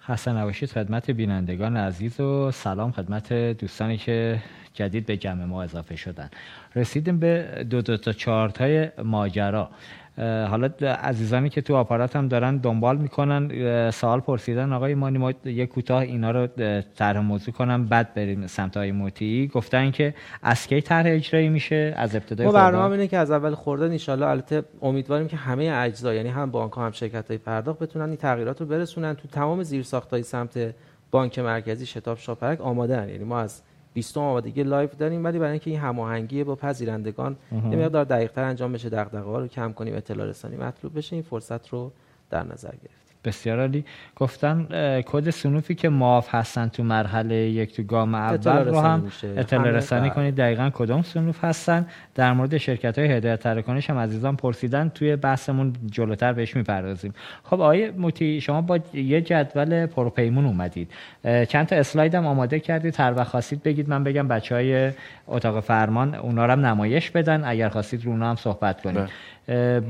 [0.07, 4.43] خسته نباشید خدمت بینندگان عزیز و سلام خدمت دوستانی که
[4.75, 6.31] جدید به جمع ما اضافه شدن.
[6.77, 9.71] رسیدیم به دو دو تا چارت های ماجرا
[10.19, 10.71] حالا
[11.03, 15.99] عزیزانی که تو آپارات هم دارن دنبال می‌کنن سوال پرسیدن آقای مانی ما یه کوتاه
[16.03, 16.49] اینا رو
[16.97, 19.51] طرح موضوع کنم بعد بریم سمت آقای موتی.
[19.55, 23.55] گفتن که از کی طرح اجرایی میشه؟ از ابتدای ما؟ برنامه اینه که از اول
[23.55, 27.79] خرداد ان البته امیدواریم که همه اجزا یعنی هم بانک ها هم شرکت های پرداخت
[27.79, 29.15] بتونن این تغییرات رو برسونن.
[29.15, 30.75] تو تمام زیرساخت های سمت
[31.11, 33.09] بانک مرکزی شتاب شاپرک آماده هن.
[33.09, 33.63] یعنی ما از
[33.95, 38.73] 20 آمادگی live داریم ولی برای اینکه این هماهنگی با پذیرندگان یه مقدار دقیق‌تر انجام
[38.73, 41.17] بشه دغدغه‌ها رو کم کنیم اطلاع رسانی مطلوب بشه.
[41.17, 41.93] این فرصت رو
[42.31, 43.85] در نظر گرفتیم بسیار عالی.
[44.17, 44.67] گفتن
[45.07, 49.13] کد سنوفی که معاف هستن تو مرحله یک تو گام اول رو هم.
[49.37, 50.11] اطلاع رسانی.
[50.11, 50.37] کنید.
[50.37, 51.87] دقیقا کدام سنوف هستن.
[52.15, 54.89] در مورد شرکت های هدایت تراکنش هم عزیزان پرسیدن.
[54.89, 57.15] توی بحثمون جلوتر بهش می‌پردازیم.
[57.45, 60.91] خب آقای موتی شما با یه جدول پروپیمون اومدید.
[61.25, 63.01] چند تا اسلاید هم آماده کردید.
[63.01, 63.89] هر وقت خواستید بگید.
[63.89, 64.91] من بگم بچه های
[65.27, 67.43] اتاق فرمان اونا رو هم نمایش بدن.
[67.45, 68.97] اگر خواستید رو اونا هم صحبت کنید.
[68.97, 69.09] بله.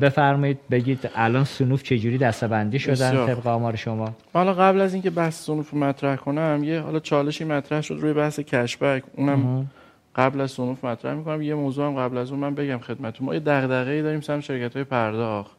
[0.00, 3.34] بفرمایید بگید الان سنوف چجوری دستبندی شدن؟ بسیار.
[3.34, 4.14] طبق آمار شما.
[4.32, 8.12] حالا قبل از اینکه بحث سنوف رو مطرح کنم یه حالا چالشی مطرح شد روی
[8.12, 9.02] بحث کشبک.
[9.16, 9.66] اونم
[10.16, 11.42] قبل از سنوف مطرح می‌کنم.
[11.42, 13.26] یه موضوع هم قبل از اون من بگم خدمتتون.
[13.26, 15.50] ما یه دغدغه‌ای داریم سمت شرکت های پرداخت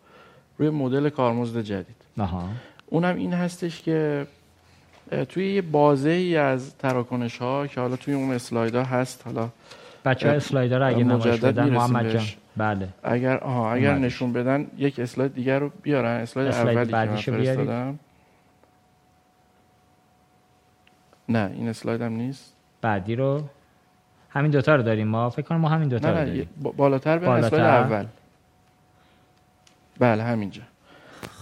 [0.58, 1.96] روی مدل کارمزد جدید.
[2.20, 2.44] آها
[2.86, 4.28] اونم این هستش که
[5.30, 9.50] توی یه بازه ای از تراکنش ها که حالا توی اون اسلاید ها هست حالا
[10.06, 12.24] بچه ها اسلایدر رو اگه نمایش مجدد بدن محمد جان.
[12.58, 12.90] بله.
[13.04, 14.04] اگر آها اگر اومدش.
[14.06, 16.22] نشون بدن یک اسلاید دیگر رو بیارن.
[16.22, 17.50] اسلاید, اسلاید اولی که من بعدیشو بیارید.
[17.50, 18.00] فرستادم.
[21.30, 22.54] نه این اسلاید هم نیست.
[22.82, 23.42] بعدی رو؟
[24.30, 26.50] همین دوتا رو داریم ما؟ فکر کنم ما همین دوتا نه رو نه داریم.
[26.62, 27.46] با- بالاتر به بالاتر.
[27.46, 28.06] اسلاید اول.
[30.00, 30.62] بله همینجا.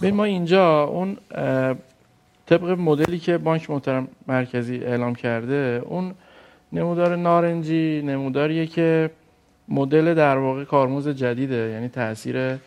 [0.02, 1.16] ببین ما اینجا اون
[2.46, 6.14] طبق مدلی که بانک محترم مرکزی اعلام کرده اون
[6.72, 9.10] نمودار نارنجی نموداریه که
[9.72, 12.58] مدل در واقع کارمزد جدیده یعنی تاثیر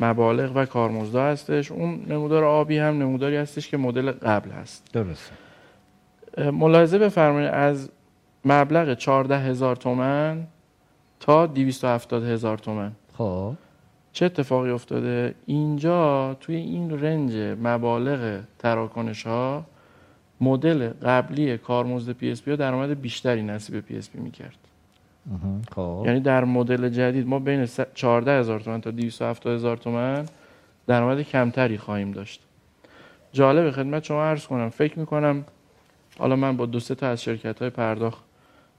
[0.00, 1.72] مبالغ و کارمزدا هستش.
[1.72, 4.90] اون نمودار آبی هم نموداری هستش که مدل قبل هست.
[4.92, 5.32] درست
[6.36, 7.90] اه، ملاحظه بفرمایید از
[8.44, 10.46] مبلغ 14 هزار تومن
[11.20, 12.92] تا 270 هزار تومن.
[13.18, 13.52] خب.
[14.12, 19.64] چه اتفاقی افتاده؟ اینجا توی این رنج مبالغ تراکنش ها
[20.40, 24.67] مدل قبلی کارمزد PSP درآمد بیشتری نصیب PSP می‌کرد.
[25.74, 26.02] خب.
[26.06, 30.24] یعنی در مدل جدید ما بین س- 14 هزار تومن تا 270 هزار تومن
[30.86, 32.40] درآمد کمتری خواهیم داشت.
[33.32, 34.68] جالب خدمت شما عرض کنم.
[34.70, 35.44] فکر می‌کنم
[36.18, 38.22] حالا من با دو سه تا از شرکت های پرداخت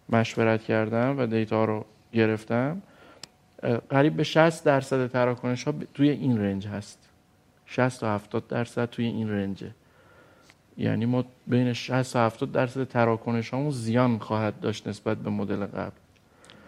[0.10, 2.82] مشورت کردم و data رو گرفتم.
[3.90, 7.10] قریب به 60 درصد تراکنش ها توی این range هست.
[7.66, 9.72] 60 تا 70 درصد توی این range ه.
[10.78, 15.66] یعنی ما بین 60 تا 70 درصد تراکنش هامون زیان خواهد داشت نسبت به مدل
[15.66, 15.96] قبل.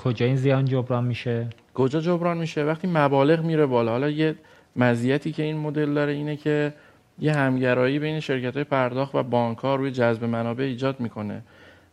[0.03, 3.91] کجا این زیان جبران میشه؟ کجا جبران میشه؟ وقتی مبالغ میره بالا.
[3.91, 4.35] حالا یه
[4.75, 6.73] مزیتی که این مدل داره اینه که
[7.19, 11.41] یه همگرایی بین شرکت های پرداخت و بانک ها روی جذب منابع ایجاد می‌کنه.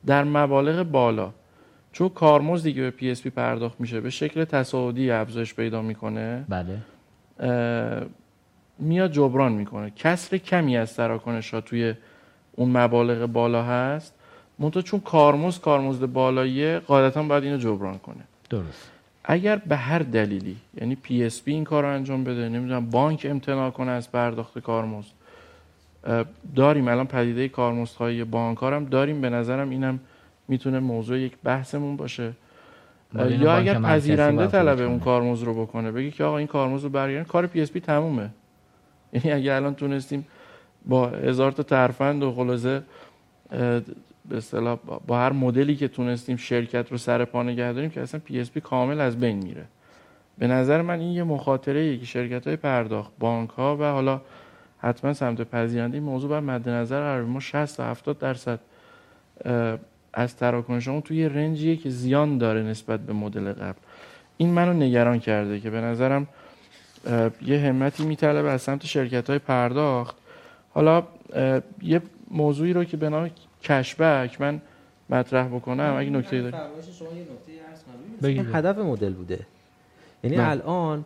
[0.06, 1.32] در مبالغ بالا
[1.92, 6.78] چون کارمزدی که به PSP پرداخت میشه به شکل تصاعدی افزایش پیدا می‌کنه بله.
[8.78, 9.90] میاد جبران می‌کنه.
[9.96, 11.94] کسر کمی از تراکنش ها توی
[12.52, 14.14] اون مبالغ بالا هست.
[14.58, 18.24] منتها چون کارمزد کارمزد بالاییه قاعدتا باید اینو جبران کنه.
[18.50, 18.90] درست.
[19.24, 23.90] اگر به هر دلیلی یعنی PSP این کار رو انجام بده نمی‌دونم بانک امتناع کنه
[23.90, 25.10] از پرداخت کارمزد.
[26.56, 28.20] داریم الان پدیده کارمزدهای
[28.62, 29.20] هم داریم.
[29.20, 30.00] به نظرم اینم
[30.48, 32.32] می‌تونه موضوع یک بحثمون باشه.
[33.14, 34.80] یا اگر پذیرنده طلب.
[34.80, 38.30] اون کارمزد رو بکنه بگی که آقا این کارمزد رو برگردن کار PSP تمومه.
[39.12, 40.26] یعنی اگه الان تونستیم
[40.86, 42.82] با هزار تا ترفند و خلاصه
[44.28, 48.20] به اصطلاح با- هر مدلی که تونستیم شرکت رو سر پا نگه داریم که اصلا
[48.24, 49.64] PSP کامل از بین میره.
[50.38, 54.20] به نظر من این یه مخاطره که شرکت های پرداخت بانک ها و حالا
[54.78, 57.22] حتما سمت پذیرنده این موضوع باید مد نظر قرار.
[57.22, 58.60] ما 60 تا 70 درصد
[60.12, 63.78] از تراکنشمون توی یه رنجیه که زیان داره نسبت به مدل قبل.
[64.36, 66.26] این منو نگران کرده که به نظرم
[67.42, 70.16] یه همتی میطلبه از سمت شرکت های پرداخت.
[70.74, 71.02] حالا
[71.82, 73.30] یه موضوعی رو که به نام
[73.62, 74.60] کشبک من
[75.10, 76.56] مطرح بکنم اگه نکته داری.
[78.22, 79.46] بگید هدف مدل بوده.
[80.24, 80.36] یعنی.
[80.36, 81.04] الان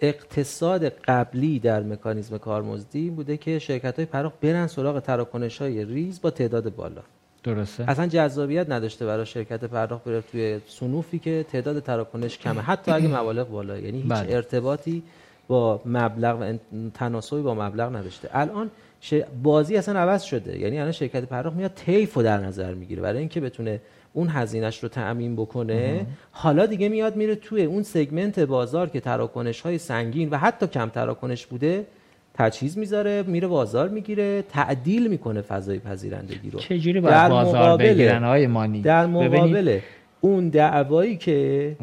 [0.00, 6.20] اقتصاد قبلی در مکانیزم کارمزدی بوده که شرکت های پرداخت برن سراغ تراکنش های ریز
[6.20, 7.02] با تعداد بالا.
[7.44, 7.90] درسته.
[7.90, 12.60] اصلا جذابیت نداشته برای شرکت پرداخت بره توی سنوفی که تعداد تراکنش کمه.
[12.60, 13.78] حتی اگه مبالغ بالا.
[13.78, 14.34] یعنی هیچ بله.
[14.36, 15.02] ارتباطی
[15.48, 16.52] با مبلغ و
[16.94, 18.28] تناسبی با مبلغ نداشته.
[18.32, 18.70] الان
[19.04, 20.58] ش- بازی اصلا عوض شده.
[20.60, 23.80] یعنی الان شرکت پرداخت میاد طیف رو در نظر می‌گیره برای اینکه بتونه
[24.12, 26.06] اون هزینهش رو تأمین بکنه.
[26.30, 30.88] حالا دیگه میاد میره توی اون سگمنت بازار که تراکنش های سنگین و حتی کم
[30.88, 31.86] تراکنش بوده
[32.34, 36.58] تجهیز می‌ذاره میره بازار می‌گیره تعدیل می‌کنه فضای پذیرندگی رو.
[36.58, 39.78] چجوری در باید بازار مقابل- بگیرن های مانی؟ در مقابل
[40.24, 41.76] اون دعوایی که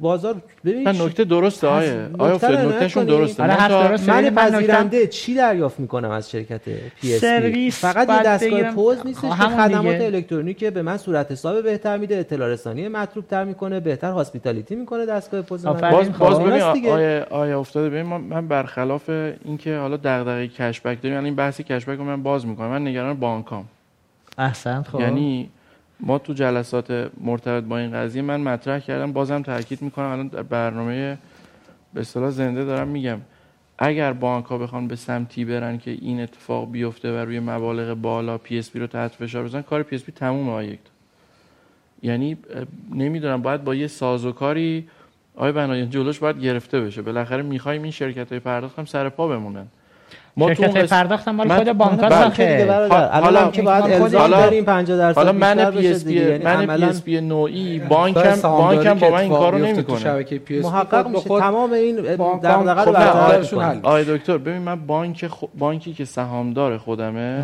[0.00, 3.04] بازار ببین نکته درسته آیه آیا نکتهشون.
[3.04, 4.00] درسته آره،.
[4.00, 6.60] من پذیرنده چی دریافت می‌کنم از شرکت
[7.00, 8.74] پی اس سرویس فقط یه دستگاه بگیرم.
[8.74, 10.00] پوز نیستش که خدمات.
[10.00, 15.06] الکترونیکی به من صورت حساب بهتر میده اطلاع رسانی مطلوب تر می‌کنه بهتر هاسپیتالیتی می‌کنه
[15.06, 15.72] دستگاه پوز من.
[15.90, 16.88] باز خب، باز اون ببین.
[16.88, 19.08] آیا آیا افتاده ببین من- برخلاف
[19.44, 23.14] اینکه حالا دغدغه کشبک داریم یعنی این بحث کشبک رو من باز می‌کنم من نگران
[23.14, 23.64] بانکام
[24.38, 25.48] احسنت خب یعنی
[26.00, 30.42] ما تو جلسات مرتبط با این قضیه من مطرح کردم بازم تاکید می‌کنم الان در
[30.42, 31.18] برنامه
[31.94, 33.18] به اصطلاح زنده دارم میگم.
[33.78, 38.38] اگر بانک ها بخوان به سمتی برن که این اتفاق بیفته و روی مبالغ بالا
[38.38, 40.78] PSP رو تحت فشار بزنن کار PSP تمومه آیه
[42.02, 42.36] یعنی
[42.94, 44.88] نمی‌دونم باید با یه سازوکاری
[45.36, 47.02] آقای بنایان جلوش باید گرفته بشه.
[47.02, 49.66] بالاخره می‌خوایم این شرکت های پرداخت هم سر پا بمونن.
[50.38, 52.88] ما تو قسم- پرداختم مال من- خود بانک بله.
[53.20, 56.04] حالا- که باید الزام داریم 50 درصد حالا من پی اس.
[56.04, 59.58] پی یعنی من پی اس پی نوعی داره بانکم بانکم که با من این کارو
[59.58, 63.58] نمی‌کنه شبکه پی اس پی محقق میشه تمام این دغدغه رو خب نه، برطرف آرشون
[63.58, 63.68] کنه.
[63.68, 63.78] حل.
[63.82, 65.30] آقای دکتر ببین من بانک.
[65.58, 67.42] بانکی که سهامدار خودمه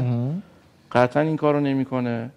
[0.92, 2.30] قطعا این کارو نمی‌کنه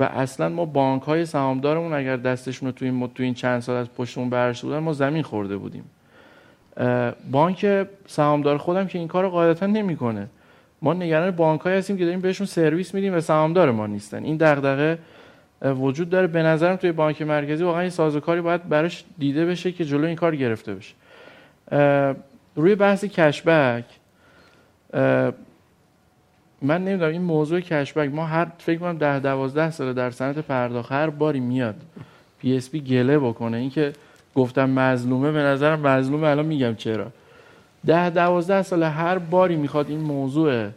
[0.00, 3.76] و اصلا ما بانک های سهامدارمون اگر دستشون رو تو این تو این چند سال
[3.76, 5.84] از پشتمون برشته بودن ما زمین خورده بودیم
[7.30, 10.28] بانک سهامدار خودم که این کارو قاعدتا نمی‌کنه.
[10.82, 14.24] ما نگران بانک هستیم که داریم بهشون سرویس میدیم و سهامدار ما نیستن.
[14.24, 14.98] این دغدغه
[15.62, 16.26] وجود داره.
[16.26, 20.16] به نظرم توی بانک مرکزی واقعا این سازوکاری باید براش دیده بشه که جلو این
[20.16, 20.94] کار گرفته بشه.
[22.56, 23.84] روی بحث cashback
[26.62, 30.92] من نمی‌دونم این موضوع cashback ما هر فکر کنم ده دوازده ساله در صنعت پرداخت
[30.92, 31.76] هر باری میاد
[32.38, 33.56] PSP گله بکنه.
[33.56, 33.92] اینکه
[34.34, 37.06] گفتم مظلومه به نظرم مظلومه الان میگم چرا.
[37.86, 40.68] ده دوازده ساله هر باری می‌خواد این موضوع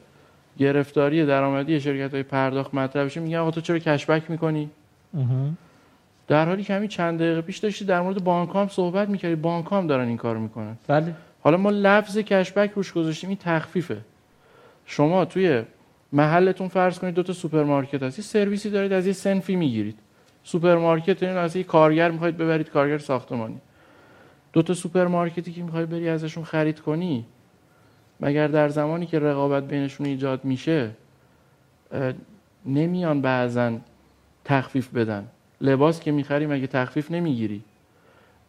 [0.58, 4.70] گرفتاری درآمدی شرکت های پرداخت مطرح بشه میگن آقا تو چرا cashback می‌کنی؟
[6.28, 9.66] در حالی که همین چند دقیقه پیش داشتی در مورد بانک هم صحبت می‌کردی بانک
[9.72, 10.78] هم دارن این کار می‌کنن.
[10.88, 11.16] بله.
[11.42, 13.98] حالا ما لفظ cashback روش گذاشتیم این تخفیفه.
[14.86, 15.64] شما توی
[16.14, 20.00] محلتون فرض کنید دو تا سوپرمارکت هست یه سرویسی دارید از یه صنفی می‌گیرید.
[20.46, 23.58] سوپرمارکت این از یه کارگر می‌خواید ببرید کارگر ساختمانی.
[24.54, 27.26] دو تا سوپرمارکتی که می‌خوای بری ازشون خرید کنی
[28.20, 30.92] مگر در زمانی که رقابت بینشون ایجاد میشه
[32.66, 33.78] نمیان بعضا
[34.46, 35.28] تخفیف بدن.
[35.62, 37.64] لباس که می‌خری مگه تخفیف نمی‌گیری؟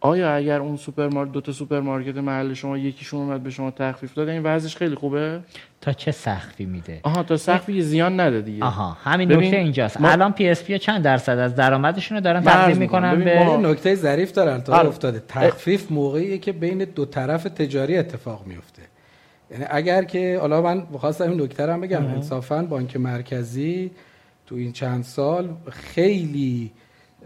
[0.01, 4.28] آیا اگر اون سوپرمارکت دو تا سوپرمارکت محل شما یکیشون اومد به شما تخفیف داد
[4.28, 5.40] این وضعش خیلی خوبه؟
[5.81, 8.64] تا چه سقفی میده؟ آها تا سقفی زیان نده دیگه.
[8.64, 10.01] آها همین ببین، نکته اینجاست.
[10.01, 13.24] ما- الان PSP چند درصد از درآمدشون رو دارن تقدیم می‌کنن.
[13.24, 14.89] به ما- نکته ظریف داره البته آره.
[14.89, 15.23] افتاده.
[15.28, 18.82] تخفیف موقعیه که بین دو طرف تجاری اتفاق میفته.
[19.51, 22.06] یعنی اگر که حالا من خواستم این نکته رو بگم.
[22.06, 23.90] انصافا بانک مرکزی
[24.47, 26.70] تو این چند سال خیلی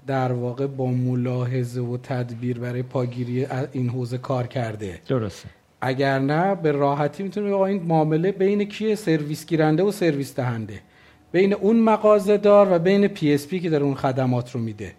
[0.06, 5.00] در واقع با ملاحظه و تدبیر برای پاگیری این حوزه کار کرده.
[5.08, 5.48] درسته.
[5.80, 10.80] اگر نه به راحتی می‌تونیم آقا این معامله بین کیه؟ سرویس گیرنده و سرویس دهنده.
[11.32, 14.92] بین اون مغازه دار و بین PSP که داره اون خدمات رو میده.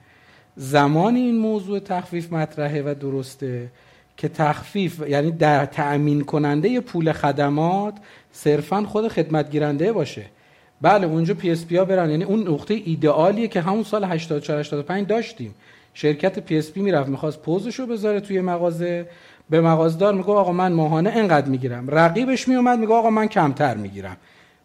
[0.55, 3.71] زمانی این موضوع تخفیف مطرحه و درسته
[4.17, 7.93] که تخفیف یعنی در تأمین کننده پول خدمات
[8.31, 10.25] صرفا خود خدمت گیرنده باشه.
[10.81, 12.09] بله اونجا PSP ها برن.
[12.09, 15.55] یعنی اون نقطه ایدئالیه که همون سال 84 85 داشتیم.
[15.93, 19.07] شرکت PSP می‌رفت می‌خواست پوزش رو بذاره توی مغازه.
[19.49, 21.89] به مغازدار میگه آقا من ماهانه انقدر می‌گیرم.
[21.89, 24.17] رقیبش میومد میگه آقا من کمتر می‌گیرم.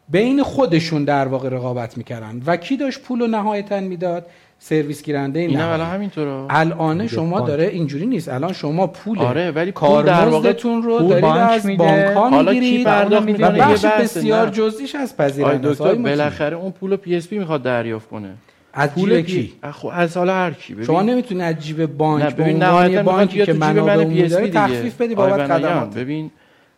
[0.09, 2.43] بین خودشون در واقع رقابت می‌کردن.
[2.47, 4.27] و کی داشت پول رو نهایتا می‌داد؟
[4.59, 5.61] سرویس گیرنده این.
[5.61, 7.47] الان همینطوره الان شما بانک.
[7.47, 11.23] داره اینجوری نیست الان شما پول آره، ولی پول در واقع- کارمزدتون رو پول دارید
[11.25, 11.85] بانک از میده.
[11.85, 13.85] بانک ها حالا کی می‌گیرید پرداخت می‌کنه؟ بخش.
[13.85, 14.49] بسیار.
[14.51, 18.31] جزئیش از پذیرنده دکتر بالاخره اون پول پی اس پی می‌خواد دریافت کنه
[18.73, 20.87] از پول کی خب از حالا هر کی ببین.
[20.87, 24.45] شما نمی‌تونی از جیب بانک به ببین عنوان بانکی که منابع من پی اس پی
[24.45, 26.31] دیگه تخفیف بدی بابت خدمات ببین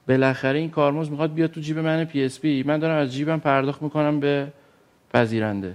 [0.09, 3.39] بالاخره این کارمز می‌خواد بیاد تو جیب من پی اس پی من دارم از جیبم
[3.39, 4.47] پرداخت می‌کنم به
[5.15, 5.75] پذیرنده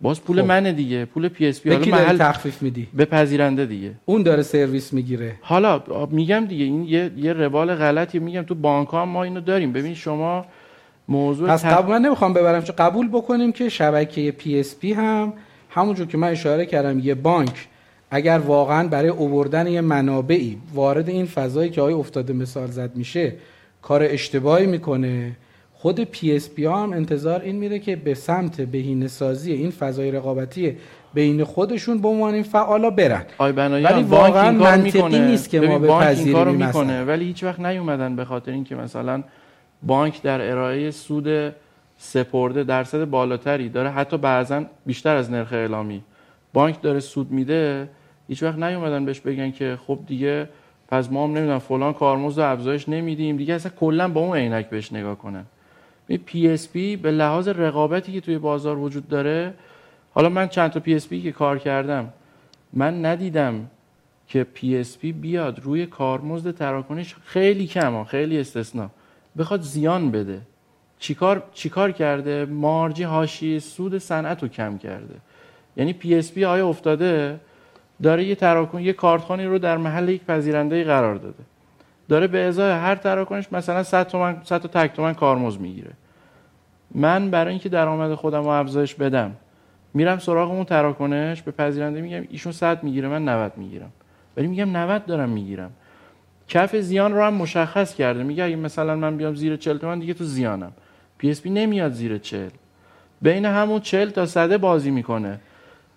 [0.00, 0.48] باز پول خب.
[0.48, 1.04] منه دیگه.
[1.04, 3.90] پول پی اس پی حالا محل تخفیف میدی؟ به پذیرنده دیگه.
[4.04, 5.34] اون داره سرویس می‌گیره.
[5.40, 9.72] حالا میگم دیگه این یه یه روال غلطی میگم تو بانک ها ما اینو داریم.
[9.72, 10.46] ببین شما
[11.08, 12.62] موضوع پس تق- قبول من نمی‌خوام ببرم.
[12.62, 15.32] چون قبول بکنیم که شبکه پی اس پی هم
[15.70, 17.68] همونجور که من اشاره کردم یه بانک
[18.10, 23.32] اگر واقعا برای اووردن یه منابعی وارد این فضایی که آقای افتاده مثال زد میشه
[23.82, 25.32] کار اشتباهی می‌کنه.
[25.82, 30.76] خود PSP هم انتظار این میره که به سمت بهینه سازی این فضای رقابتی
[31.14, 33.24] بین خودشون به عنوان این فعالا برن.
[33.38, 35.26] ولی واقعا منطقی می‌کنه.
[35.26, 37.04] نیست که ما بپذیریم این می‌کنه.
[37.04, 39.22] ولی هیچ وقت نیومدن به خاطر اینکه مثلا
[39.82, 41.54] بانک در ارائه سود
[41.96, 46.02] سپرده درصد بالاتری داره حتی بعضا بیشتر از نرخ اعلامی.
[46.52, 47.88] بانک داره سود میده
[48.28, 50.48] هیچ وقت نیومدن بهش بگن که خب دیگه
[50.88, 53.36] پس ما هم نمی‌دونم فلان کارمزد و افزایش نمیدیم.
[53.36, 55.44] دیگه اصلا کلا با اون عینک بهش نگاه کنن.
[56.16, 59.54] PSP به لحاظ رقابتی که توی بازار وجود داره
[60.14, 62.12] حالا من چند تا PSP که کار کردم
[62.72, 63.70] من ندیدم
[64.26, 68.90] که PSP بیاد روی کارمزد تراکنش خیلی کم خیلی استثنا.
[69.38, 70.40] بخواد زیان بده.
[70.98, 75.14] چیکار چیکار کرده؟ margin حاشیه سود صنعت رو کم کرده.
[75.76, 77.40] یعنی PSP آیا افتاده؟
[78.02, 81.44] داره یه تراکن یه کارتخوانی رو در محل یک پذیرنده قرار داده.
[82.08, 85.90] داره به ازای هر تراکنش مثلا 100 تومن 100 تا تک تومن کارمزد می‌گیره.
[86.94, 89.32] من برای اینکه درآمد خودم رو افزایش بدم
[89.94, 93.92] میرم سراغ اون تراکنش به پذیرنده میگم ایشون 100 می‌گیره من 90 می‌گیرم.
[94.36, 95.70] ولی میگم 90 دارم می‌گیرم.
[96.48, 98.22] کف زیان رو هم مشخص کرده.
[98.22, 100.72] میگه اگه مثلا من بیام زیر 40 تومن دیگه تو زیانم.
[101.18, 102.48] PSP نمیاد زیر 40
[103.22, 105.40] بین همون 40 تا 100 بازی می‌کنه.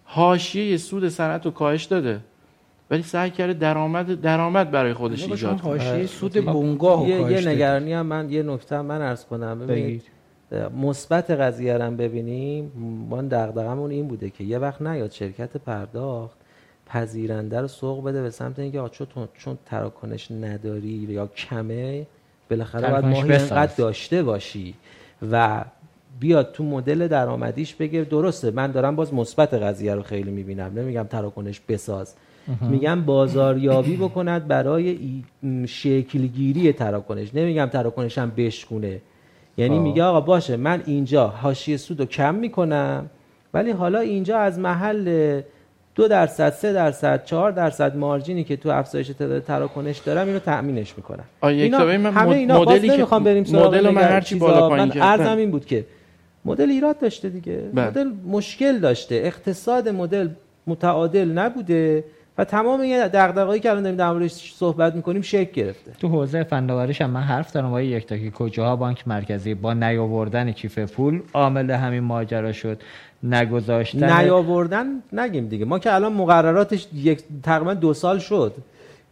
[0.06, 2.20] حاشیه سود صنعت رو کاهش داده.
[2.92, 5.72] ولی سعی کرده درآمد درآمد برای خودش ایجاد کنه.
[5.72, 9.60] حاشیه سود بنگاه یه, یه نگرانی هم من یه نکته من عرض کنم.
[9.60, 10.04] ببینید
[10.82, 12.72] مثبت قضیه رو ببینیم
[13.10, 16.38] ما دغدغمون این بوده که یه وقت نیاد شرکت پرداخت
[16.86, 22.06] پذیرنده رو سوق بده به سمت اینکه چون چون تراکنش نداری یا کمه
[22.50, 24.74] بالاخره باید ماهی اینقدر داشته باشی
[25.32, 25.66] و
[26.20, 31.04] بیاد تو مدل درآمدیش بگه درسته من دارم باز مثبت قضیه رو خیلی می‌بینم نمیگم
[31.04, 32.14] تراکنش بساز.
[32.62, 34.98] میگم بازاریابی بکند برای
[35.68, 39.02] شکلگیری تراکنش نمیگم تراکنش هم بشکونه.
[39.58, 43.10] یعنی میگه آقا باشه من اینجا حاشیه سود رو کم می‌کنم
[43.54, 45.42] ولی حالا اینجا از محل
[45.96, 50.94] دو درصد سه درصد چهار درصد مارجینی که تو افزایش تعداد تراکنش دارم اینو تأمینش
[50.98, 51.24] می‌کنم.
[51.44, 51.80] اینا
[52.12, 55.66] همه اینا مدلی که نمی‌خوام بریم مدل من هر چی بالا پایین من این بود
[55.66, 55.86] که
[56.46, 57.58] مدل ایراد داشته دیگه.
[57.74, 57.88] بله.
[57.88, 59.16] مدل مشکل داشته.
[59.16, 60.28] اقتصاد مدل
[60.68, 62.04] متعادل نبوده.
[62.38, 65.92] و تمام این دغدغه‌ای که الان داریم در موردش صحبت می‌کنیم شکل گرفته.
[66.00, 69.74] تو حوزه فناوریش هم من حرف دارم با یک تا که کجاها بانک مرکزی با
[69.74, 72.82] نیاوردن کیف پول عامل همین ماجرا شد.
[73.24, 75.66] نگذاشتن نیاوردن نگیم دیگه.
[75.66, 78.54] ما که الان مقرراتش یک تقریبا دو سال شد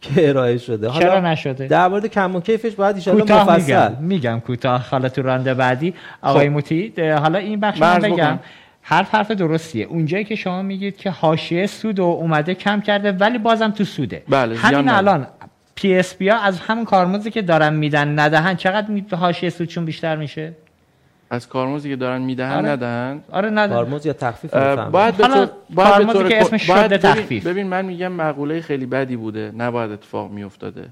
[0.00, 0.88] که ارائه شده.
[0.88, 3.60] حالا چرا نشده؟ در مورد کم و کیفش باید ان مفصل.
[3.60, 3.92] میگم.
[4.00, 4.86] میگم کوتاه.
[4.90, 6.52] حالا تو راند بعدی آقای خب.
[6.52, 8.38] منتهی حالا این بخش من بگم.
[8.82, 9.86] هر حرف درستیه.
[9.86, 14.22] اونجایی که شما میگید که حاشیه سود و اومده کم کرده ولی بازم تو سوده.
[14.28, 15.26] بله همین الان
[15.74, 20.52] PSP ها از همون کارمزدی که دارن میدن ندهن چقدر حاشیه سودشون بیشتر میشه؟
[21.30, 22.68] از کارمزدی که دارن می‌دهن آره.
[22.68, 23.20] ندهن.
[23.30, 23.76] آره ندهن.
[23.76, 27.46] کارمزد یا تخفیف باید به طور باید به طور که اسمش شده تخفیف.
[27.46, 29.52] ببین من میگم مقوله خیلی بدی بوده.
[29.56, 30.88] نباید اتفاق میافتاده.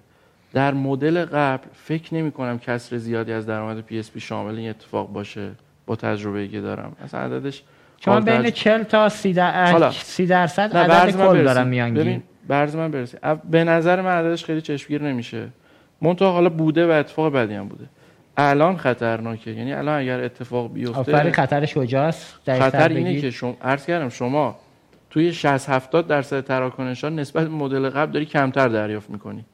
[0.52, 5.50] در مدل قبل فکر نمی کنم کسر زیادی از درآمد PSP شامل این اتفاق باشه
[5.86, 6.92] با تجربه که دارم.
[7.04, 7.62] اصلا عددش
[8.00, 9.92] چون بین 40 تا 30 در...
[10.28, 12.22] درصد عدد کل دارم میانگین.
[12.48, 13.16] برز من برسی
[13.50, 15.48] به نظر من عددش خیلی چشمگیر نمیشه.
[16.02, 17.84] منتها حالا بوده و اتفاق بدی هم بوده.
[18.36, 19.50] الان خطرناکه.
[19.50, 24.58] یعنی الان اگر اتفاق بیفته آفرین خطرش کجاست خطر اینه که شما عرض کردم شما
[25.10, 29.44] توی 60 70 درصد تراکنش ها نسبت مدل قبل داری کمتر دریافت می‌کنی.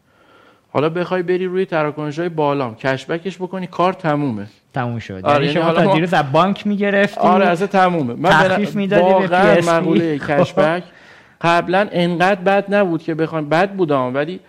[0.68, 4.47] حالا بخوای بری روی تراکنش های بالام cashback ش بکنی کار تمومه.
[4.77, 5.20] تموم شد.
[5.24, 8.15] آره یعنی, یعنی شما تا دیروز از بانک می‌گرفتی آره از تمومه.
[8.15, 10.82] من تخفیف می‌دادی به مقوله cashback
[11.44, 14.40] قبلا انقدر بد نبود که بخوایم بد بودم ولی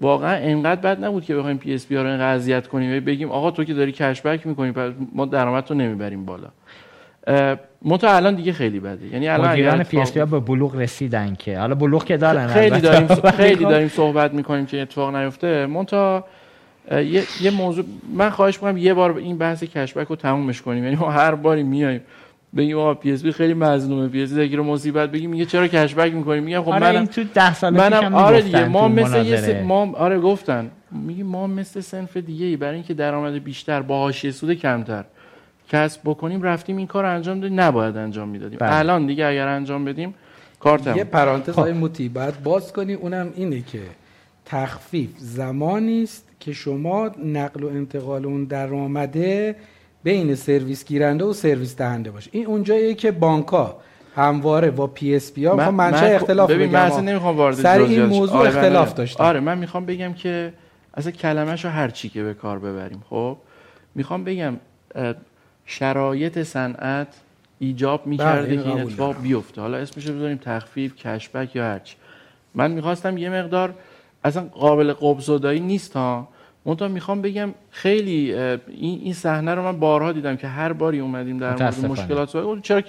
[0.00, 2.96] واقعا انقدر بد نبود که بخوایم PSP رو اینقدر اذیت کنیم.
[2.96, 6.48] و بگیم آقا تو که داری cashback می‌کنی پس ما درآمد رو نمی‌بریم بالا.
[7.84, 9.06] منتها الان دیگه خیلی بده.
[9.12, 11.58] یعنی الان مدیران PSP به بلوغ رسیدن که.
[11.58, 13.06] حالا بلوغ که دارن خیلی داریم
[13.42, 15.66] خیلی داریم صحبت می‌کنیم که اتفاق نیفته.
[15.66, 16.24] منتها
[16.90, 17.84] یه،, یه موضوع
[18.14, 20.84] من خواهش می‌کنم یه بار این بحث cashback رو تمومش کنیم.
[20.84, 22.00] یعنی ما هر باری میایم
[22.56, 26.68] بگیم آقا PSP خیلی مظلومه PSP رو مصیبت بگیم میگه چرا cashback می‌کنیم؟ میگم خب
[26.68, 30.70] آره منم این تو 10 سال منم آره دیگه ما مثل یه ما آره گفتن.
[30.90, 35.04] میگه ما مثل صنف دیگه ای برای اینکه درآمد بیشتر با حاشیه سود کمتر
[35.68, 37.60] کسب بکنیم رفتیم این کار انجام دادیم.
[37.60, 38.58] نباید انجام می‌دادیم.
[38.58, 38.74] بله.
[38.74, 40.14] الان دیگه اگر انجام بدیم
[40.60, 43.82] کار تمام یه پرانتز های موتی بعد باز کنی اونم اینه که
[44.44, 49.56] تخفیف زمانی است که شما نقل و انتقال اون درآمده
[50.02, 52.30] بین سرویس گیرنده و سرویس دهنده باشه.
[52.32, 53.76] این اونجاییه که بانکا
[54.16, 58.36] همواره با PSP ها من منشأ اختلاف ببین من اصلا نمی‌خوام وارد سر این موضوع
[58.36, 59.24] آره اختلاف داشتم.
[59.24, 60.52] آره من می‌خوام بگم که
[60.94, 63.36] اصلا کلمه‌شو هر چی که به کار ببریم خب؟
[63.94, 64.56] می‌خوام بگم
[65.66, 67.08] شرایط صنعت
[67.58, 69.60] ایجاب می‌کرده بله، که این اتفاق بیفته.
[69.60, 71.96] حالا اسمش رو بذاریم تخفیف کشبک یا هرچی
[72.54, 73.74] من می‌خواستم یه مقدار
[74.24, 76.28] اصلا قابل قبضدایی نیست ها.
[76.66, 81.38] منتها می‌خوام بگم خیلی این این صحنه رو من بارها دیدم که هر باری اومدیم
[81.38, 82.82] در مورد مشکلات چرا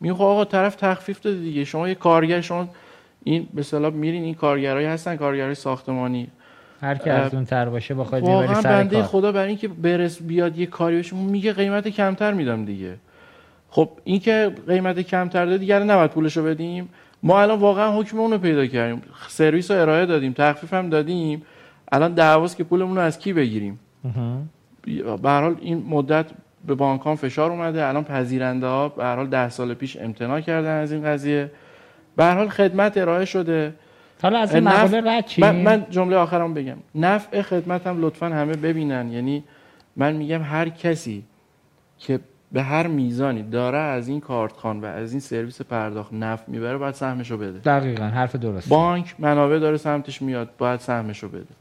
[0.00, 1.64] میگه خب آقا طرف تخفیف داده دیگه.
[1.64, 2.68] شما یه کارگر شما
[3.24, 6.28] این به اصطلاح میرین این کارگرایی هستن کارگرای ساختمانی.
[6.80, 9.04] هر کی از اون تر باشه بخواد واقعا سر بنده کار.
[9.04, 12.94] خدا برای اینکه برس بیاد یه کاری بشه میگه قیمت کمتر میدم دیگه.
[13.70, 16.88] خب این که قیمت کمتر داد دیگه نباید پولشو بدیم.
[17.22, 19.02] ما الان واقعا حکم اون رو پیدا کردیم.
[19.28, 20.32] سرویس رو ارائه دادیم.
[20.32, 21.42] تخفیف هم دادیم.
[21.92, 23.80] الان دعواست که پولمون رو از کی بگیریم؟
[25.22, 26.26] به حال این مدت
[26.66, 27.86] به بانکان فشار اومده.
[27.86, 31.50] الان پذیرنده ها به حال ده سال پیش امتناع کردن از این قضیه.
[32.16, 33.74] به حال خدمت ارائه شده.
[34.22, 36.76] حالا از این نف- رد من, من جمله آخرم بگم.
[36.94, 39.12] نفع خدمتم لطفا همه ببینن.
[39.12, 39.44] یعنی
[39.96, 41.22] من میگم هر کسی
[41.98, 42.20] که
[42.52, 46.94] به هر میزانی داره از این کارتخان و از این سرویس پرداخت نفع می‌بره باید
[46.94, 47.58] سهمشو بده.
[47.58, 51.54] دقیقا حرف درست بانک منابع داره سمتش میاد باید سهمشو بده.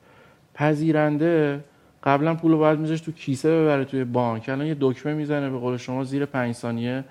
[0.54, 1.64] پذیرنده
[2.04, 4.50] قبلا پول رو باید میذاشت تو کیسه ببره توی بانک.
[4.50, 7.04] الان یه دکمه می‌زنه به قول شما زیر پنج ثانیه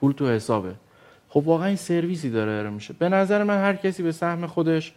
[0.00, 0.72] پول تو حسابه.
[1.28, 2.94] خب واقعا این سرویسی داره ارائه میشه.
[2.98, 4.92] به نظر من هر کسی به سهم خودش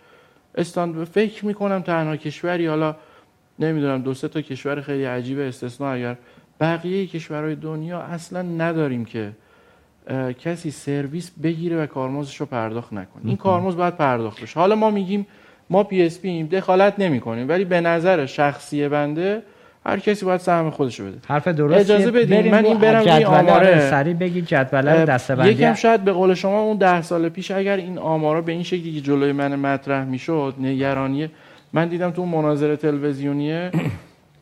[0.56, 2.96] استاند فکر می‌کنم تنها کشوری حالا
[3.60, 6.18] نمی‌دونم دو سه تا کشور خیلی عجیب استثنا اگر
[6.62, 9.32] بقیه کشورهای دنیا اصلا نداریم که
[10.40, 13.22] کسی سرویس بگیره و کارمزدش رو پرداخت نکنه.
[13.26, 14.60] این کارمزد باید پرداخت بشه.
[14.60, 15.28] حالا ما میگیم
[15.70, 19.42] ما PSP دخالت نمی کنیم ولی به نظر شخصی بنده
[19.86, 21.18] هر کسی باید سهم خودش رو بده.
[21.28, 23.90] حرف درست اجازه بدین، من این برم روی آماره.
[23.90, 27.78] سریع بگید جدول رو دسته یکم شاید به قول شما اون ده سال پیش اگر
[27.78, 31.30] این آمارا به این شکلی که جلوی من مطرح می‌شد نگرانی
[31.74, 33.72] من دیدم تو مناظره تلویزیونیه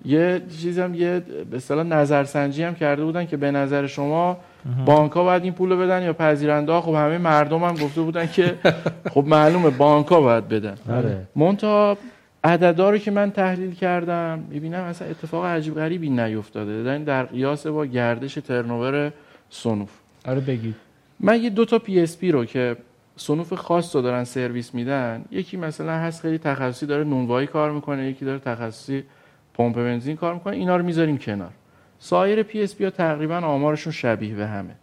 [0.05, 1.19] یه چیزم یه
[1.51, 4.37] به اصطلاح نظرسنجی هم کرده بودن که به نظر شما
[4.85, 8.01] بانک ها باید این پول رو بدن یا پذیرنده ها؟ خب همه مردم هم گفته
[8.01, 8.55] بودن که
[9.13, 10.75] خب معلومه بانک ها باید بدن.
[10.89, 11.27] آره.
[11.35, 11.97] منتها
[12.43, 16.83] عددا رو که من تحلیل کردم می‌بینم اصلا اتفاق عجیب غریبی نیفتاده.
[16.83, 19.11] در در قیاس با گردش turnover
[19.49, 19.89] صنوف.
[20.27, 20.75] آره بگید.
[21.19, 22.75] من یه دو تا PSP رو که
[23.15, 28.09] صنوف خاص رو دارن سرویس میدن یکی مثلا هست خیلی تخصصی داره نونوایی کار می‌کنه
[28.09, 29.03] یکی داره تخصصی
[29.59, 31.51] پمپ بنزین کار می‌کنه اینا رو می‌ذاریم کنار.
[31.99, 34.75] سایر PSP ها تقریبا آمارشون شبیه به همه.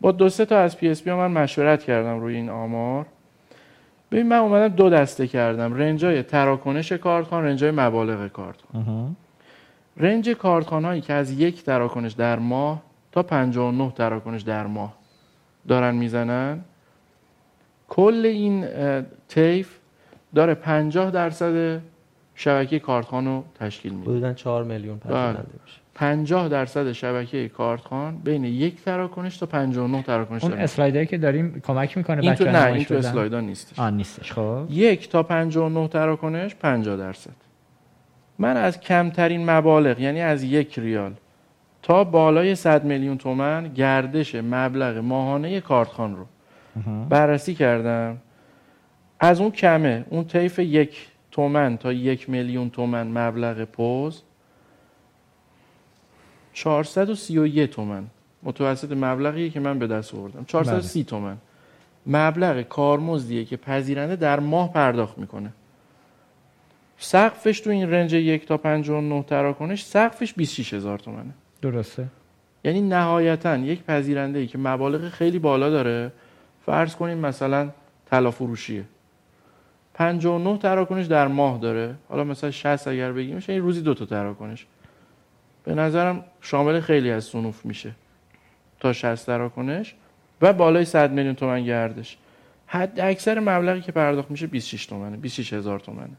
[0.00, 3.06] با دو سه تا از PSP ها من مشورت کردم روی این آمار.
[4.10, 5.74] ببین من اومدم دو دسته کردم.
[5.74, 9.16] رنجای تراکنش کارتخوان رنجای مبالغ کارتخوان
[9.96, 14.94] رنج کارتخوان هایی که از یک تراکنش در ماه تا 59 تراکنش در ماه
[15.68, 16.60] دارن می‌زنن
[17.88, 18.66] کل این
[19.28, 19.78] طیف
[20.34, 21.80] داره 50 درصد
[22.40, 25.78] شبکه کارتخان رو تشکیل میده حدودا 4 میلیون پذیرنده میشه.
[25.94, 31.60] 50 درصد شبکه کارتخان بین یک تراکنش تا 59 تراکنش اون داره اسلایدایی که داریم
[31.60, 33.78] کمک می‌کنه این تو بچه‌ها نه این تو؟ اسلایدا نیستش.
[33.78, 34.32] آه نیستش.
[34.32, 34.66] خب.
[34.70, 37.30] یک تا 59 تراکنش 50 درصد.
[38.38, 41.12] من از کمترین مبالغ یعنی از یک ریال
[41.82, 46.26] تا بالای 100 میلیون تومن گردش مبلغ ماهانه کارتخان رو
[47.08, 48.18] بررسی کردم.
[49.20, 51.07] از اون کمه اون طیف یک
[51.38, 54.22] تومن تا یک میلیون تومن مبلغ پوز
[56.52, 58.06] 431 تومن.
[58.42, 60.44] متوسط مبلغیه که من به دست آوردم.
[60.44, 61.36] 430 تومن.
[62.06, 65.52] مبلغ کارمزدیه که پذیرنده در ماه پرداخت می‌کنه.
[66.98, 71.34] سقفش تو این رنج یک تا 59 تراکنش سقفش 26 هزار تومنه.
[71.62, 72.06] درسته.
[72.64, 76.12] یعنی نهایتا یک پذیرنده ای که مبالغ خیلی بالا داره.
[76.66, 77.70] فرض کنیم مثلا
[78.10, 78.84] طلا فروشیه.
[79.98, 81.94] 59 تراکنش در ماه داره.
[82.08, 84.66] حالا مثلا 60 اگر بگیم میشه این روزی دو تا تراکنش.
[85.64, 87.92] به نظرم شامل خیلی از صنوف میشه
[88.80, 89.94] تا 60 تراکنش.
[90.40, 92.16] و بالای 100 میلیون تومن گردش.
[92.66, 96.16] حد اکثر مبلغی که پرداخت میشه 26 تومنه 26 هزار تومنه.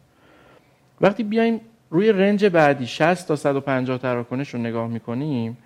[1.01, 5.57] وقتی بیایم روی رنج بعدی 60 تا 150 تراکنش رو نگاه می‌کنیم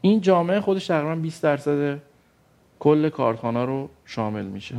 [0.00, 1.98] این جامعه خودش تقریبا 20 درصد
[2.78, 4.74] کل کارخانه رو شامل میشه.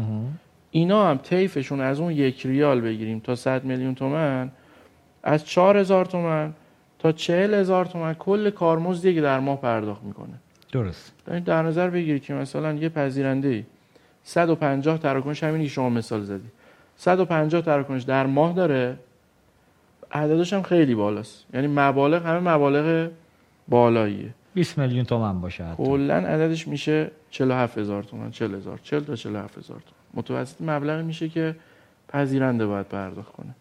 [0.75, 4.51] اینا هم طیفشون از اون یک ریال بگیریم تا 100 میلیون تومن
[5.23, 6.53] از 4000 تومن
[6.99, 10.33] تا 40000 تومن کل کارمزدی که در ماه پرداخت می‌کنه.
[10.71, 11.13] درست.
[11.45, 13.63] در نظر بگیرید که مثلا یه پذیرنده ای
[14.23, 16.47] 150 تراکنش همینی که شما مثال زدی.
[16.97, 18.97] 150 تراکنش در ماه داره
[20.11, 21.45] عددش هم خیلی بالاست.
[21.53, 23.09] یعنی مبالغ همه مبالغ
[23.67, 24.33] بالاییه.
[24.53, 29.57] 20 میلیون تومن باشه کلا عددش میشه 47 هزار تومن 40 هزار 40 تا 47
[29.57, 30.04] هزار تومن.
[30.15, 31.55] متوسط مبلغی میشه که
[32.07, 33.55] پذیرنده باید پرداخت کنه.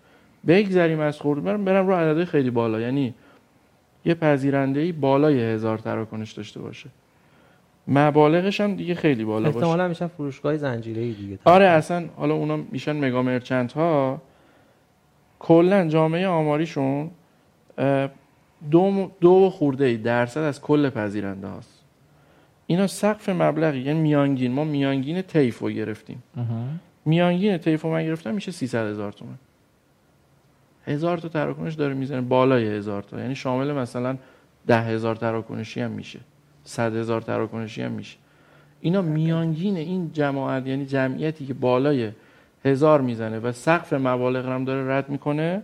[0.46, 2.80] بگذریم از خورد برم برم رو عددهای خیلی بالا.
[2.80, 3.14] یعنی
[4.04, 6.88] یه پذیرنده ای بالای هزار تراکنش داشته باشه.
[7.88, 9.56] مبالغش هم دیگه خیلی بالا باشه.
[9.56, 11.38] احتمالا میشن فروشگاه زنجیره‌ای دیگه.
[11.44, 14.22] آره اصلا حالا اونا میشن مگا مرچنت ها
[15.38, 17.10] کلا جامعه آماریشون
[18.70, 21.73] دو, دو خورده ای درصد از کل پذیرنده هاست
[22.66, 24.52] اینا سقف مبلغی یعنی میانگین.
[24.52, 26.22] ما میانگین طیف رو گرفتیم.
[27.04, 29.38] میانگین طیف من گرفتم میشه 300 هزار تومن.
[30.86, 33.20] هزار تا تراکنش داره می‌زنه بالای هزار تا.
[33.20, 34.16] یعنی شامل مثلا
[34.66, 36.20] ده هزار تراکنشی هم میشه.
[36.64, 38.16] صد هزار تراکنشی هم میشه.
[38.80, 42.10] اینا میانگین این جماعت یعنی جمعیتی که بالای
[42.64, 45.62] هزار می‌زنه و سقف مبالغ هم داره رد می‌کنه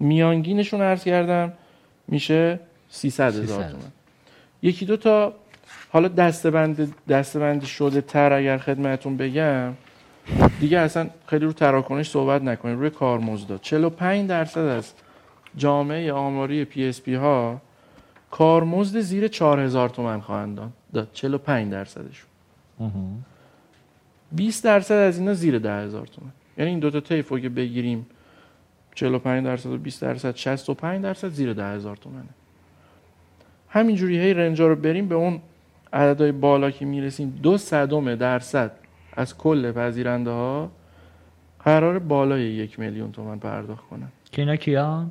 [0.00, 1.52] میانگینشون عرض کردم
[2.08, 3.82] میشه 300 هزار تومن.
[4.62, 5.34] یکی دو تا
[5.90, 9.72] حالا دستبند دستبندی شده تر اگر خدمتون بگم
[10.60, 12.78] دیگه اصلا خیلی رو تراکنش صحبت نکنیم.
[12.78, 14.92] روی کارمزد 45 درصد از
[15.56, 17.60] جامعه آماری PSP ها
[18.30, 20.60] کارمزد زیر 4000 تومن خواهند
[20.92, 21.08] داد.
[21.12, 22.28] 45 درصدشون.
[24.32, 26.30] 20 درصد از اینا زیر 10000 تومن.
[26.58, 28.06] یعنی این دو تا طیف که بگیریم
[28.94, 32.22] 45 درصد و 20 درصد 65 درصد زیر 10000 تومنه.
[33.68, 35.40] همینجوری هی رنجا رو بریم به اون
[35.96, 38.70] عددهای بالا که می‌رسیم دو صدم درصد
[39.12, 40.70] از کل پذیرنده ها
[41.64, 44.08] قرار بالای یک میلیون تومن پرداخت کنن.
[44.32, 45.10] که اینا کیان؟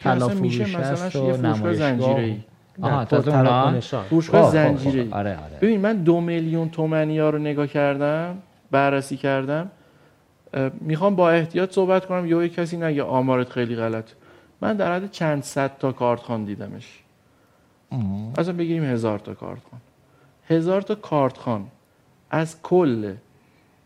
[0.00, 2.36] طلا میشه مثلا یه فروشگاه زنجیره ای
[2.82, 3.20] آها تا
[3.80, 5.58] فروشگاه زنجیره ای آره آره.
[5.60, 8.38] ببین من دو میلیون تومنی ها رو نگاه کردم
[8.70, 9.70] بررسی کردم.
[10.80, 12.26] می‌خوام با احتیاط صحبت کنم.
[12.26, 14.10] یا کسی نگه آمارت خیلی غلط.
[14.60, 16.98] من در حد چند صد تا کارت دیدمش
[18.38, 19.80] مثلا بگیریم هزار تا کارت خان
[20.52, 21.66] هزار تا کارت خان
[22.30, 23.14] از کل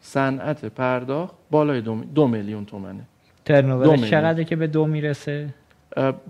[0.00, 3.02] صنعت پرداخت بالای دو, دو میلیون تومنه.
[3.44, 5.54] ترنوورش چقدره که به دو می‌رسه؟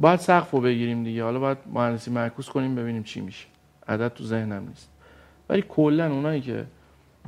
[0.01, 1.25] باید سقف رو بگیریم دیگه.
[1.25, 3.47] حالا باید مهندسی معکوس کنیم ببینیم چی میشه.
[3.89, 4.91] عدد تو ذهنم نیست.
[5.49, 6.65] ولی کلا اونایی که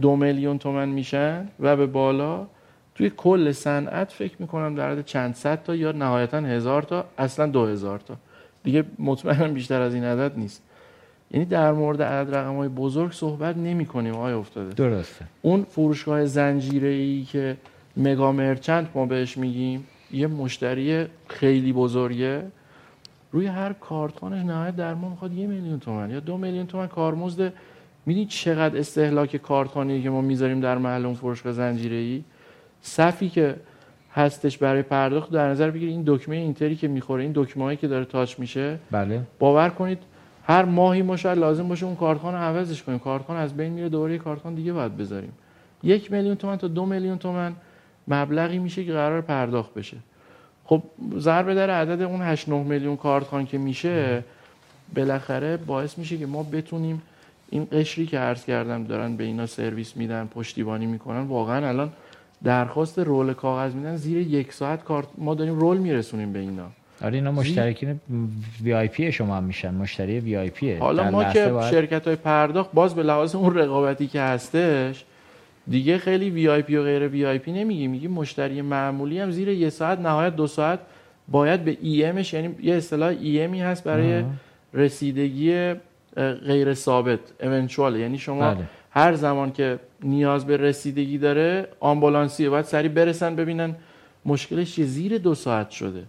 [0.00, 2.46] دو میلیون تومن میشن و به بالا
[2.94, 7.46] توی کل صنعت فکر می‌کنم در حد چند صد تا یا نهایتا هزار تا اصلا
[7.46, 8.16] دو هزار تا.
[8.62, 10.62] دیگه مطمئنم بیشتر از این عدد نیست.
[11.30, 14.74] یعنی در مورد عدد رقم های بزرگ صحبت نمی کنیم آیا افتاده.
[14.74, 15.24] درسته.
[15.42, 17.56] اون فروشگاه زنجیره ای که
[17.96, 22.42] مگا مرچنت ما بهش میگیم یه مشتری خیلی بزرگه.
[23.32, 27.52] روی هر کارتونش نهایت در ما می‌خواد یه میلیون تومن یا دو میلیون تومن کارمزد.
[28.06, 32.24] می‌دونی چقدر استهلاک کارتونی که ما می‌ذاریم در محل اون فروشگاه زنجیره ای
[32.82, 33.56] صفی که
[34.12, 38.04] هستش برای پرداخت در نظر بگیرید این دکمه اینتری که می‌خوره این دکمه که داره
[38.04, 39.20] تاچ میشه بله.
[39.38, 39.98] باور کنید
[40.48, 42.98] هر ماهی ما شاید لازم باشه اون کارتخان رو عوضش کنیم.
[42.98, 45.32] کارتخان از بین میره دوباره کارتخان دیگه باید بذاریم.
[45.82, 47.52] یک میلیون تومن تا دو میلیون تومن
[48.08, 49.96] مبلغی میشه که قرار پرداخت بشه.
[50.64, 50.82] خب
[51.18, 54.24] ضرب در عدد اون 8 9 میلیون کارتخان که میشه
[54.94, 57.02] بالاخره باعث میشه که ما بتونیم
[57.50, 61.92] این قشری که عرض کردم دارن به اینا سرویس میدن پشتیبانی می‌کنن واقعا الان
[62.44, 66.66] درخواست رول کاغذ میدن زیر یک ساعت کارت ما داریم رول میرسونیم به اینا.
[67.02, 68.00] آره اینا مشترکین
[68.62, 70.74] VIP شما هم میشن مشتری VIP.
[70.74, 71.70] حالا ما که باید...
[71.70, 75.04] شرکت های پرداخت باز به لحاظ اون رقابتی که هستش
[75.70, 79.30] دیگه خیلی وی آی پی و غیر وی آی پی نمیگیم میگیم مشتری معمولی هم
[79.30, 80.78] زیر یه ساعت نهایت دو ساعت
[81.28, 84.24] باید به EM ش یعنی یه اصطلاح EM ی هست برای
[84.74, 85.74] رسیدگی
[86.46, 88.64] غیر ثابت eventual یعنی شما بله.
[88.90, 93.76] هر زمان که نیاز به رسیدگی داره آمبولانسیه باید سریع برسن ببینن
[94.24, 96.02] مشکلش یه زیر دو ساعت شده.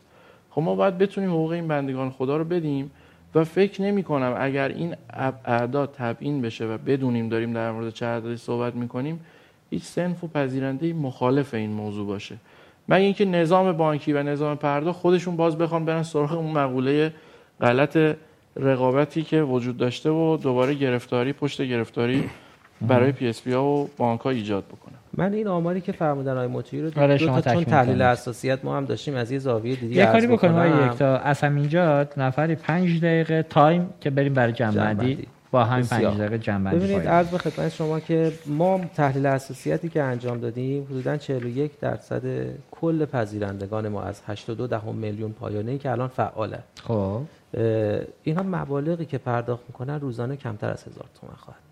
[0.51, 2.91] خب ما باید بتونیم حقوق این بندگان خدا رو بدیم
[3.35, 4.95] و فکر نمی کنم اگر این
[5.45, 9.19] اعداد تبیین بشه و بدونیم داریم در مورد چه اعدادی صحبت می‌کنیم
[9.69, 12.37] هیچ سنف و پذیرنده مخالف این موضوع باشه.
[12.89, 17.13] مگه اینکه نظام بانکی و نظام پرداخت خودشون باز بخوان برن سراغ اون مقوله
[17.61, 17.97] غلط
[18.55, 22.29] رقابتی که وجود داشته و دوباره گرفتاری پشت گرفتاری
[22.81, 26.83] برای PSP ها و بانک ها ایجاد بکنه من این آماری که فرمودن آقای مطیعی
[26.83, 30.05] رو آره دو تا چون تحلیل حساسیت ما هم داشتیم از یه زاویه دیدی یه
[30.05, 35.63] کاری بکنیم آقای یکتا از همینجا نفری 5 دقیقه time که بریم برای جمع‌بندی با
[35.63, 40.39] همین 5 دقیقه جمع‌بندی ببینید عرض به خدمت شما که ما تحلیل حساسیتی که انجام
[40.39, 42.21] دادیم حدودا 41 درصد
[42.71, 46.59] کل پذیرندگان ما از 82 دهم میلیون پایانه ای که الان فعاله.
[46.83, 47.21] خب.
[48.23, 51.68] اینها مبالغی که پرداخت می‌کنن روزانه کمتر از هزار تومان خواهد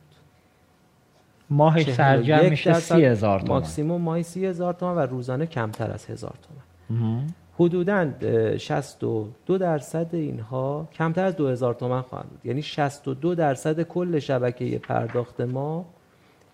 [1.50, 6.06] ماه سرجم میشه سی هزار تومن ماکسیموم ماهی سی هزار تومن و روزانه کمتر از
[6.06, 7.28] هزار تومن
[7.60, 8.10] حدودا
[8.58, 12.46] 62 درصد اینها کمتر از 2000 تومن خواهند بود.
[12.46, 15.86] یعنی 62 درصد کل شبکه پرداخت ما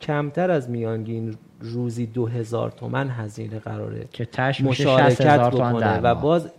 [0.02, 6.00] کمتر از میانگین روزی 2000 تومن هزینه قراره که تش مشارکت بکنه.
[6.00, 6.50] و باز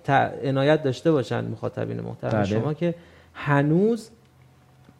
[0.44, 2.44] عنایت داشته باشن مخاطبین محترم بله.
[2.44, 2.94] شما که
[3.34, 4.10] هنوز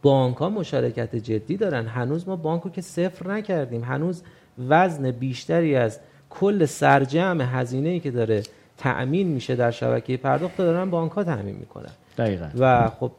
[0.05, 1.86] بانک ها مشارکت جدی دارن.
[1.86, 3.85] هنوز ما بانکو که صفر نکردیم.
[3.85, 4.22] هنوز
[4.68, 5.98] وزن بیشتری از
[6.31, 8.43] کل سرجم هزینه ای که داره
[8.78, 11.93] تأمین میشه در شبکه پرداخت دارن بانک ها تأمین می‌کنن.
[12.18, 12.48] دقیقا.
[12.59, 13.12] و خب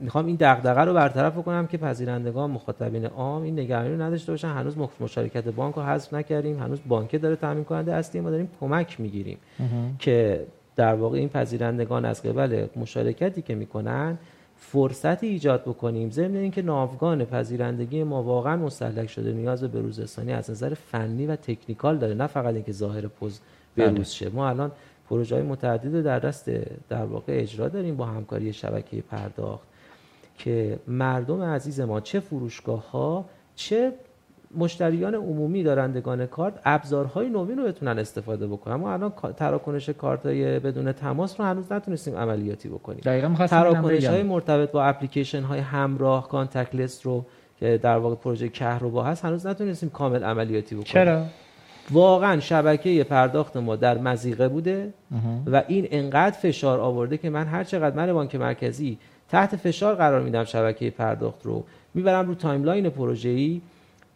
[0.00, 4.48] می‌خوام این دغدغه رو برطرف کنم که پذیرندگان مخاطبین عام این نگرانی رو نداشته باشن.
[4.48, 6.62] هنوز مشارکت بانک رو حذف نکردیم.
[6.62, 9.38] هنوز بانک داره تامین کننده اصلی ما داریم کمک می‌گیریم
[9.98, 10.46] که
[10.76, 14.18] در واقع این پذیرندگان از قبل مشارکتی که می‌کنن
[14.58, 16.10] فرصتی ایجاد بکنیم.
[16.10, 19.32] ضمن اینکه ناوگان پذیرندگی ما واقعا مستهلک شده.
[19.32, 22.14] نیاز به روزرسانی از نظر فنی و تکنیکال داره.
[22.14, 23.40] نه فقط اینکه ظاهر پوز
[23.76, 24.28] بروز شه.
[24.28, 24.72] ما الان
[25.10, 26.50] پروژه های متعدد در دست
[26.88, 29.68] در واقع اجرا داریم با همکاری شبکه پرداخت
[30.38, 33.24] که مردم عزیز ما چه فروشگاه ها
[33.56, 33.92] چه
[34.56, 38.74] مشتریان عمومی دارندگان کارت ابزارهای نوین رو بتونن استفاده بکنن.
[38.74, 43.00] ما الان تراکنش کارت های بدون تماس رو هنوز نتونستیم عملیاتی بکنیم.
[43.04, 47.24] دقیقاً تراکنش های مرتبط با اپلیکیشن های همراه contactless رو
[47.60, 50.92] که در واقع پروژه کهربا هست هنوز نتونستیم کامل عملیاتی بکنیم.
[50.92, 51.24] چرا؟
[51.90, 54.92] واقعا شبکه پرداخت ما در مضیقه بوده
[55.46, 58.98] و این انقدر فشار آورده که من هر چقدر من بانک مرکزی
[59.28, 61.64] تحت فشار قرار میدم شبکه پرداخت رو
[61.94, 63.60] می‌برم رو timeline پروژه‌ای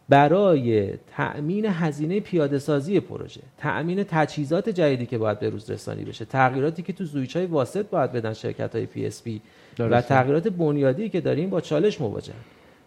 [0.09, 6.25] برای تأمین هزینه پیاده سازی پروژه تأمین تجهیزات جدیدی که باید به روز رسانی بشه
[6.25, 9.41] تغییراتی که تو سوئیچ های واسط باید بدن شرکت های PSP
[9.79, 12.33] و تغییرات بنیادی که داریم با چالش مواجه.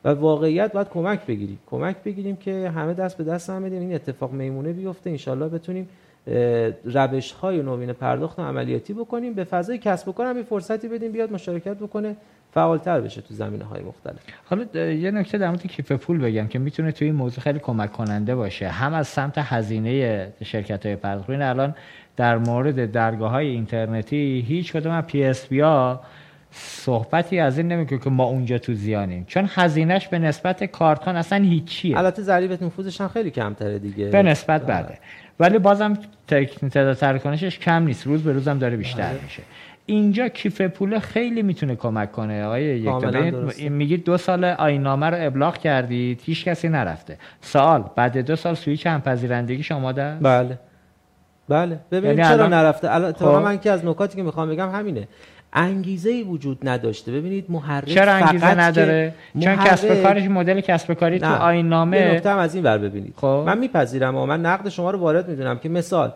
[0.04, 1.58] و واقعیت باید کمک بگیریم.
[1.66, 3.80] کمک بگیریم که همه دست به دست هم بدیم.
[3.80, 5.10] این اتفاق میمونه بیفته.
[5.10, 5.88] انشالله بتونیم
[6.84, 9.34] روش های نوین پرداخت عملیاتی بکنیم.
[9.34, 12.16] به فضای کسب و کار هم فرصتی بدیم بیاد مشارکت بکنه.
[12.54, 14.16] فعالتر بشه تو زمینه های مختلف.
[14.44, 17.92] حالا یه نکته در مورد کیف پول بگم که می‌تونه توی این موضوع خیلی کمک
[17.92, 18.68] کننده باشه.
[18.68, 21.74] هم از سمت هزینه شرکت های پرداخت الان
[22.16, 26.00] در مورد درگاه های اینترنتی هیچ کدوم از PSP ها
[26.50, 29.24] صحبتی از این نمی‌کنه که ما اونجا تو زیانیم.
[29.24, 31.98] چون هزینهش به نسبت کارتخوان اصلا هیچیه.
[31.98, 34.08] البته ضریب نفوذش هم خیلی کمتره دیگه.
[34.08, 34.98] به نسبت بله.
[35.40, 35.98] ولی بازم
[36.28, 38.06] تعداد تراکنشش کم نیست.
[38.06, 39.22] روز به روزم داره بیشتر بله.
[39.22, 39.42] میشه.
[39.86, 42.44] اینجا کیف پول خیلی می‌تونه کمک کنه.
[42.44, 46.20] آقای یکتا میگید دو سال آیین‌نامه رو ابلاغ کردید.
[46.24, 47.18] هیچ کسی نرفته.
[47.40, 50.58] سال بعد دو سال سویچ هم پذیرندگی شما ده بله.
[51.48, 51.78] بله.
[51.90, 52.54] ببینید یعنی چرا الان...
[52.54, 53.26] نرفته؟ الان خب.
[53.26, 55.08] من که از نکاتی که می‌خوام بگم همینه.
[55.52, 57.12] انگیزه ای وجود نداشته.
[57.12, 62.54] ببینید محرک چرا انگیزه نداره؟ چون کسب کارش مدل کسب کاری تو آیین نامه از
[62.54, 63.14] این ور ببینید.
[63.16, 63.44] خب.
[63.46, 66.12] من میپذیرم و من نقد شما رو وارد می‌دونم که مثال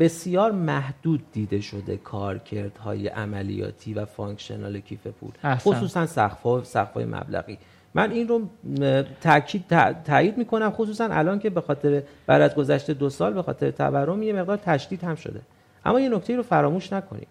[0.00, 5.30] بسیار محدود دیده شده کارکردهای عملیاتی و functional کیف پول.
[5.44, 5.70] احسنت.
[5.70, 7.58] خصوصا سقف‌ها سقف‌های مبلغی.
[7.94, 8.48] من این رو
[9.20, 9.64] تاکید
[10.04, 10.70] تایید می‌کنم.
[10.70, 14.56] خصوصا الان که به خاطر بعد از گذشته دو سال به خاطر تورم یه مقدار
[14.56, 15.40] تشدید هم شده.
[15.84, 17.26] اما یه نکته رو فراموش نکنیم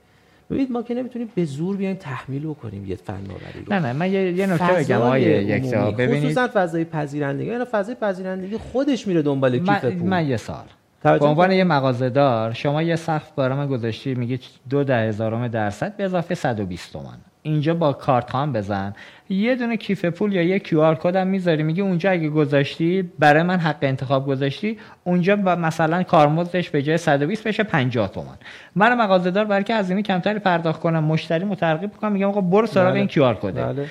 [0.50, 3.74] ببینید ما که نمی‌تونیم به زور بیایم تحمیل بکنیم یه فناوری رو.
[3.74, 6.24] نه نه من یه, یه نکته بگم آقای یکتا ببینید.
[6.24, 7.50] خصوصا فضای پذیرندگی.
[7.50, 10.66] یعنی فضای پذیرندگی خودش میره دنبال کیف پول من یه سال
[11.04, 14.40] به عنوان یه مغازه دار شما یه سقف برای من گذاشتی میگه
[14.70, 18.94] دو ده هزارم درصد به اضافه 120 تومن اینجا با کارت هم بزن.
[19.30, 23.44] یه دونه کیف پول یا یه QR code هم می‌ذاری میگه اونجا اگه گذاشتی برای
[23.44, 28.38] من حق انتخاب گذاشتی اونجا با مثلا کارمزدش به جای 120 بشه 50 تومن
[28.76, 32.68] من مغازه دار برای که هزینه کمتری پرداخت کنم مشتریمو ترغیب کنم میگم آقا برو
[32.68, 33.00] سراغ بله.
[33.00, 33.64] این QR code ه.
[33.64, 33.86] بله.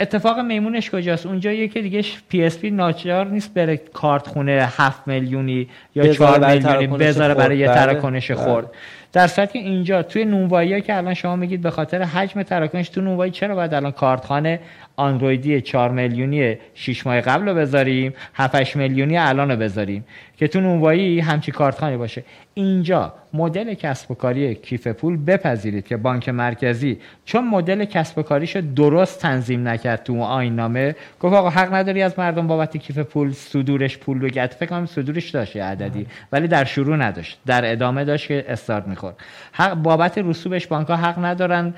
[0.00, 6.12] اتفاق میمونش کجاست؟ اونجا یکی دیگه PSP ناچار نیست بره کارت خونه 7 میلیونی یا
[6.12, 8.40] 4 میلیونی بذاره برای یه تراکنش بله.
[8.40, 8.70] خرد.
[9.12, 13.00] در صورتی که اینجا توی نونوایی که الان شما میگید به خاطر حجم تراکنش تو
[13.00, 14.60] نونوایی چرا باید الان کارتخوان
[14.98, 20.04] اندرویدی 4 میلیونی 6 ماه قبل رو بذاریم 7 میلیونی الان رو بذاریم.
[20.36, 22.24] که تو نونوایی همچی کارتخانه باشه.
[22.54, 28.22] اینجا مدل کسب و کاری کیف پول بپذیرید که بانک مرکزی چون مدل کسب و
[28.22, 33.32] کاریش درست تنظیم نکرد تو آینامه گفت آقا حق نداری از مردم بابت کیف پول
[33.32, 37.38] صدورش پول بگید فکر کنم صدورش داشت عددی ولی در شروع نداشت.
[37.46, 39.16] در ادامه داشت که استارت می‌خورد.
[39.52, 41.74] حق بابت رسوبش بانک ها حق ندارن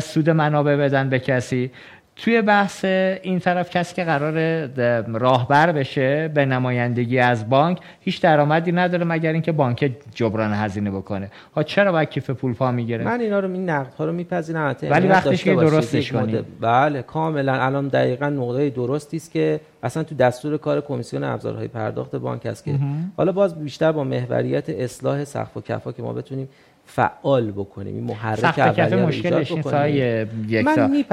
[0.00, 1.70] سود منابع بدن به کسی.
[2.18, 4.66] توی بحث این طرف کسی که قرار
[5.06, 11.30] راهبر بشه به نمایندگی از بانک هیچ درآمدی نداره مگر اینکه بانک جبران هزینه بکنه.
[11.56, 14.76] ها چرا باید کیف پول پا می‌گیره؟ من اینا رو این نقد ها رو میپذیرم.
[14.82, 17.52] ولی وقتی که درستش کنید بله کاملا.
[17.52, 22.64] الان دقیقا نقطه درستی است که اصلا تو دستور کار کمیسیون ابزارهای پرداخت بانک است
[22.64, 22.74] که
[23.16, 26.48] حالا باز بیشتر با محوریت اصلاح سقف و کفا که ما بتونیم
[26.88, 27.94] فعال بکنیم.
[27.94, 30.28] این محرک اولیه مشکلش این سایه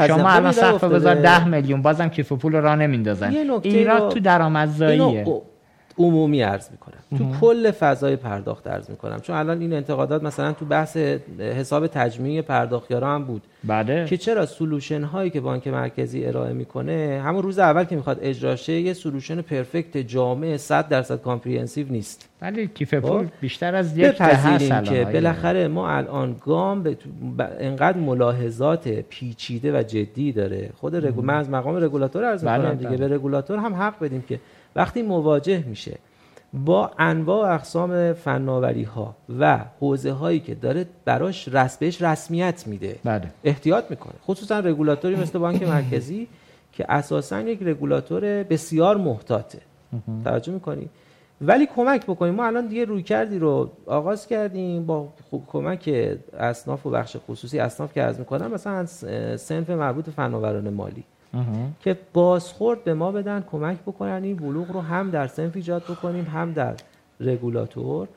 [0.07, 3.33] شما الان سقف بذار 10 میلیون بازم کیف پول رو راه نمیندازن.
[3.63, 5.25] ایراد تو درآمدزاییه
[5.97, 6.97] عمومی عرض می‌کنم.
[7.17, 9.19] تو کل فضای پرداخت عرض می‌کنم.
[9.19, 10.97] چون الان این انتقادات مثلا تو بحث
[11.39, 13.41] حساب تجمیع پرداختیارا هم بود.
[13.63, 14.05] بله.
[14.05, 18.55] که چرا solution هایی که بانک مرکزی ارائه می‌کنه همون روز اول که می‌خواد اجرا
[18.55, 22.29] شه یه solution perfect جامع 100 درصد comprehensive نیست.
[22.41, 26.97] ولی کیف پول بیشتر از یک بپذیریم که بالاخره ما الان گام به
[27.59, 30.69] انقدر ملاحظات پیچیده و جدی داره.
[30.77, 31.21] خود رگو...
[31.21, 32.89] من از مقام رگولاتور عرض بله، دیگه.
[32.89, 32.97] بله.
[32.97, 34.39] به رگولاتور هم حق بدیم که
[34.75, 35.97] وقتی مواجه میشه
[36.53, 42.63] با انواع و اقسام فناوری ها و حوزه هایی که داره براش رس بهش رسمیت
[42.67, 42.95] میده.
[43.03, 43.31] بله.
[43.43, 44.13] احتیاط می‌کنه.
[44.27, 46.27] خصوصا رگولاتوری مثل بانک مرکزی
[46.71, 49.59] که اساسا یک رگولاتور بسیار محتاطه.
[50.23, 50.89] توجه می‌کنی؟
[51.41, 55.07] ولی کمک بکنیم ما الان دیگه روی کردی رو آغاز کردیم با
[55.47, 55.89] کمک
[56.39, 57.59] اصناف و بخش خصوصی.
[57.59, 58.85] اصناف که از می‌کنم مثلا
[59.37, 61.03] سنف مربوط فناوران مالی.
[61.79, 66.27] که بازخورد به ما بدن کمک بکنن این بلوغ رو هم در سنف ایجاد بکنیم
[66.33, 66.73] هم در
[67.19, 68.07] رگولاتور.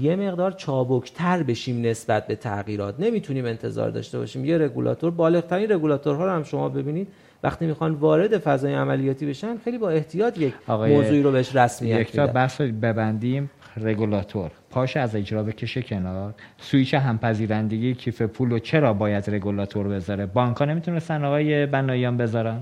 [0.00, 2.94] یه مقدار چابکتر بشیم نسبت به تغییرات.
[2.98, 4.44] نمی‌تونیم انتظار داشته باشیم.
[4.44, 7.08] یه رگولاتور بالغترین رگولاتورها رو هم شما ببینید.
[7.42, 12.12] وقتی می‌خوان وارد فضای عملیاتی بشن خیلی با احتیاط یک موضوعی رو بهش رسمیت یک
[12.12, 13.50] تا بحث ببندیم.
[13.80, 14.50] رگولاتور.
[14.70, 16.34] پاش از اجرا بکشه کنار.
[16.58, 22.58] سویچ همپذیرندگی کیف پول رو چرا باید رگولاتور بذاره؟ بانک ها نمی‌تونستن آقای بنایان بذارن؟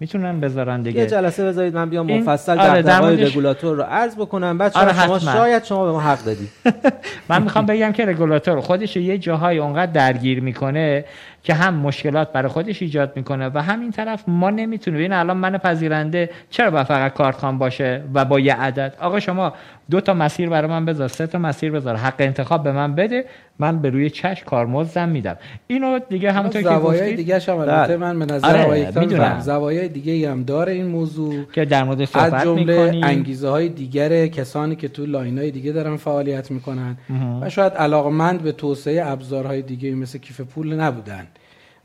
[0.00, 1.00] می‌تونن بذارن دیگه.
[1.00, 4.58] یه جلسه بذارید من بیام مفصل آره، در موردش- رگولاتور رو عرض بکنم.
[4.58, 5.32] بچه‌ها آره، شما حتما.
[5.32, 6.48] شاید شما به ما حق دادید
[7.28, 11.04] من می‌خوام بگم که رگولاتور خودش یه جاهای اونقدر درگیر می‌کنه
[11.42, 15.00] که هم مشکلات برای خودش ایجاد می‌کنه و همین طرف ما نمی‌تونیم.
[15.00, 19.20] این الان من پذیرنده چرا باید فقط کارت خان باشه و با یه عدد؟ آقا
[19.20, 19.52] شما
[19.90, 21.96] دو تا مسیر برای من بذار سه تا مسیر بذار.
[21.96, 23.24] حق انتخاب به من بده
[23.58, 25.36] من به روی چش کارمزدم میدم.
[25.66, 27.96] اینو دیگه همونطور که زوایای گفتید دیگه هم البته بله.
[27.96, 29.40] من به نظر آره،.
[29.40, 31.34] زوایای دیگه هم داره این موضوع.
[31.52, 33.04] که در مورد از صحبت جمله می‌کنیم.
[33.04, 36.96] انگیزه های دیگر کسانی که تو line های دیگه دارن فعالیت می‌کنن.
[37.40, 41.26] و شاید علاقمند به توسعه ابزارهای دیگه مثل کیف پول نبودن.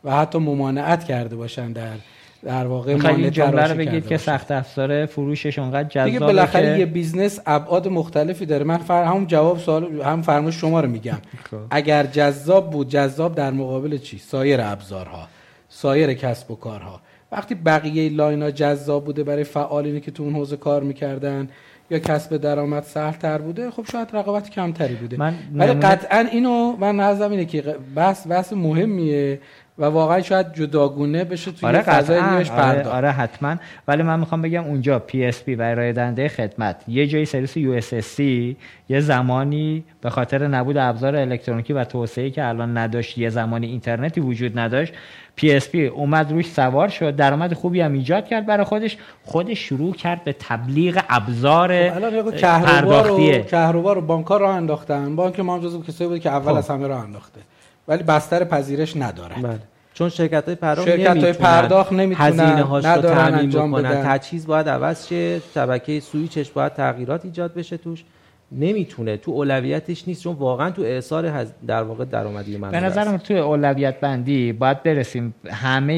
[0.03, 1.95] و حتی ممانعت کرده باشن در
[2.43, 4.17] در واقع این مانع جمله رو بگید که.
[4.17, 8.63] سخت افزار فروشش اونقدر دیگه جذابه بالاخره که یه business ابعاد مختلفی داره.
[8.63, 9.03] من فر...
[9.03, 11.17] همون جواب سوال هم فرمایش شما رو میگم.
[11.51, 11.57] خب.
[11.71, 15.27] اگر جذاب بود جذاب در مقابل چی؟ سایر ابزارها
[15.69, 17.01] سایر کسب و کارها.
[17.31, 21.49] وقتی بقیه line ها جذاب بوده برای فعالینی که تو اون حوزه کار می‌کردن
[21.89, 25.17] یا کسب درآمد سهل تر بوده خب شاید رقابت کمتری بوده.
[25.17, 27.61] من ولی نمونه- قطعا اینو من نظرم اینه که
[27.95, 29.39] بحث بحث مهمیه.
[29.77, 32.21] و واقعا شاید جداگونه بشه توی آره فضای.
[32.21, 33.55] دیگهش آره, آره حتما.
[33.87, 36.83] ولی من می‌خوام بگم اونجا PSP و ارائه دهنده خدمت.
[36.87, 38.57] یه جایی سرویس USSD
[38.89, 44.21] یه زمانی به خاطر نبود ابزار الکترونیکی و توسعه که الان نداشت یه زمانی اینترنتی
[44.21, 44.93] وجود نداشت
[45.35, 47.15] PSP اومد روش سوار شد.
[47.15, 48.97] درآمد خوبی هم ایجاد کرد برای خودش.
[49.23, 53.43] خودش شروع کرد به تبلیغ ابزار رو پرداختیه.
[53.43, 55.15] کهربا رو بانک‌ها راه انداختن.
[55.15, 56.57] بانک ما هم جزو کسایی بود که اول خب.
[56.57, 57.39] از همه راه انداخته.
[57.87, 59.59] ولی بستر پذیرش نداره بله.
[59.93, 63.89] چون شرکت های پرداخت شرکت‌های نمی‌تونن پرداخت نمی‌تونن، هزینه هاش رو انجام بکنن.
[63.89, 64.17] بدن.
[64.17, 68.03] تجهیز باید عوض شه شبکه سویچش باید تغییرات ایجاد بشه توش.
[68.51, 73.17] نمی‌تونه تو اولویتش نیست چون واقعا تو اعصار هز- در واقع درآمدی من به نظرم
[73.17, 75.93] توی اولویت بندی باید برسیم همه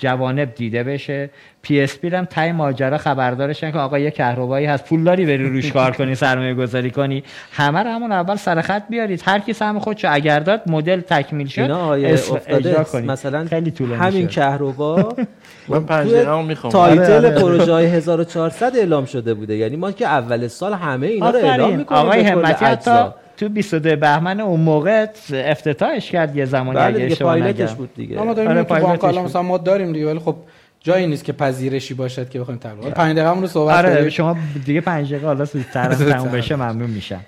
[0.00, 1.30] جوانب دیده بشه.
[1.62, 5.90] PSP هم ته ماجرا خبردارشن که آقا یه کهربایی هست پول داری بری روش کار
[5.90, 7.22] کنی سرمایه گذاری کنی.
[7.52, 9.22] همه رو همون اول سر خط بیارید.
[9.24, 11.60] هر کی سهم خودشو اگر داد مدل تکمیل شد.
[11.60, 12.84] اینا اجرا افتاده.
[12.84, 13.10] کنید.
[13.10, 14.26] مثلا خیلی طولانی همین.
[14.28, 15.08] کهربا
[15.68, 16.72] من پنج دقیقه هم می‌خوام.
[16.72, 17.30] title آره، آره.
[17.30, 19.56] پروژه های 1400 اعلام شده بوده.
[19.56, 23.04] یعنی ما که اول سال همه اینا رو اعلام می‌کنیم آقای همتی حتی.
[23.40, 27.74] تو 22 بهمن اون موقع افتتاحش کرد یه زمانی بله اگه دیگه اشتباه پایلتش.
[27.74, 29.04] بود دیگه ما داریم آره، تو بانک.
[29.04, 30.36] مثلا ما داریم دیگه ولی خب
[30.80, 34.08] جایی نیست که پذیرشی باشد که بخوایم تبلیغ پنج دقیقه رو صحبت آره کنیم.
[34.08, 35.94] شما دیگه پنج دقیقه حالا زودتر.
[36.12, 37.20] تموم بشه ممنون میشم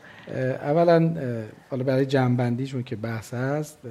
[0.62, 1.14] اولا
[1.70, 3.90] حالا برای جنبندی چون که بحث هست اه،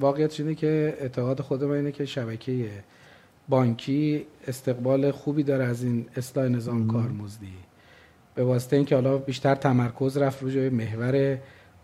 [0.00, 2.52] واقعیتش اینه که اعتقاد خود من اینه که شبکه
[3.48, 7.52] بانکی استقبال خوبی داره از این اصلاح نظام کارمزدی
[8.34, 11.38] به واسطه اینکه حالا بیشتر تمرکز رفت روی محور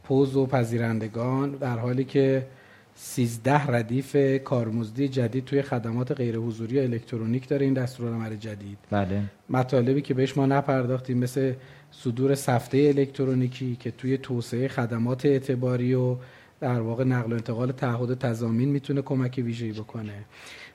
[0.09, 2.47] پوز و پذیرندگان در حالی که
[2.94, 8.78] 13 ردیف کارمزدی جدید توی خدمات غیر حضوری الکترونیک داره این دستورالعمل جدید.
[8.90, 9.22] بله.
[9.51, 11.52] مطالبی که بهش ما نپرداختیم مثل
[11.90, 16.16] صدور سفته الکترونیکی که توی توسعه خدمات اعتباری و
[16.60, 20.24] در واقع نقل و انتقال تعهد تضامین می‌تونه کمک ویژه‌ای بکنه.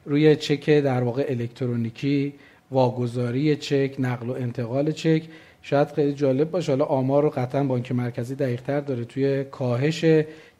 [0.05, 2.33] روی چک در واقع الکترونیکی
[2.71, 5.23] واگذاری چک نقل و انتقال چک
[5.65, 6.71] شاید خیلی جالب باشه.
[6.71, 10.05] حالا آمار رو قطعا بانک مرکزی دقیقتر داره توی کاهش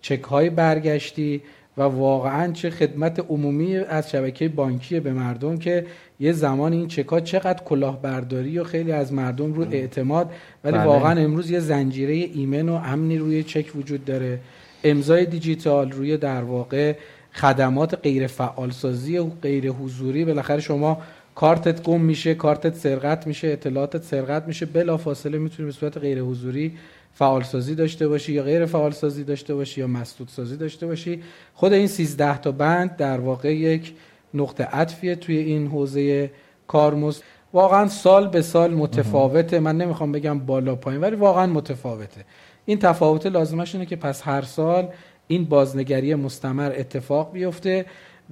[0.02, 1.42] چک های برگشتی
[1.78, 5.86] و واقعا چه خدمت عمومی از شبکه بانکی به مردم که
[6.20, 10.32] یه زمان این چک ها چقدر کلاهبرداری و خیلی از مردم رو اعتماد
[10.64, 10.84] ولی بله.
[10.84, 14.40] واقعا امروز یه زنجیره ایمن و امنی روی چک وجود داره.
[14.84, 16.96] امضای دیجیتال روی در واقع
[17.34, 21.02] خدمات غیر فعالسازی و غیر حضوری بالاخره شما
[21.36, 24.66] کارتت گم میشه کارتت سرقت میشه اطلاعاتت سرقت میشه.
[24.66, 26.78] بلا فاصله می‌تونی به صورت غیر حضوری
[27.14, 31.24] فعالسازی داشته باشی یا غیر فعالسازی داشته باشی یا مسدود سازی داشته باشی.
[31.54, 33.94] خود این 13 تا بند در واقع یک
[34.34, 36.32] نقطه عطفیه توی این حوزه
[36.68, 37.22] کارمز.
[37.54, 39.60] واقعا سال به سال متفاوته.
[39.60, 42.26] من نمی‌خوام بگم بالا پایین ولی واقعا متفاوته.
[42.66, 44.88] این تفاوت لازمش اینه که پس هر سال
[45.28, 47.86] این بازنگری مستمر اتفاق بیفته.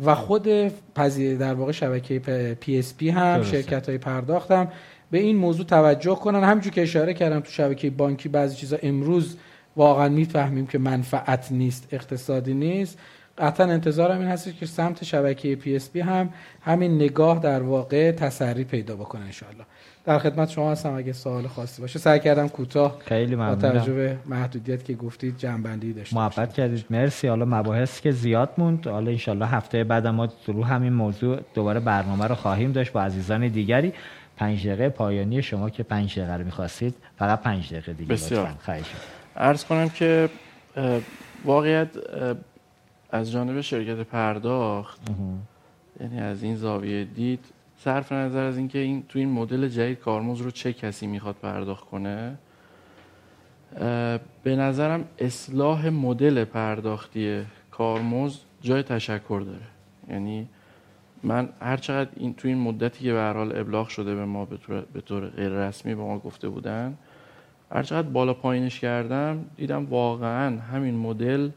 [0.06, 0.48] و خود
[0.96, 2.20] پذیر در واقع شبکه
[2.60, 4.68] PSP هم شرکت های پرداخت هم
[5.12, 6.44] به این موضوع توجه کنن.
[6.44, 9.38] همونجور که اشاره کردم تو شبکه بانکی بعضی چیزا امروز
[9.76, 12.98] واقعا می‌فهمیم که منفعت نیست اقتصادی نیست.
[13.38, 16.30] قطعا انتظارم این هست که سمت شبکه PSP هم
[16.62, 19.66] همین نگاه در واقع تسری پیدا بکنه انشاءالله.
[20.06, 20.94] در خدمت شما هستم.
[20.96, 23.56] اگه سوال خاصی باشه سعی کردم کوتاه خیلی ممنونم.
[23.56, 26.86] با توجه به محدودیت که گفتید جنبندی داشته محبت کردید.
[26.90, 27.28] مرسی.
[27.28, 28.88] حالا مباحث که زیاد موند.
[28.88, 33.48] حالا انشالله هفته بعد ما رو همین موضوع دوباره برنامه رو خواهیم داشت با عزیزان
[33.48, 33.94] دیگری.
[34.38, 38.54] پنج دقیقه پایانی شما که پنج دقیقه رو می‌خواستید فقط پنج دقیقه دیگه بسیار.
[38.60, 38.86] خواهش
[39.36, 40.30] عرض کنم که
[41.46, 41.88] واقعیت
[43.12, 45.02] از جانب شرکت پرداخت
[46.00, 47.46] یعنی از این زاویه دید
[47.84, 51.86] صرف نظر از اینکه این تو این مدل جدید کارمز رو چه کسی می‌خواد پرداخت
[51.86, 52.38] کنه
[54.44, 59.68] به نظرم اصلاح مدل پرداختی کارمز جای تشکر داره.
[60.10, 60.48] یعنی
[61.24, 63.20] من هر چقدر این تو این مدتی که به
[63.60, 66.98] ابلاغ شده به ما به طور, به طور غیر رسمی به ما گفته بودن
[67.72, 71.50] هر چقدر بالا پایینش کردم دیدم واقعا همین مدل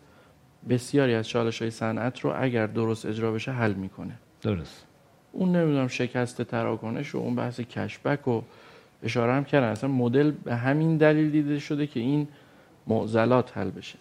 [0.68, 4.14] بسیاری از چالش های صنعت رو اگر درست اجرا بشه حل می‌کنه.
[4.42, 4.86] درست.
[5.34, 8.42] اون نمی‌دونم شکست تراکنش و اون بحث کشبک و
[9.02, 9.68] اشاره هم کردن.
[9.68, 12.28] اصلا مدل به همین دلیل دیده شده که این
[12.86, 13.98] معضلات حل بشه.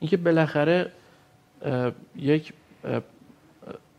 [0.00, 0.92] اینکه بالاخره
[2.16, 2.52] یک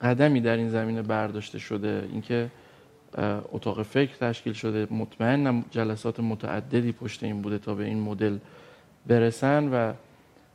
[0.01, 2.49] قدمی در این زمینه برداشته شده اینکه
[3.51, 4.87] اتاق فکر تشکیل شده.
[4.91, 8.37] مطمئنم جلسات متعددی پشت این بوده تا به این مدل
[9.07, 9.93] برسن و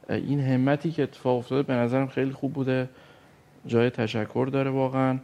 [0.08, 2.88] این همتی که اتفاق افتاده به نظرم خیلی خوب بوده.
[3.66, 5.18] جای تشکر داره واقعا.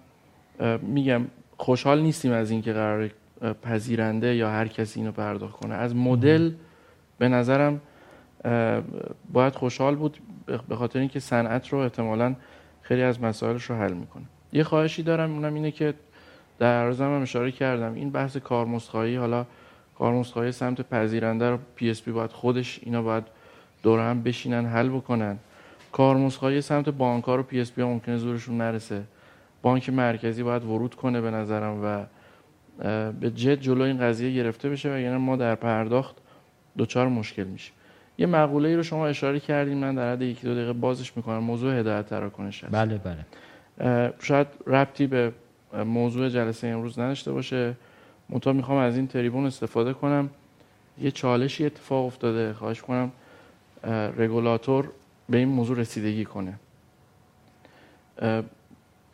[0.83, 1.23] میگم
[1.57, 3.11] خوشحال نیستیم از اینکه قرار
[3.63, 5.75] پذیرنده یا هر کسی اینو پرداخت کنه.
[5.75, 6.53] از مدل
[7.19, 7.81] به نظرم
[9.33, 10.19] باید خوشحال بود
[10.69, 12.35] به خاطر اینکه صنعت رو احتمالا
[12.83, 14.25] خیلی از مسائلش رو حل می‌کنه.
[14.53, 15.95] یه خواهشی دارم اونم اینه که
[16.59, 17.95] در عرضم هم اشاره کردم.
[17.95, 19.47] این بحث کارمزدخواهی حالا
[19.99, 23.25] کارمزدخواهی سمت پذیرنده رو PSP باید خودش اینا باید
[23.83, 25.39] دور هم بشینن حل بکنن.
[25.93, 29.03] کارمزدخواهی سمت بانک ها رو PSP ممکنه زورشون نرسه.
[29.65, 32.05] بانک مرکزی باید ورود کنه به نظرم و
[33.13, 36.17] به جد جلو این قضیه گرفته بشه و یعنی ما در پرداخت
[36.77, 37.73] دچار مشکل میشه
[38.19, 41.39] یه مقوله ای رو شما اشاره کردیم من در حد یکی دو دقیقه بازش می‌کنم.
[41.39, 43.01] موضوع هدایت تراکنش هست بله
[43.79, 44.13] بله.
[44.21, 45.33] شاید ربطی به
[45.87, 47.75] موضوع جلسه امروز نداشته باشه.
[48.29, 50.31] منتها می‌خوام از این تریبون استفاده کنم.
[51.01, 52.53] یه چالشی اتفاق افتاده.
[52.53, 53.13] خواهش کنم
[54.19, 54.91] رگولاتور
[55.29, 56.55] به این موضوع رسیدگی کنه.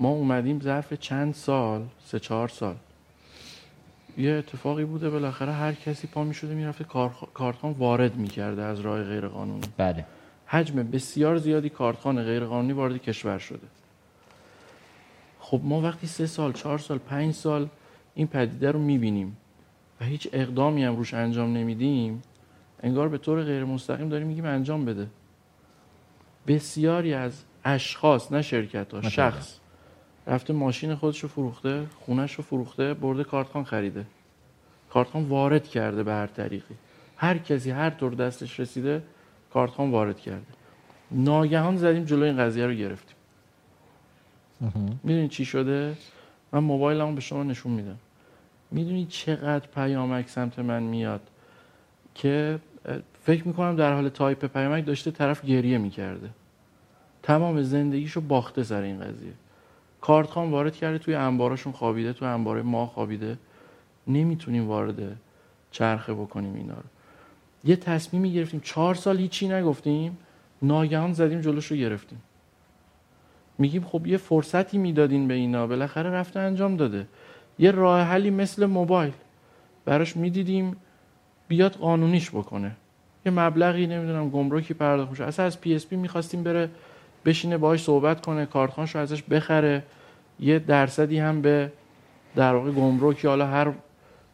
[0.00, 2.76] ما اومدیم ظرف چند سال؟ سه چهار سال.
[4.18, 6.84] یه اتفاقی بوده بالاخره هر کسی پا می شده می‌رفته
[7.34, 10.04] کارتخان وارد می‌کرده از راه غیر قانونی بله.
[10.46, 13.66] حجم بسیار زیادی کارتخان غیر قانونی وارد کشور شده.
[15.40, 17.68] خب ما وقتی سه سال چهار سال پنج سال
[18.14, 19.36] این پدیده رو می‌بینیم
[20.00, 22.22] و هیچ اقدامی هم روش انجام نمیدیم
[22.82, 25.06] انگار به طور غیر مستقیم داریم میگیم انجام بده.
[26.46, 29.59] بسیاری از اشخاص نه شرکت ها شخص
[30.30, 34.06] رفته ماشین خودش رو فروخته خونش رو فروخته برده کارتخان خریده.
[34.90, 36.74] کارتخان وارد کرده به هر طریقی.
[37.16, 39.02] هر کسی هر طور دستش رسیده
[39.52, 40.46] کارتخان وارد کرده.
[41.10, 43.16] ناگهان زدیم جلو این قضیه رو گرفتیم.
[45.02, 45.96] می‌دونید چی شده؟
[46.52, 47.98] من موبایلمو به شما نشون میدم.
[48.70, 51.20] می‌دونید چقدر پیامک سمت من میاد
[52.14, 52.58] که
[53.22, 56.30] فکر می‌کنم در حال تایپ پیامک داشته طرف گریه می‌کرده.
[57.22, 59.32] تمام زندگیشو باخته سر این قضیه.
[60.00, 63.38] کارتخان وارد کرده توی انباراشون خوابیده توی انبار ما خوابیده.
[64.06, 65.16] نمی‌تونیم وارد
[65.70, 66.84] چرخه بکنیم اینا رو.
[67.64, 68.60] یه تصمیمی گرفتیم.
[68.60, 70.18] چهار سال هیچی نگفتیم.
[70.62, 72.22] ناگهان زدیم جلوش رو گرفتیم.
[73.58, 75.66] میگیم خب یه فرصتی می‌دادین به اینا.
[75.66, 77.06] بالاخره رفته انجام داده.
[77.58, 79.12] یه راه حلی مثل موبایل.
[79.84, 80.76] براش می‌دیدیم
[81.48, 82.76] بیاد قانونیش بکنه.
[83.26, 85.24] یه مبلغی نمی‌دونم گمرکی پرداخت میشه.
[85.24, 86.70] اصلا از PSP می‌خواستیم بره
[87.24, 89.82] بشینه باهاش صحبت کنه کارتخوانشو ازش بخره.
[90.40, 91.72] یه درصدی هم به
[92.36, 93.72] در واقع گمرکی حالا هر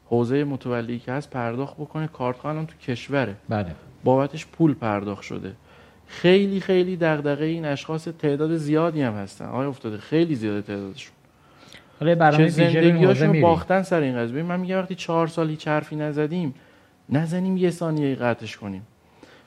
[0.07, 2.07] حوزه متولی که هست پرداخت بکنه.
[2.07, 3.35] کارتخان تو کشوره.
[3.49, 3.75] بله.
[4.05, 5.53] بابتش پول پرداخت شده.
[6.07, 9.45] خیلی خیلی دغدغه این اشخاص تعداد زیادی هم هستن.
[9.45, 11.13] آقای افتاده خیلی زیاده تعدادشون.
[12.01, 13.41] حالا برنامه رو این حوزه زندگیاشون.
[13.41, 14.43] باختن سر این قضیه.
[14.43, 16.55] من میگم وقتی چهار سال هیچ حرفی نزدیم
[17.09, 18.83] نزنیم یه ثانیه قطعش کنیم.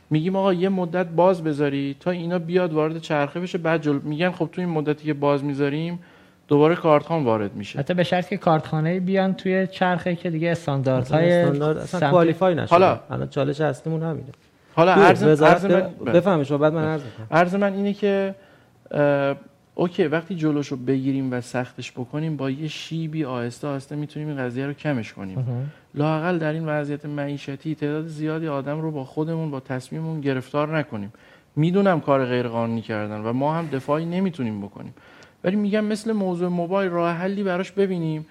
[0.10, 3.58] میگیم آقا یه مدت باز بذاری تا اینا بیاد وارد چرخه بشه.
[3.58, 6.00] بعد جلو میگن خب تو این مدتی که باز می‌ذاریم
[6.48, 7.80] دوباره کارتخان وارد میشه.
[7.80, 12.56] حتی به شرطی که کارتخانه بیان توی چرخه که دیگه استانداردهای استاندارد اصلا سمت- کوالیفای
[12.56, 12.70] نشده.
[12.70, 13.00] حالا.
[13.10, 14.28] الان چالش اصلیمون همینه.
[14.76, 17.28] حالا تو عرض, عرض من بفهمید شما بعد من عرض می‌کنم.
[17.32, 18.36] عرض من اینه که
[19.80, 24.66] اوکی وقتی جلوشو بگیریم و سختش بکنیم با یه شیبی آهسته آهسته می‌تونیم این قضیه
[24.66, 25.38] رو کمش کنیم.
[25.96, 31.14] لاقل در این وضعیت معیشتی تعداد زیادی آدم رو با خودمون با تصمیممون گرفتار نکنیم.
[31.56, 34.94] می‌دونم کار غیر قانونی کردن و ما هم دفاعی نمی‌تونیم بکنیم.
[35.44, 38.26] ولی میگم مثل موضوع موبایل راه حلی براش ببینیم.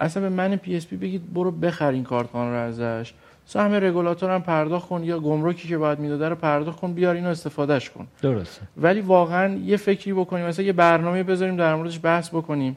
[0.00, 3.14] اصلا به من PSP بگید برو بخر این کارتخوانه رو ازش.
[3.50, 7.28] سهم رگولاتور هم پرداخت کن یا گمرکی که باید می‌داده رو پرداخت کن بیار اینو
[7.28, 8.06] استفادهش کن.
[8.22, 8.62] درسته.
[8.76, 12.76] ولی واقعا یه فکری بکنیم مثلا یه برنامه بذاریم در موردش بحث بکنیم.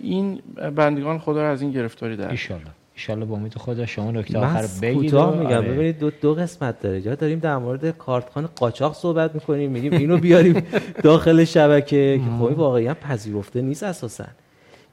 [0.00, 0.40] این
[0.76, 2.30] بندگان خدا رو از این گرفتاری در.
[2.30, 2.64] ایشالله.
[2.94, 5.56] ایشالله با امید خدا شما نکته آخر بگید کوتاه و- میگم.
[5.56, 5.68] آره.
[5.72, 7.00] ببینید دو, دو قسمت داره.
[7.00, 10.62] جا داریم در مورد کارتخانه قاچاق صحبت می‌کنیم میگیم اینو بیاریم
[11.02, 14.24] داخل شبکه که خب واقعا پذیرفته نیست اساسا.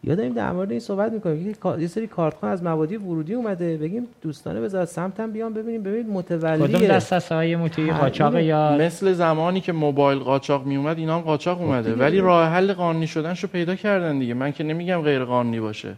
[0.03, 1.56] یا داریم در مورد این صحبت می‌کنیم.
[1.80, 3.78] یه سری کارتخان از موادی ورودی اومده.
[3.78, 5.84] بگیم دوستانه وزارت سمت هم بیان ببینیم.
[5.84, 10.65] ببینید کدوم متولی دست از های مطیعی هر- قاچاق یا مثل زمانی که موبایل قاچاق
[10.65, 11.95] می اومد اینا هم قاچاق اومده.
[11.95, 14.34] ولی راه حل قانونی شدنشو پیدا کردن دیگه.
[14.34, 15.95] من که نمیگم غیر قانونی باشه.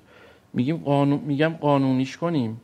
[0.54, 2.62] میگیم قانون میگم قانونیش کنیم.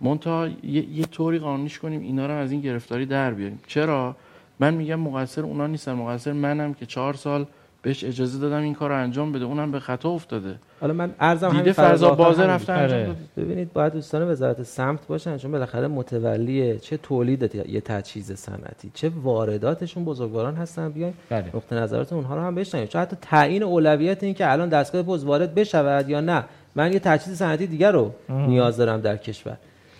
[0.00, 3.60] مونتا یه, یه طوری قانونیش کنیم اینا رو از این گرفتاری در بیاریم.
[3.66, 4.16] چرا؟
[4.60, 5.92] من میگم مقصر اونا نیستن.
[5.92, 7.46] مقصر منم که چهار سال
[7.82, 9.44] بهش اجازه دادم این کار رو انجام بده.
[9.44, 10.54] اونم به خطا افتاده.
[10.80, 12.46] حالا من ارزم همین دیده آخر بازه.
[12.46, 13.14] رفته انجام آره.
[13.36, 19.10] ببینید باید دوستان وزارت سمت باشن چون بالاخره متولی چه تولید یه تجهیز صنعتی چه
[19.22, 20.88] وارداتشون بزرگواران هستن.
[20.92, 21.44] بیاین بله.
[21.54, 22.86] نقطه نظرات اونها رو هم بشنویم.
[22.86, 26.44] چون حتی تعیین اولویت این که الان دستگاه پست وارد بشود یا نه
[26.74, 29.56] من یه تجهیز صنعتی دیگر رو نیاز دارم در کشور.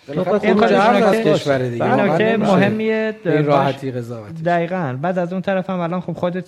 [0.09, 1.85] نکته- کشور دیگه.
[2.15, 4.97] این مهمیه این راحتی قضاوت دقیقا.
[5.01, 6.45] بعد از اون طرف هم الان خب خودت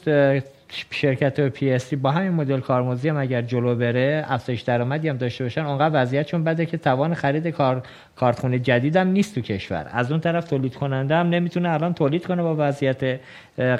[0.89, 5.43] شرکت پی اس با همین مدل کارمزدی هم اگر جلو بره افزایش درآمدی هم داشته
[5.43, 7.83] باشن اونقدر وضعیتشون بده که توان خرید کار
[8.15, 9.87] کارخونه جدید هم نیست تو کشور.
[9.91, 13.19] از اون طرف تولید کننده هم نمی‌تونه الان تولید کنه با وضعیت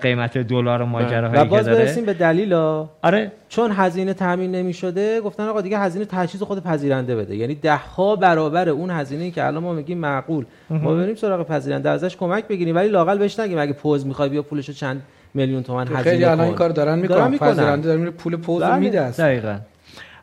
[0.02, 2.54] قیمت دلار و و ماجراهایی که باز برسیم به دلیل.
[2.54, 3.32] آره.
[3.50, 7.36] چون هزینه تامین نمی شده گفتن آقا دیگه هزینه تجهیز خود پذیرنده بده.
[7.36, 10.46] یعنی ده ها برابر اون هزینه که الان ما میگیم معقول.
[10.70, 12.76] ما بریم سراغ پذیرنده ازش کمک بگیریم.
[12.76, 15.02] ولی لاقل بهش نگیم اگه پوز می‌خوای بیا پولشو چند
[15.34, 16.56] میلیون تومن هزینه خیلی الان این.
[16.56, 18.80] کار دارن دارن می‌کنن داره میره پول پوز بله.
[18.80, 19.26] میده اصلا.
[19.26, 19.60] دقیقا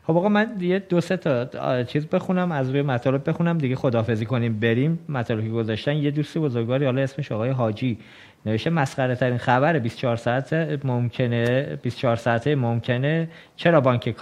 [0.07, 4.25] خب آقا من یه دو سه تا چیز بخونم از روی مطالب بخونم دیگه خداحافظی
[4.25, 7.97] کنیم بریم مطالبی که گذاشتن یه دوستی بزرگواری حالا اسمش آقای حاجی
[8.45, 10.53] نوشته مسخره ترین خبر 24 ساعت
[10.85, 14.15] ممکنه 24 ساعته ممکنه چرا بانک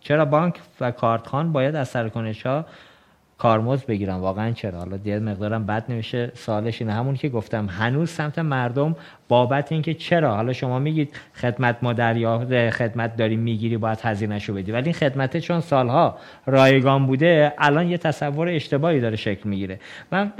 [0.00, 2.66] چرا بانک و کارتخان باید از سرکنش ها
[3.38, 6.32] کارمزد بگیرن واقعا چرا؟ حالا دیگه مقدارم بد نمیشه.
[6.34, 8.96] سوالش اینه همون که گفتم هنوز سمت مردم
[9.28, 14.72] بابت اینکه چرا؟ حالا شما میگید خدمت ما دریافت خدمت داری می‌گیری باید هزینهشو بدی.
[14.72, 19.80] ولی این خدمت چون سالها رایگان بوده الان یه تصور اشتباهی داره شکل می‌گیره.
[20.12, 20.32] من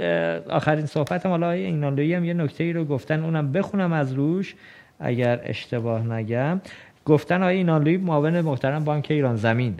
[0.49, 4.55] آخرین صحبتم حالا اینالویی هم یه نکته ای رو گفتن اونم بخونم از روش
[4.99, 6.61] اگر اشتباه نگم.
[7.07, 9.75] گفتن آقای اینالوی معاون محترم بانک ایران زمین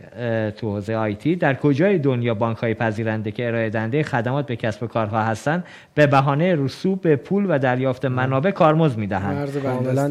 [0.58, 4.84] تو حوزه آیتی در کجای دنیا بانک های پذیرنده که ارائه دهنده خدمات به کسب
[4.84, 5.64] و کارها هستند
[5.96, 9.54] به بهانه رسوب به پول و دریافت منابع کارمزد می‌دهند.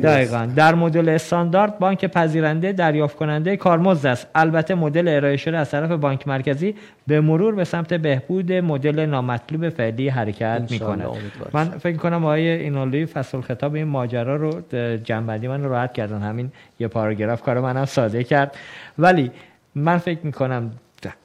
[0.03, 0.49] دقیقا.
[0.57, 4.27] در مدل استاندارد بانک پذیرنده دریافت کننده کارمزد است.
[4.35, 6.75] البته مدل ارائه شده از طرف بانک مرکزی
[7.07, 11.05] به مرور به سمت بهبود مدل نامطلوب فعلی حرکت می‌کنه.
[11.53, 14.63] من فکر کنم آقای اینالوی فصل خطاب این ماجرا رو
[15.05, 16.23] جنبندی من راحت کردن.
[16.23, 18.57] همین یه پاراگراف کار منم ساده کرد.
[18.99, 19.31] ولی
[19.74, 20.70] من فکر می‌کنم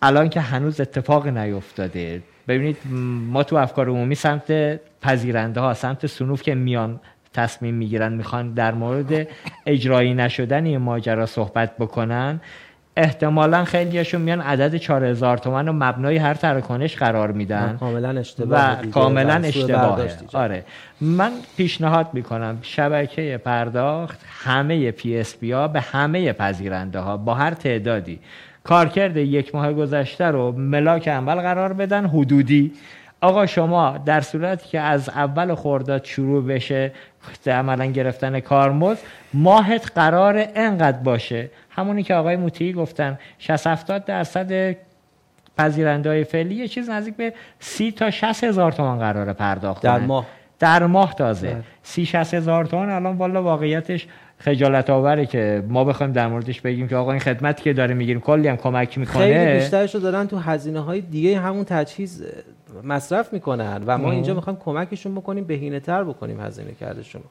[0.01, 2.77] الان که هنوز اتفاق نیفتاده ببینید
[3.31, 6.99] ما تو افکار عمومی سمت پذیرنده ها سمت سنوف که میان
[7.33, 9.27] تصمیم می‌گیرن می‌خوان در مورد
[9.65, 12.41] اجرایی نشدن این ماجرا صحبت بکنن.
[12.95, 17.77] احتمالا خیلیشون میان عدد 4000 تومن رو مبنای هر تراکنش قرار میدن.
[17.79, 18.85] کاملا اشتباه و.
[18.91, 20.01] کاملا اشتباهه.
[20.01, 20.29] ایجاد.
[20.33, 20.65] آره.
[21.01, 28.19] من پیشنهاد می‌کنم شبکه پرداخت همه PSP ها به همه پذیرنده ها با هر تعدادی.
[28.63, 32.73] کارکرد یک ماه گذشته رو ملاک اول قرار بدن حدودی.
[33.21, 36.91] آقا شما در صورتی که از اول خرداد شروع بشه
[37.47, 38.99] عملا گرفتن کارمزد
[39.33, 44.75] ماهت قرار انقدر باشه؟ همونی که آقای موتی گفتن 60 70 درصد
[45.57, 49.99] پذیرنده های فعلی یه چیز نزدیک به 30 تا 60 هزار تومان قرار پرداخت در.
[49.99, 50.25] ماه
[50.59, 51.63] در ماه تازه بله.
[51.83, 54.07] سی 60 هزار تومان الان والا واقعیتش
[54.37, 58.21] خجالت آوره که ما بخوایم در موردش بگیم که آقا این خدمتی که داره می‌گیریم
[58.21, 62.25] کلی هم کمک می‌کنه خیلی بیشترش رو دارن تو هزینه های دیگه همون تجهیز
[62.83, 64.11] مصرف می‌کنن و ما.
[64.11, 67.21] اینجا می‌خوایم کمکشون بکنیم بهینه تر بکنیم هزینه کردشون.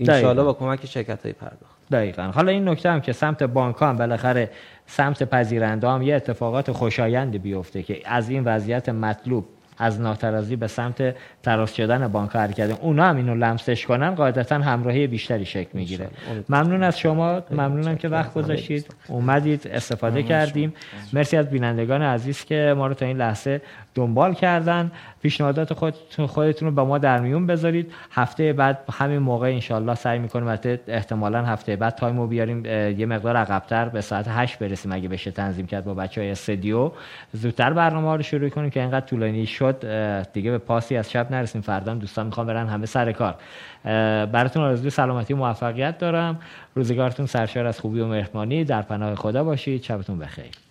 [0.00, 2.22] انشالله با کمک شرکت های پرداخت دقیقا.
[2.22, 4.50] حالا این نکته هم که سمت بانک هم بالاخره
[4.86, 9.44] سمت پذیرنده هم یه اتفاقات خوشایندی بیفته که از این وضعیت مطلوب
[9.78, 12.78] از ناترازی به سمت تراز شدن بانک حرکت.
[12.80, 16.08] اونا هم اینو لمسش کنن قاعدتا همراهی بیشتری شکل می‌گیره.
[16.48, 17.42] ممنون از شما.
[17.50, 18.94] ممنونم که وقت گذاشتید.
[19.08, 20.74] اومدید استفاده کردیم.
[21.12, 23.60] مرسی از بینندگان عزیز که ما رو تا این لحظه
[23.96, 24.92] دنبال کردن.
[25.22, 27.92] پیشنهادات خودتون خودتون رو با ما در میون بذارید.
[28.10, 32.66] هفته بعد همین موقع انشالله سعی می‌کنیم البته احتمالا هفته بعد تایم رو بیاریم
[32.98, 36.90] یه مقدار عقبتر به ساعت 8 برسیم اگه بشه تنظیم کرد با بچه های استودیو.
[37.32, 39.76] زودتر برنامه رو شروع کنیم که اینقدر طولانی شد.
[40.32, 41.60] دیگه به پاسی از شب نرسیم.
[41.60, 43.34] فردا دوستان می‌خوام برن همه سر کار.
[44.26, 46.38] براتون آرزوی سلامتی و موفقیت دارم.
[46.74, 48.64] روزگارتون سرشار از خوبی و مهربانی.
[48.64, 49.82] در پناه خدا باشید.
[49.82, 50.65] شبتون بخیر.